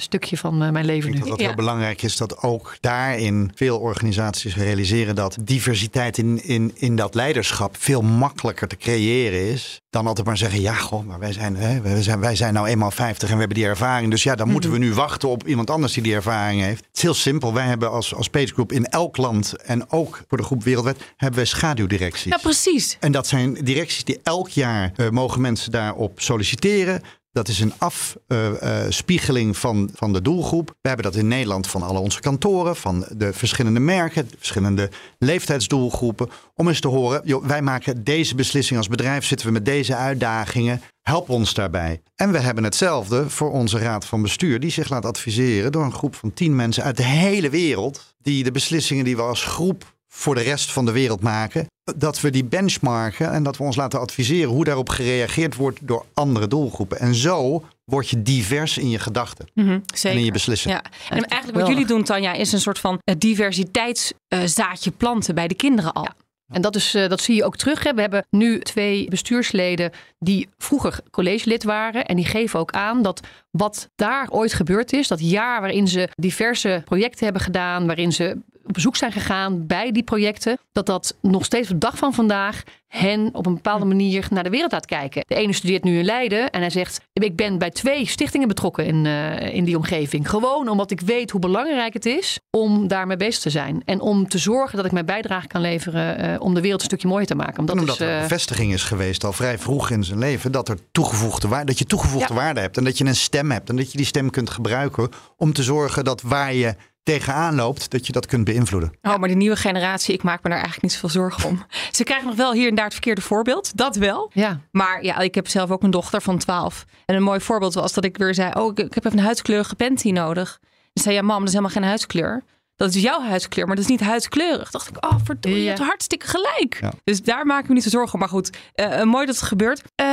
stukje 0.00 0.36
van 0.36 0.52
eh, 0.62 0.70
mijn 0.70 0.76
Ik 0.76 0.90
leven 0.90 1.10
denk 1.10 1.14
nu. 1.14 1.20
dat 1.20 1.28
het 1.30 1.40
Ja. 1.40 1.46
heel 1.46 1.56
belangrijk 1.56 2.02
is 2.02 2.16
dat 2.16 2.42
ook 2.42 2.76
daarin 2.80 3.52
veel 3.54 3.78
organisaties 3.78 4.56
realiseren 4.56 5.14
dat 5.14 5.36
diversiteit 5.42 6.18
in, 6.18 6.44
in, 6.44 6.72
in 6.74 6.96
dat 6.96 7.14
leiderschap 7.14 7.76
veel 7.78 8.02
makkelijker 8.02 8.68
te 8.68 8.76
creëren 8.76 9.46
is. 9.52 9.80
Dan 9.90 10.06
altijd 10.06 10.26
maar 10.26 10.36
zeggen, 10.36 10.60
ja 10.60 10.74
goh, 10.74 11.06
maar 11.06 11.18
wij 11.18 11.32
zijn, 11.32 11.56
hè, 11.56 11.80
wij 11.80 12.02
zijn, 12.02 12.20
wij 12.20 12.36
zijn 12.36 12.54
nou 12.54 12.66
eenmaal 12.66 12.90
50 12.90 13.28
en 13.28 13.34
we 13.34 13.40
hebben 13.40 13.56
die 13.58 13.66
ervaring. 13.66 14.10
Dus 14.10 14.22
ja, 14.22 14.34
dan 14.34 14.50
moeten 14.50 14.70
we 14.70 14.78
nu 14.78 14.94
wachten 14.94 15.28
op 15.28 15.46
iemand 15.46 15.70
anders 15.70 15.92
die 15.92 16.02
die 16.02 16.14
ervaring 16.14 16.60
heeft. 16.62 16.84
Het 16.86 16.96
is 16.96 17.02
heel 17.02 17.14
simpel. 17.14 17.54
Wij 17.54 17.66
hebben 17.66 17.90
als, 17.90 18.14
als 18.14 18.28
Page 18.28 18.46
Group 18.52 18.72
in 18.72 18.84
elk 18.84 19.16
land 19.16 19.56
en 19.56 19.90
ook 19.90 20.24
voor 20.28 20.38
de 20.38 20.44
groep 20.44 20.64
Wereldwijd 20.64 20.98
hebben 21.16 21.40
we 21.40 21.44
schaduwdirecties. 21.46 22.32
Ja, 22.32 22.38
precies. 22.42 22.96
En 23.00 23.12
dat 23.12 23.26
zijn 23.26 23.54
directies 23.54 24.04
die 24.04 24.20
elk 24.22 24.48
jaar 24.48 24.92
eh, 24.96 25.08
mogen 25.08 25.40
mensen 25.40 25.70
daarop 25.70 26.20
solliciteren. 26.20 27.02
Dat 27.32 27.48
is 27.48 27.60
een 27.60 27.72
afspiegeling 27.78 29.56
van, 29.56 29.90
van 29.94 30.12
de 30.12 30.22
doelgroep. 30.22 30.68
We 30.80 30.88
hebben 30.88 31.04
dat 31.12 31.20
in 31.20 31.28
Nederland 31.28 31.66
van 31.66 31.82
alle 31.82 31.98
onze 31.98 32.20
kantoren, 32.20 32.76
van 32.76 33.06
de 33.16 33.32
verschillende 33.32 33.80
merken, 33.80 34.28
de 34.28 34.36
verschillende 34.36 34.90
leeftijdsdoelgroepen. 35.18 36.28
Om 36.54 36.68
eens 36.68 36.80
te 36.80 36.88
horen, 36.88 37.46
wij 37.46 37.62
maken 37.62 38.04
deze 38.04 38.34
beslissing 38.34 38.78
als 38.78 38.88
bedrijf, 38.88 39.24
zitten 39.24 39.46
we 39.46 39.52
met 39.52 39.64
deze 39.64 39.94
uitdagingen. 39.94 40.82
Help 41.02 41.28
ons 41.28 41.54
daarbij. 41.54 42.02
En 42.14 42.32
we 42.32 42.38
hebben 42.38 42.64
hetzelfde 42.64 43.30
voor 43.30 43.50
onze 43.50 43.78
raad 43.78 44.04
van 44.04 44.22
bestuur, 44.22 44.60
die 44.60 44.70
zich 44.70 44.88
laat 44.88 45.04
adviseren 45.04 45.72
door 45.72 45.84
een 45.84 45.92
groep 45.92 46.14
van 46.14 46.32
tien 46.32 46.56
mensen 46.56 46.84
uit 46.84 46.96
de 46.96 47.04
hele 47.04 47.50
wereld. 47.50 48.14
Die 48.18 48.44
de 48.44 48.50
beslissingen 48.50 49.04
die 49.04 49.16
we 49.16 49.22
als 49.22 49.44
groep 49.44 49.96
voor 50.08 50.34
de 50.34 50.40
rest 50.40 50.72
van 50.72 50.84
de 50.84 50.92
wereld 50.92 51.20
maken. 51.20 51.66
Dat 51.96 52.20
we 52.20 52.30
die 52.30 52.44
benchmarken 52.44 53.32
en 53.32 53.42
dat 53.42 53.56
we 53.56 53.64
ons 53.64 53.76
laten 53.76 54.00
adviseren 54.00 54.50
hoe 54.50 54.64
daarop 54.64 54.88
gereageerd 54.88 55.54
wordt 55.54 55.78
door 55.82 56.04
andere 56.14 56.48
doelgroepen. 56.48 56.98
En 56.98 57.14
zo 57.14 57.64
word 57.84 58.08
je 58.08 58.22
divers 58.22 58.78
in 58.78 58.90
je 58.90 58.98
gedachten 58.98 59.46
Mhm, 59.54 59.80
en 60.02 60.16
in 60.16 60.24
je 60.24 60.32
beslissingen. 60.32 60.76
Ja, 60.76 61.16
en 61.16 61.24
eigenlijk 61.24 61.60
wat 61.60 61.68
jullie 61.68 61.86
doen, 61.86 62.02
Tanja, 62.04 62.32
is 62.32 62.52
een 62.52 62.60
soort 62.60 62.78
van 62.78 63.00
eh, 63.04 63.14
diversiteitszaadje 63.18 64.90
planten 64.90 65.34
bij 65.34 65.48
de 65.48 65.54
kinderen 65.54 65.92
al. 65.92 66.02
Ja. 66.02 66.14
En 66.48 66.60
dat, 66.60 66.76
is, 66.76 66.94
eh, 66.94 67.08
dat 67.08 67.20
zie 67.20 67.34
je 67.34 67.44
ook 67.44 67.56
terug. 67.56 67.84
Hè. 67.84 67.94
We 67.94 68.00
hebben 68.00 68.26
nu 68.30 68.60
twee 68.60 69.08
bestuursleden 69.08 69.92
die 70.18 70.48
vroeger 70.56 71.00
collegelid 71.10 71.64
waren. 71.64 72.06
En 72.06 72.16
die 72.16 72.24
geven 72.24 72.60
ook 72.60 72.70
aan 72.70 73.02
dat 73.02 73.20
wat 73.50 73.88
daar 73.94 74.30
ooit 74.30 74.52
gebeurd 74.52 74.92
is, 74.92 75.08
dat 75.08 75.30
jaar 75.30 75.60
waarin 75.60 75.88
ze 75.88 76.08
diverse 76.14 76.82
projecten 76.84 77.24
hebben 77.24 77.42
gedaan, 77.42 77.86
waarin 77.86 78.12
ze 78.12 78.36
op 78.68 78.74
bezoek 78.74 78.96
zijn 78.96 79.12
gegaan 79.12 79.66
bij 79.66 79.92
die 79.92 80.02
projecten, 80.02 80.58
dat 80.72 80.86
dat 80.86 81.16
nog 81.22 81.44
steeds 81.44 81.70
op 81.70 81.80
de 81.80 81.86
dag 81.86 81.98
van 81.98 82.14
vandaag 82.14 82.62
hen 82.88 83.28
op 83.32 83.46
een 83.46 83.54
bepaalde 83.54 83.84
manier 83.84 84.26
naar 84.30 84.44
de 84.44 84.50
wereld 84.50 84.72
laat 84.72 84.86
kijken. 84.86 85.22
De 85.26 85.34
ene 85.34 85.52
studeert 85.52 85.84
nu 85.84 85.98
in 85.98 86.04
Leiden 86.04 86.50
en 86.50 86.60
hij 86.60 86.70
zegt: 86.70 87.00
Ik 87.12 87.36
ben 87.36 87.58
bij 87.58 87.70
twee 87.70 88.06
stichtingen 88.06 88.48
betrokken 88.48 88.86
in, 88.86 89.06
eh, 89.06 89.54
in 89.54 89.64
die 89.64 89.76
omgeving. 89.76 90.30
Gewoon 90.30 90.68
omdat 90.68 90.90
ik 90.90 91.00
weet 91.00 91.30
hoe 91.30 91.40
belangrijk 91.40 91.92
het 91.92 92.06
is 92.06 92.38
om 92.50 92.88
daarmee 92.88 93.16
bezig 93.16 93.42
te 93.42 93.50
zijn. 93.50 93.82
En 93.84 94.00
om 94.00 94.28
te 94.28 94.38
zorgen 94.38 94.76
dat 94.76 94.86
ik 94.86 94.92
mijn 94.92 95.06
bijdrage 95.06 95.46
kan 95.46 95.60
leveren 95.60 96.18
eh, 96.18 96.40
om 96.40 96.54
de 96.54 96.60
wereld 96.60 96.80
een 96.80 96.86
stukje 96.86 97.08
mooier 97.08 97.26
te 97.26 97.34
maken. 97.34 97.56
Want 97.56 97.70
En 97.70 97.74
dat 97.76 97.84
omdat 97.84 98.00
is, 98.00 98.06
er 98.06 98.12
een 98.12 98.22
eh, 98.22 98.28
bevestiging 98.28 98.72
is 98.72 98.82
geweest 98.82 99.24
al 99.24 99.32
vrij 99.32 99.58
vroeg 99.58 99.90
in 99.90 100.04
zijn 100.04 100.18
leven 100.18 100.52
dat, 100.52 100.68
er 100.68 100.78
toegevoegde 100.92 101.48
waarde, 101.48 101.66
dat 101.66 101.78
je 101.78 101.84
toegevoegde 101.84 102.34
Ja. 102.34 102.40
waarde 102.40 102.60
hebt. 102.60 102.76
En 102.76 102.84
dat 102.84 102.98
je 102.98 103.04
een 103.04 103.16
stem 103.16 103.50
hebt. 103.50 103.68
En 103.68 103.76
dat 103.76 103.90
je 103.92 103.96
die 103.96 104.06
stem 104.06 104.30
kunt 104.30 104.50
gebruiken 104.50 105.08
om 105.36 105.52
te 105.52 105.62
zorgen 105.62 106.04
dat 106.04 106.22
waar 106.22 106.54
je 106.54 106.74
tegenaan 107.14 107.54
loopt, 107.54 107.90
dat 107.90 108.06
je 108.06 108.12
dat 108.12 108.26
kunt 108.26 108.44
beïnvloeden. 108.44 108.92
Oh, 109.02 109.16
maar 109.16 109.28
die 109.28 109.36
nieuwe 109.36 109.56
generatie, 109.56 110.14
ik 110.14 110.22
maak 110.22 110.42
me 110.42 110.48
daar 110.48 110.58
eigenlijk 110.58 110.82
niet 110.82 110.92
zoveel 110.92 111.08
zorgen 111.08 111.48
om. 111.48 111.64
Ze 111.96 112.04
krijgen 112.04 112.26
nog 112.26 112.36
wel 112.36 112.52
hier 112.52 112.68
en 112.68 112.74
daar 112.74 112.84
het 112.84 112.92
verkeerde 112.92 113.20
voorbeeld. 113.20 113.76
Dat 113.76 113.96
wel. 113.96 114.30
ja. 114.34 114.60
Maar 114.70 115.04
ja, 115.04 115.18
ik 115.18 115.34
heb 115.34 115.48
zelf 115.48 115.70
ook 115.70 115.82
een 115.82 115.90
dochter 115.90 116.22
van 116.22 116.38
12. 116.38 116.84
En 117.06 117.14
een 117.14 117.22
mooi 117.22 117.40
voorbeeld 117.40 117.74
was 117.74 117.92
dat 117.92 118.04
ik 118.04 118.16
weer 118.16 118.34
zei: 118.34 118.52
Oh, 118.52 118.72
ik, 118.74 118.94
heb 118.94 119.04
even 119.04 119.18
een 119.18 119.24
huidskleurige 119.24 119.74
panty 119.74 120.10
nodig. 120.10 120.58
Dan 120.92 121.04
zei 121.04 121.14
ja, 121.14 121.22
mam, 121.22 121.38
dat 121.38 121.46
is 121.46 121.52
helemaal 121.54 121.74
geen 121.74 121.84
huidskleur. 121.84 122.42
Dat 122.76 122.94
is 122.94 123.02
jouw 123.02 123.22
huidskleur, 123.22 123.66
maar 123.66 123.76
dat 123.76 123.84
is 123.84 123.90
niet 123.90 124.00
huidskleurig. 124.00 124.70
Dacht 124.70 124.88
ik, 124.88 125.04
oh, 125.04 125.18
verdorie, 125.24 125.58
je 125.58 125.62
Ja. 125.64 125.68
hebt 125.68 125.82
hartstikke 125.82 126.26
gelijk. 126.26 126.78
Ja. 126.80 126.92
Dus 127.04 127.22
daar 127.22 127.46
maak 127.46 127.62
ik 127.62 127.68
me 127.68 127.74
niet 127.74 127.82
zo 127.82 127.88
zorgen 127.88 128.12
om. 128.14 128.20
Maar 128.20 128.28
goed, 128.28 128.56
eh, 128.74 129.00
eh, 129.00 129.06
mooi 129.06 129.26
dat 129.26 129.34
het 129.34 129.44
gebeurt. 129.44 129.82
Eh, 129.94 130.06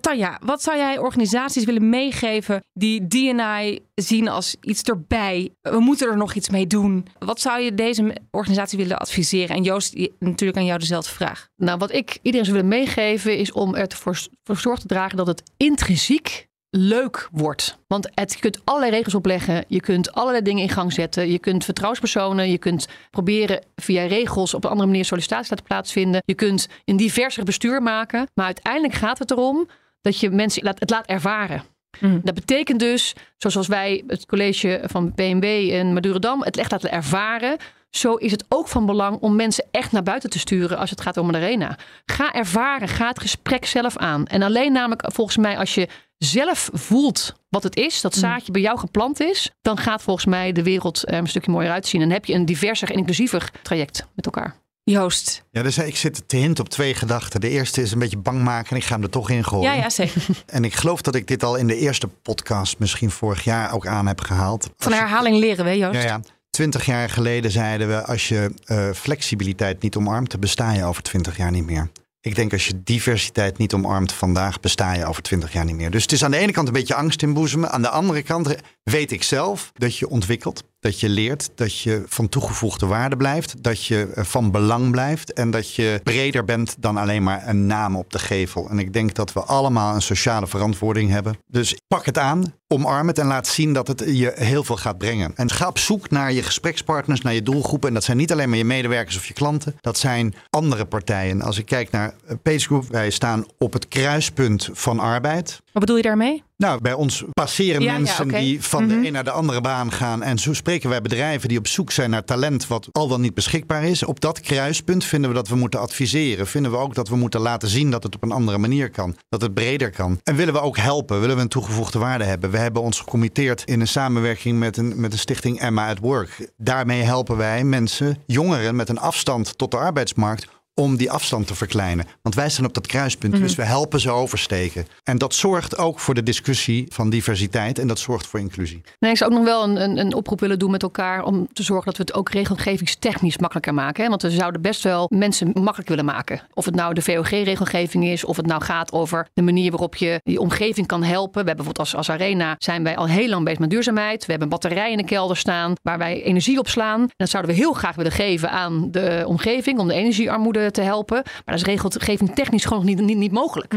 Tanja, 0.00 0.38
wat 0.44 0.62
zou 0.62 0.76
jij 0.76 0.98
organisaties 0.98 1.64
willen 1.64 1.88
meegeven 1.88 2.64
die 2.72 3.06
D&I 3.06 3.78
zien 3.94 4.28
als 4.28 4.56
iets 4.60 4.82
erbij? 4.82 5.50
We 5.62 5.80
moeten 5.80 6.08
er 6.08 6.16
nog 6.16 6.34
iets 6.34 6.48
mee 6.48 6.66
doen. 6.66 7.06
Wat 7.18 7.40
zou 7.40 7.60
je 7.60 7.74
deze 7.74 8.16
organisatie 8.30 8.78
willen 8.78 8.98
adviseren? 8.98 9.56
En 9.56 9.62
Joost, 9.62 9.94
natuurlijk 10.18 10.58
aan 10.58 10.64
jou 10.64 10.78
dezelfde 10.78 11.10
vraag. 11.10 11.48
Nou, 11.56 11.78
wat 11.78 11.92
ik 11.92 12.18
iedereen 12.22 12.46
zou 12.46 12.56
willen 12.56 12.78
meegeven 12.78 13.38
is 13.38 13.52
om 13.52 13.74
ervoor 13.74 14.18
voor 14.44 14.56
zorg 14.56 14.80
te 14.80 14.86
dragen 14.86 15.16
dat 15.16 15.26
het 15.26 15.42
intrinsiek 15.56 16.45
leuk 16.76 17.28
wordt. 17.32 17.78
Want 17.86 18.08
het, 18.14 18.32
je 18.32 18.38
kunt 18.38 18.60
allerlei 18.64 18.92
regels 18.92 19.14
opleggen. 19.14 19.64
Je 19.68 19.80
kunt 19.80 20.12
allerlei 20.12 20.42
dingen 20.42 20.62
in 20.62 20.68
gang 20.68 20.92
zetten. 20.92 21.30
Je 21.30 21.38
kunt 21.38 21.64
vertrouwenspersonen. 21.64 22.50
Je 22.50 22.58
kunt 22.58 22.88
proberen 23.10 23.64
via 23.76 24.06
regels 24.06 24.54
op 24.54 24.64
een 24.64 24.70
andere 24.70 24.88
manier 24.88 25.04
sollicitatie 25.04 25.50
laten 25.50 25.66
plaatsvinden. 25.66 26.22
Je 26.24 26.34
kunt 26.34 26.68
een 26.84 26.96
diverser 26.96 27.44
bestuur 27.44 27.82
maken. 27.82 28.28
Maar 28.34 28.46
uiteindelijk 28.46 28.94
gaat 28.94 29.18
het 29.18 29.30
erom 29.30 29.68
dat 30.00 30.20
je 30.20 30.30
mensen 30.30 30.64
laat, 30.64 30.80
het 30.80 30.90
laat 30.90 31.06
ervaren. 31.06 31.62
Mm. 32.00 32.20
Dat 32.24 32.34
betekent 32.34 32.80
dus, 32.80 33.14
zoals 33.36 33.66
wij 33.66 34.04
het 34.06 34.26
college 34.26 34.82
van 34.84 35.12
BNB 35.14 35.68
en 35.72 35.92
Madurodam 35.92 36.42
het 36.42 36.56
echt 36.56 36.70
laten 36.70 36.90
ervaren. 36.90 37.56
Zo 37.96 38.14
is 38.14 38.30
het 38.30 38.44
ook 38.48 38.68
van 38.68 38.86
belang 38.86 39.18
om 39.20 39.36
mensen 39.36 39.64
echt 39.70 39.92
naar 39.92 40.02
buiten 40.02 40.30
te 40.30 40.38
sturen 40.38 40.78
als 40.78 40.90
het 40.90 41.00
gaat 41.00 41.16
om 41.16 41.28
een 41.28 41.34
arena. 41.34 41.78
Ga 42.06 42.32
ervaren, 42.32 42.88
ga 42.88 43.08
het 43.08 43.20
gesprek 43.20 43.66
zelf 43.66 43.96
aan. 43.96 44.26
En 44.26 44.42
alleen 44.42 44.72
namelijk 44.72 45.12
volgens 45.12 45.36
mij 45.36 45.58
als 45.58 45.74
je 45.74 45.88
zelf 46.18 46.70
voelt 46.72 47.34
wat 47.48 47.62
het 47.62 47.76
is, 47.76 48.00
dat 48.00 48.14
zaadje 48.14 48.52
bij 48.52 48.60
jou 48.60 48.78
geplant 48.78 49.20
is, 49.20 49.50
dan 49.62 49.78
gaat 49.78 50.02
volgens 50.02 50.26
mij 50.26 50.52
de 50.52 50.62
wereld 50.62 51.08
er 51.08 51.14
een 51.14 51.26
stukje 51.26 51.50
mooier 51.50 51.70
uitzien. 51.70 52.00
En 52.00 52.10
heb 52.10 52.24
je 52.24 52.34
een 52.34 52.44
diverser 52.44 52.90
en 52.90 52.96
inclusiever 52.96 53.50
traject 53.62 54.06
met 54.14 54.24
elkaar. 54.24 54.56
Joost. 54.90 55.44
Ja, 55.50 55.62
dus 55.62 55.78
ik 55.78 55.96
zit 55.96 56.28
te 56.28 56.36
hint 56.36 56.60
op 56.60 56.68
twee 56.68 56.94
gedachten. 56.94 57.40
De 57.40 57.48
eerste 57.48 57.82
is 57.82 57.92
een 57.92 57.98
beetje 57.98 58.18
bang 58.18 58.42
maken 58.42 58.70
en 58.70 58.76
ik 58.76 58.84
ga 58.84 58.94
hem 58.94 59.02
er 59.02 59.10
toch 59.10 59.30
in 59.30 59.44
gooien. 59.44 59.72
Ja, 59.72 59.82
ja, 59.82 59.90
zeker. 59.90 60.26
En 60.46 60.64
ik 60.64 60.74
geloof 60.74 61.02
dat 61.02 61.14
ik 61.14 61.26
dit 61.26 61.42
al 61.42 61.56
in 61.56 61.66
de 61.66 61.76
eerste 61.76 62.08
podcast 62.08 62.78
misschien 62.78 63.10
vorig 63.10 63.44
jaar 63.44 63.72
ook 63.72 63.86
aan 63.86 64.06
heb 64.06 64.20
gehaald. 64.20 64.70
Van 64.76 64.92
herhaling 64.92 65.36
leren 65.36 65.64
we, 65.64 65.76
Joost. 65.76 66.02
Ja, 66.02 66.08
ja. 66.08 66.20
Twintig 66.56 66.86
jaar 66.86 67.10
geleden 67.10 67.50
zeiden 67.50 67.88
we, 67.88 68.04
als 68.04 68.28
je 68.28 68.50
eh, 68.64 68.90
flexibiliteit 68.92 69.82
niet 69.82 69.96
omarmt, 69.96 70.30
dan 70.30 70.40
besta 70.40 70.72
je 70.72 70.84
over 70.84 71.02
twintig 71.02 71.36
jaar 71.36 71.50
niet 71.50 71.66
meer. 71.66 71.88
Ik 72.20 72.34
denk 72.34 72.52
als 72.52 72.66
je 72.66 72.82
diversiteit 72.82 73.58
niet 73.58 73.74
omarmt 73.74 74.12
vandaag, 74.12 74.60
besta 74.60 74.92
je 74.92 75.06
over 75.06 75.22
twintig 75.22 75.52
jaar 75.52 75.64
niet 75.64 75.76
meer. 75.76 75.90
Dus 75.90 76.02
het 76.02 76.12
is 76.12 76.24
aan 76.24 76.30
de 76.30 76.36
ene 76.36 76.52
kant 76.52 76.66
een 76.66 76.72
beetje 76.72 76.94
angst 76.94 77.22
inboezemen. 77.22 77.70
Aan 77.70 77.82
de 77.82 77.88
andere 77.88 78.22
kant 78.22 78.54
weet 78.82 79.12
ik 79.12 79.22
zelf 79.22 79.70
dat 79.74 79.96
je 79.96 80.08
ontwikkelt, 80.08 80.64
dat 80.80 81.00
je 81.00 81.08
leert, 81.08 81.50
dat 81.54 81.80
je 81.80 82.02
van 82.06 82.28
toegevoegde 82.28 82.86
waarde 82.86 83.16
blijft, 83.16 83.62
dat 83.62 83.84
je 83.84 84.12
eh, 84.14 84.24
van 84.24 84.50
belang 84.50 84.90
blijft 84.90 85.32
en 85.32 85.50
dat 85.50 85.74
je 85.74 86.00
breder 86.02 86.44
bent 86.44 86.76
dan 86.78 86.96
alleen 86.96 87.22
maar 87.22 87.48
een 87.48 87.66
naam 87.66 87.96
op 87.96 88.12
de 88.12 88.18
gevel. 88.18 88.68
En 88.68 88.78
ik 88.78 88.92
denk 88.92 89.14
dat 89.14 89.32
we 89.32 89.40
allemaal 89.40 89.94
een 89.94 90.02
sociale 90.02 90.46
verantwoording 90.46 91.10
hebben. 91.10 91.38
Dus 91.46 91.76
pak 91.88 92.06
het 92.06 92.18
aan, 92.18 92.54
omarm 92.68 93.06
het 93.06 93.18
en 93.18 93.26
laat 93.26 93.46
zien 93.46 93.72
dat 93.72 93.88
het 93.88 94.02
je 94.06 94.32
heel 94.34 94.64
veel 94.64 94.76
gaat 94.76 94.98
brengen. 94.98 95.32
En 95.34 95.50
ga 95.50 95.68
op 95.68 95.78
zoek 95.78 96.10
naar 96.10 96.32
je 96.32 96.42
gesprekspartners, 96.42 97.20
naar 97.20 97.34
je 97.34 97.42
doelgroepen. 97.42 97.88
En 97.88 97.94
dat 97.94 98.04
zijn 98.04 98.16
niet 98.16 98.32
alleen 98.32 98.48
maar 98.48 98.58
je 98.58 98.64
medewerkers 98.64 99.16
of 99.16 99.26
je 99.26 99.34
klanten, 99.34 99.76
dat 99.80 99.98
zijn 99.98 100.34
andere 100.50 100.84
partijen. 100.84 101.42
Als 101.42 101.58
ik 101.58 101.66
kijk 101.66 101.90
naar 101.90 102.14
eh, 102.26 102.36
Page 102.42 102.58
Group, 102.58 102.84
wij 102.90 103.10
staan 103.10 103.44
op 103.58 103.72
het 103.72 103.88
kruispunt 103.88 104.68
van 104.72 104.98
arbeid. 104.98 105.60
Wat 105.72 105.84
bedoel 105.84 105.96
je 105.96 106.02
daarmee? 106.02 106.42
Nou, 106.56 106.80
bij 106.80 106.92
ons 106.92 107.24
passeren 107.32 107.82
Ja, 107.82 107.92
ja, 107.92 107.98
mensen 107.98 108.28
die 108.28 108.62
van 108.62 108.84
Mhm. 108.86 109.00
de 109.00 109.06
een 109.06 109.12
naar 109.12 109.24
de 109.24 109.30
andere 109.30 109.60
baan 109.60 109.92
gaan. 109.92 110.22
En 110.22 110.38
zo 110.38 110.52
spreken 110.54 110.88
wij 110.90 111.00
bedrijven 111.02 111.48
die 111.48 111.58
op 111.58 111.66
zoek 111.66 111.90
zijn 111.92 112.10
naar 112.10 112.24
talent 112.24 112.66
wat 112.66 112.88
al 112.92 113.08
dan 113.08 113.20
niet 113.20 113.34
beschikbaar 113.34 113.84
is. 113.84 114.02
Op 114.04 114.20
dat 114.20 114.40
kruispunt 114.40 115.04
vinden 115.04 115.30
we 115.30 115.36
dat 115.36 115.48
we 115.48 115.56
moeten 115.56 115.80
adviseren. 115.80 116.46
Vinden 116.46 116.70
we 116.70 116.76
ook 116.76 116.94
dat 116.94 117.08
we 117.08 117.16
moeten 117.16 117.40
laten 117.40 117.68
zien 117.68 117.90
dat 117.90 118.02
het 118.02 118.14
op 118.14 118.22
een 118.22 118.32
andere 118.32 118.58
manier 118.58 118.90
kan. 118.90 119.16
Dat 119.28 119.40
het 119.40 119.54
breder 119.54 119.90
kan. 119.90 120.20
En 120.24 120.36
willen 120.36 120.54
we 120.54 120.60
ook 120.60 120.76
helpen. 120.76 121.20
Willen 121.20 121.36
we 121.36 121.42
een 121.42 121.48
toegevoegde 121.48 121.98
waarde 121.98 122.24
hebben. 122.24 122.50
We 122.56 122.62
hebben 122.62 122.82
ons 122.82 123.00
gecommitteerd 123.00 123.62
in 123.64 123.80
een 123.80 123.88
samenwerking 123.88 124.58
met 124.58 124.76
een, 124.76 125.00
met 125.00 125.10
de 125.10 125.16
stichting 125.16 125.60
Emma 125.60 125.90
at 125.90 125.98
Work. 125.98 126.50
Daarmee 126.56 127.02
helpen 127.02 127.36
wij 127.36 127.64
mensen, 127.64 128.16
jongeren 128.26 128.76
met 128.76 128.88
een 128.88 128.98
afstand 128.98 129.58
tot 129.58 129.70
de 129.70 129.76
arbeidsmarkt 129.76 130.48
om 130.80 130.96
die 130.96 131.10
afstand 131.10 131.46
te 131.46 131.54
verkleinen. 131.54 132.06
Want 132.22 132.34
wij 132.34 132.48
staan 132.48 132.64
op 132.64 132.74
dat 132.74 132.86
kruispunt, 132.86 133.32
Mhm. 133.32 133.42
dus 133.42 133.54
we 133.54 133.62
helpen 133.64 134.00
ze 134.00 134.10
oversteken. 134.10 134.86
En 135.04 135.18
dat 135.18 135.34
zorgt 135.34 135.78
ook 135.78 136.00
voor 136.00 136.14
de 136.14 136.22
discussie 136.22 136.86
van 136.88 137.10
diversiteit 137.10 137.78
en 137.78 137.86
dat 137.88 137.98
zorgt 137.98 138.26
voor 138.26 138.40
inclusie. 138.40 138.80
Nee, 138.98 139.10
ik 139.10 139.16
zou 139.16 139.30
ook 139.30 139.36
nog 139.36 139.46
wel 139.46 139.62
een, 139.64 139.82
een, 139.82 139.98
een 139.98 140.14
oproep 140.14 140.40
willen 140.40 140.58
doen 140.58 140.70
met 140.70 140.82
elkaar 140.82 141.24
om 141.24 141.48
te 141.52 141.62
zorgen 141.62 141.84
dat 141.86 141.96
we 141.96 142.02
het 142.02 142.14
ook 142.14 142.30
regelgevingstechnisch 142.30 143.38
makkelijker 143.38 143.74
maken. 143.74 144.02
Hè? 144.02 144.08
Want 144.08 144.22
we 144.22 144.30
zouden 144.30 144.60
best 144.62 144.82
wel 144.82 145.06
mensen 145.14 145.50
makkelijk 145.54 145.88
willen 145.88 146.04
maken. 146.04 146.40
Of 146.54 146.64
het 146.64 146.74
nou 146.74 146.94
de 146.94 147.02
VOG-regelgeving 147.02 148.04
is, 148.04 148.24
of 148.24 148.36
het 148.36 148.46
nou 148.46 148.62
gaat 148.62 148.92
over 148.92 149.28
de 149.34 149.42
manier 149.42 149.70
waarop 149.70 149.96
je 149.96 150.20
je 150.24 150.40
omgeving 150.40 150.86
kan 150.86 151.02
helpen. 151.02 151.42
We 151.42 151.46
hebben 151.46 151.56
bijvoorbeeld 151.56 151.78
als, 151.78 151.94
als 151.94 152.10
Arena 152.10 152.54
zijn 152.58 152.82
wij 152.82 152.96
al 152.96 153.06
heel 153.06 153.28
lang 153.28 153.44
bezig 153.44 153.58
met 153.58 153.70
duurzaamheid. 153.70 154.20
We 154.26 154.30
hebben 154.30 154.42
een 154.52 154.58
batterij 154.58 154.90
in 154.90 154.96
de 154.96 155.04
kelder 155.04 155.36
staan 155.36 155.72
waar 155.82 155.98
wij 155.98 156.22
energie 156.22 156.58
op 156.58 156.68
slaan. 156.68 157.00
En 157.00 157.10
dat 157.16 157.28
zouden 157.28 157.52
we 157.52 157.58
heel 157.60 157.72
graag 157.72 157.96
willen 157.96 158.12
geven 158.12 158.50
aan 158.50 158.90
de 158.90 159.24
omgeving 159.26 159.78
om 159.78 159.88
de 159.88 159.94
energiearmoede 159.94 160.65
te 160.72 160.80
helpen. 160.80 161.22
Maar 161.24 161.42
dat 161.44 161.54
is 161.54 161.62
regelgeving 161.64 162.34
technisch 162.34 162.64
gewoon 162.64 162.84
niet, 162.84 163.00
niet, 163.00 163.16
niet 163.16 163.32
mogelijk. 163.32 163.74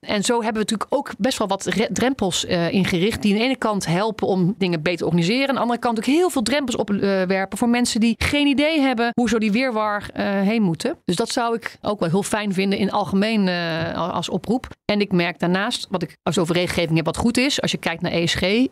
En 0.00 0.22
zo 0.24 0.34
hebben 0.42 0.52
we 0.62 0.70
natuurlijk 0.70 0.94
ook 0.94 1.10
best 1.18 1.38
wel 1.38 1.48
wat 1.48 1.64
re- 1.64 1.88
drempels 1.92 2.44
eh, 2.46 2.72
ingericht. 2.72 3.22
Die 3.22 3.32
aan 3.32 3.38
de 3.38 3.44
ene 3.44 3.56
kant 3.56 3.86
helpen 3.86 4.26
om 4.26 4.54
dingen 4.58 4.82
beter 4.82 4.98
te 4.98 5.04
organiseren. 5.04 5.48
Aan 5.48 5.54
de 5.54 5.60
andere 5.60 5.78
kant 5.78 5.98
ook 5.98 6.04
heel 6.04 6.30
veel 6.30 6.42
drempels 6.42 6.76
opwerpen 6.76 7.58
voor 7.58 7.68
mensen 7.68 8.00
die 8.00 8.14
geen 8.18 8.46
idee 8.46 8.80
hebben 8.80 9.10
hoe 9.14 9.28
zo 9.28 9.38
die 9.38 9.52
weerwar 9.52 10.10
eh, 10.12 10.24
heen 10.40 10.62
moeten. 10.62 10.96
Dus 11.04 11.16
dat 11.16 11.28
zou 11.28 11.54
ik 11.54 11.78
ook 11.82 12.00
wel 12.00 12.08
heel 12.08 12.22
fijn 12.22 12.52
vinden 12.52 12.78
in 12.78 12.90
algemeen 12.90 13.48
eh, 13.48 14.12
als 14.14 14.28
oproep. 14.28 14.66
En 14.84 15.00
ik 15.00 15.12
merk 15.12 15.38
daarnaast, 15.38 15.86
wat 15.90 16.02
ik 16.02 16.16
als 16.22 16.38
over 16.38 16.54
regelgeving 16.54 16.96
heb 16.96 17.04
wat 17.06 17.16
goed 17.16 17.36
is. 17.36 17.60
Als 17.60 17.70
je 17.70 17.78
kijkt 17.78 18.02
naar 18.02 18.12
ESG, 18.12 18.42
eh, 18.42 18.64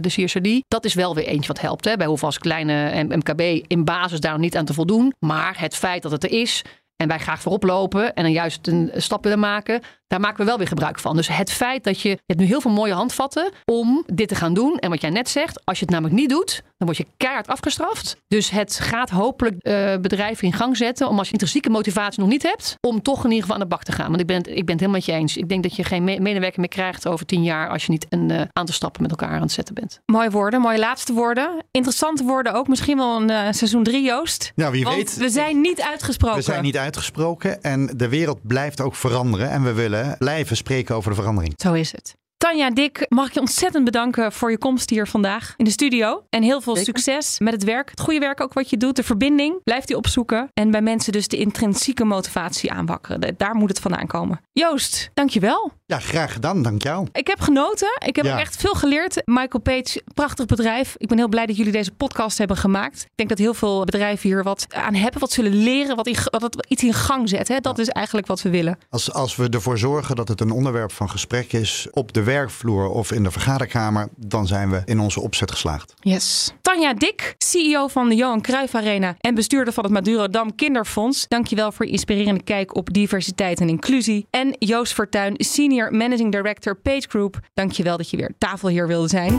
de 0.00 0.08
CSRD. 0.08 0.62
Dat 0.68 0.84
is 0.84 0.94
wel 0.94 1.14
weer 1.14 1.26
eentje 1.26 1.48
wat 1.52 1.60
helpt. 1.60 1.84
Hè. 1.84 1.96
Bij 1.96 2.06
hoeveel 2.06 2.26
als 2.28 2.38
kleine 2.38 3.04
MKB 3.04 3.40
in 3.66 3.84
basis 3.84 4.20
daar 4.20 4.32
nog 4.32 4.40
niet 4.40 4.56
aan 4.56 4.64
te 4.64 4.74
voldoen. 4.74 5.12
Maar 5.18 5.54
het 5.58 5.76
feit 5.76 6.02
dat 6.02 6.12
het 6.12 6.24
er 6.24 6.30
is 6.30 6.62
en 6.96 7.08
wij 7.08 7.18
graag 7.18 7.40
voorop 7.40 7.62
lopen 7.62 8.14
en 8.14 8.22
dan 8.22 8.32
juist 8.32 8.66
een 8.66 8.90
stap 8.94 9.22
willen 9.22 9.38
maken, 9.38 9.80
daar 10.06 10.20
maken 10.20 10.38
we 10.38 10.44
wel 10.44 10.58
weer 10.58 10.66
gebruik 10.68 10.98
van. 10.98 11.16
Dus 11.16 11.28
het 11.28 11.52
feit 11.52 11.84
dat 11.84 12.00
je, 12.00 12.08
je 12.08 12.18
hebt 12.26 12.40
nu 12.40 12.46
heel 12.46 12.60
veel 12.60 12.70
mooie 12.70 12.92
handvatten 12.92 13.50
om 13.64 14.04
dit 14.12 14.28
te 14.28 14.34
gaan 14.34 14.54
doen. 14.54 14.78
En 14.78 14.90
wat 14.90 15.00
jij 15.00 15.10
net 15.10 15.28
zegt, 15.28 15.64
als 15.64 15.78
je 15.78 15.84
het 15.84 15.94
namelijk 15.94 16.20
niet 16.20 16.28
doet, 16.30 16.62
dan 16.76 16.86
word 16.86 16.96
je 16.96 17.06
keihard 17.16 17.46
afgestraft. 17.46 18.16
Dus 18.28 18.50
het 18.50 18.80
gaat 18.80 19.10
hopelijk 19.10 19.56
eh, 19.62 19.96
bedrijven 20.00 20.46
in 20.46 20.52
gang 20.52 20.76
zetten 20.76 21.08
om 21.08 21.16
als 21.18 21.26
je 21.26 21.32
intrinsieke 21.32 21.70
motivatie 21.70 22.20
nog 22.20 22.28
niet 22.28 22.42
hebt, 22.42 22.76
om 22.80 23.02
toch 23.02 23.18
in 23.18 23.30
ieder 23.30 23.40
geval 23.40 23.54
aan 23.54 23.62
de 23.62 23.66
bak 23.68 23.82
te 23.82 23.92
gaan. 23.92 24.08
Want 24.08 24.20
ik 24.20 24.26
ben 24.26 24.36
het, 24.36 24.46
ik 24.46 24.54
ben 24.54 24.76
het 24.76 24.80
helemaal 24.80 24.90
met 24.90 25.04
je 25.04 25.12
eens. 25.12 25.36
Ik 25.36 25.48
denk 25.48 25.62
dat 25.62 25.76
je 25.76 25.84
geen 25.84 26.04
me- 26.04 26.18
medewerker 26.20 26.60
meer 26.60 26.68
krijgt 26.68 27.08
over 27.08 27.26
tien 27.26 27.42
jaar 27.42 27.68
als 27.68 27.84
je 27.84 27.90
niet 27.90 28.06
een 28.08 28.30
eh, 28.30 28.40
aantal 28.52 28.74
stappen 28.74 29.02
met 29.02 29.10
elkaar 29.10 29.30
aan 29.30 29.40
het 29.42 29.52
zetten 29.52 29.74
bent. 29.74 30.00
Mooie 30.06 30.30
woorden, 30.30 30.60
mooie 30.60 30.78
laatste 30.78 31.12
woorden. 31.12 31.50
Interessante 31.70 32.24
woorden 32.24 32.52
ook. 32.54 32.68
Misschien 32.68 32.96
wel 32.96 33.16
een 33.20 33.30
eh, 33.30 33.52
seizoen 33.52 33.82
3, 33.82 34.02
Joost. 34.04 34.52
Ja, 34.54 34.70
wie 34.70 34.84
Want 34.84 34.96
weet. 34.96 35.16
we 35.16 35.28
zijn 35.28 35.60
niet 35.60 35.80
uitgesproken. 35.82 36.36
We 36.36 36.42
zijn 36.42 36.62
niet 36.62 36.76
uitgesproken 36.76 37.62
en 37.62 37.90
de 37.96 38.08
wereld 38.08 38.38
blijft 38.42 38.80
ook 38.80 38.94
veranderen. 38.94 39.50
En 39.50 39.62
we 39.62 39.72
willen 39.72 39.95
blijven 40.18 40.56
spreken 40.56 40.94
over 40.94 41.10
de 41.10 41.16
verandering. 41.16 41.54
Zo 41.56 41.72
is 41.72 41.92
het. 41.92 42.14
Tanja, 42.36 42.70
Dick, 42.70 43.06
mag 43.08 43.26
ik 43.26 43.32
je 43.32 43.40
ontzettend 43.40 43.84
bedanken 43.84 44.32
voor 44.32 44.50
je 44.50 44.58
komst 44.58 44.90
hier 44.90 45.06
vandaag 45.06 45.54
in 45.56 45.64
de 45.64 45.70
studio. 45.70 46.24
En 46.30 46.42
heel 46.42 46.60
veel 46.60 46.76
Zeker. 46.76 46.98
succes 46.98 47.38
met 47.38 47.52
het 47.52 47.64
werk. 47.64 47.90
Het 47.90 48.00
goede 48.00 48.18
werk 48.18 48.40
ook 48.40 48.52
wat 48.52 48.70
je 48.70 48.76
doet. 48.76 48.96
De 48.96 49.02
verbinding. 49.02 49.62
Blijf 49.62 49.84
die 49.84 49.96
opzoeken. 49.96 50.48
En 50.54 50.70
bij 50.70 50.82
mensen 50.82 51.12
dus 51.12 51.28
de 51.28 51.36
intrinsieke 51.36 52.04
motivatie 52.04 52.72
aanwakkeren. 52.72 53.34
Daar 53.36 53.54
moet 53.54 53.68
het 53.68 53.80
vandaan 53.80 54.06
komen. 54.06 54.40
Joost, 54.52 55.10
dankjewel. 55.14 55.72
Ja, 55.88 55.98
graag 55.98 56.32
gedaan. 56.32 56.62
Dank 56.62 56.82
jou. 56.82 57.06
Ik 57.12 57.26
heb 57.26 57.40
genoten. 57.40 57.88
Ik 58.06 58.16
heb 58.16 58.24
Ja. 58.24 58.38
echt 58.40 58.56
veel 58.56 58.72
geleerd. 58.74 59.22
Michael 59.24 59.62
Page, 59.62 60.02
prachtig 60.14 60.46
bedrijf. 60.46 60.94
Ik 60.98 61.08
ben 61.08 61.18
heel 61.18 61.28
blij 61.28 61.46
dat 61.46 61.56
jullie 61.56 61.72
deze 61.72 61.90
podcast 61.92 62.38
hebben 62.38 62.56
gemaakt. 62.56 63.02
Ik 63.02 63.10
denk 63.14 63.28
dat 63.28 63.38
heel 63.38 63.54
veel 63.54 63.84
bedrijven 63.84 64.28
hier 64.28 64.42
wat 64.42 64.66
aan 64.74 64.94
hebben. 64.94 65.20
Wat 65.20 65.32
zullen 65.32 65.54
leren. 65.62 65.96
Wat, 65.96 66.06
in, 66.06 66.16
wat 66.30 66.42
het 66.42 66.66
iets 66.68 66.82
in 66.82 66.92
gang 66.92 67.28
zet. 67.28 67.48
Hè? 67.48 67.60
Dat 67.60 67.78
is 67.78 67.88
eigenlijk 67.88 68.26
wat 68.26 68.42
we 68.42 68.50
willen. 68.50 68.78
Als, 68.90 69.12
als 69.12 69.36
we 69.36 69.48
ervoor 69.48 69.78
zorgen 69.78 70.16
dat 70.16 70.28
het 70.28 70.40
een 70.40 70.50
onderwerp 70.50 70.92
van 70.92 71.10
gesprek 71.10 71.52
is 71.52 71.86
op 71.90 72.12
de 72.12 72.22
werkvloer 72.22 72.88
of 72.88 73.12
in 73.12 73.22
de 73.22 73.30
vergaderkamer, 73.30 74.08
dan 74.16 74.46
zijn 74.46 74.70
we 74.70 74.82
in 74.84 75.00
onze 75.00 75.20
opzet 75.20 75.50
geslaagd. 75.50 75.94
Yes. 76.00 76.52
Tanja 76.62 76.94
Dik, 76.94 77.34
CEO 77.38 77.88
van 77.88 78.08
de 78.08 78.14
Johan 78.14 78.40
Cruijff 78.40 78.74
Arena 78.74 79.14
en 79.20 79.34
bestuurder 79.34 79.72
van 79.72 79.84
het 79.84 79.92
Madurodam 79.92 80.54
Kinderfonds. 80.54 81.28
Dankjewel 81.28 81.72
voor 81.72 81.86
je 81.86 81.92
inspirerende 81.92 82.42
kijk 82.42 82.76
op 82.76 82.92
diversiteit 82.92 83.60
en 83.60 83.68
inclusie. 83.68 84.26
En 84.30 84.56
Joost 84.58 84.92
Fortuyn, 84.92 85.34
Managing 85.76 86.32
Director 86.32 86.76
Page 86.76 87.08
Group. 87.08 87.40
Dankjewel 87.54 87.96
dat 87.96 88.10
je 88.10 88.16
weer 88.16 88.32
tafelheer 88.38 88.86
wilde 88.86 89.08
zijn. 89.08 89.38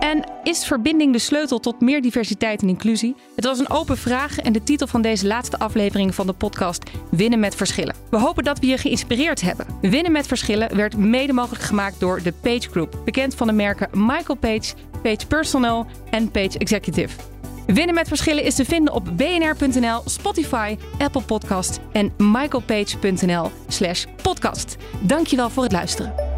En 0.00 0.24
is 0.42 0.66
verbinding 0.66 1.12
de 1.12 1.18
sleutel 1.18 1.58
tot 1.58 1.80
meer 1.80 2.02
diversiteit 2.02 2.62
en 2.62 2.68
inclusie? 2.68 3.14
Het 3.34 3.44
was 3.44 3.58
een 3.58 3.70
open 3.70 3.96
vraag 3.96 4.38
en 4.38 4.52
de 4.52 4.62
titel 4.62 4.86
van 4.86 5.02
deze 5.02 5.26
laatste 5.26 5.58
aflevering 5.58 6.14
van 6.14 6.26
de 6.26 6.32
podcast 6.32 6.90
Winnen 7.10 7.40
met 7.40 7.54
Verschillen. 7.54 7.94
We 8.10 8.18
hopen 8.18 8.44
dat 8.44 8.58
we 8.58 8.66
je 8.66 8.78
geïnspireerd 8.78 9.40
hebben. 9.40 9.66
Winnen 9.80 10.12
met 10.12 10.26
Verschillen 10.26 10.76
werd 10.76 10.96
mede 10.96 11.32
mogelijk 11.32 11.64
gemaakt 11.64 12.00
door 12.00 12.22
de 12.22 12.32
Page 12.32 12.70
Group, 12.70 13.00
bekend 13.04 13.34
van 13.34 13.46
de 13.46 13.52
merken 13.52 13.88
Michael 13.92 14.38
Page, 14.38 14.74
Page 15.02 15.26
Personal 15.28 15.86
en 16.10 16.30
Page 16.30 16.58
Executive. 16.58 17.35
Winnen 17.66 17.94
met 17.94 18.08
verschillen 18.08 18.44
is 18.44 18.54
te 18.54 18.64
vinden 18.64 18.94
op 18.94 19.04
bnr.nl, 19.16 20.02
Spotify, 20.04 20.76
Apple 20.98 21.22
Podcast 21.22 21.80
en 21.92 22.12
michaelpage.nl 22.16 23.50
slash 23.68 24.04
podcast. 24.22 24.76
Dankjewel 25.00 25.50
voor 25.50 25.62
het 25.62 25.72
luisteren. 25.72 26.35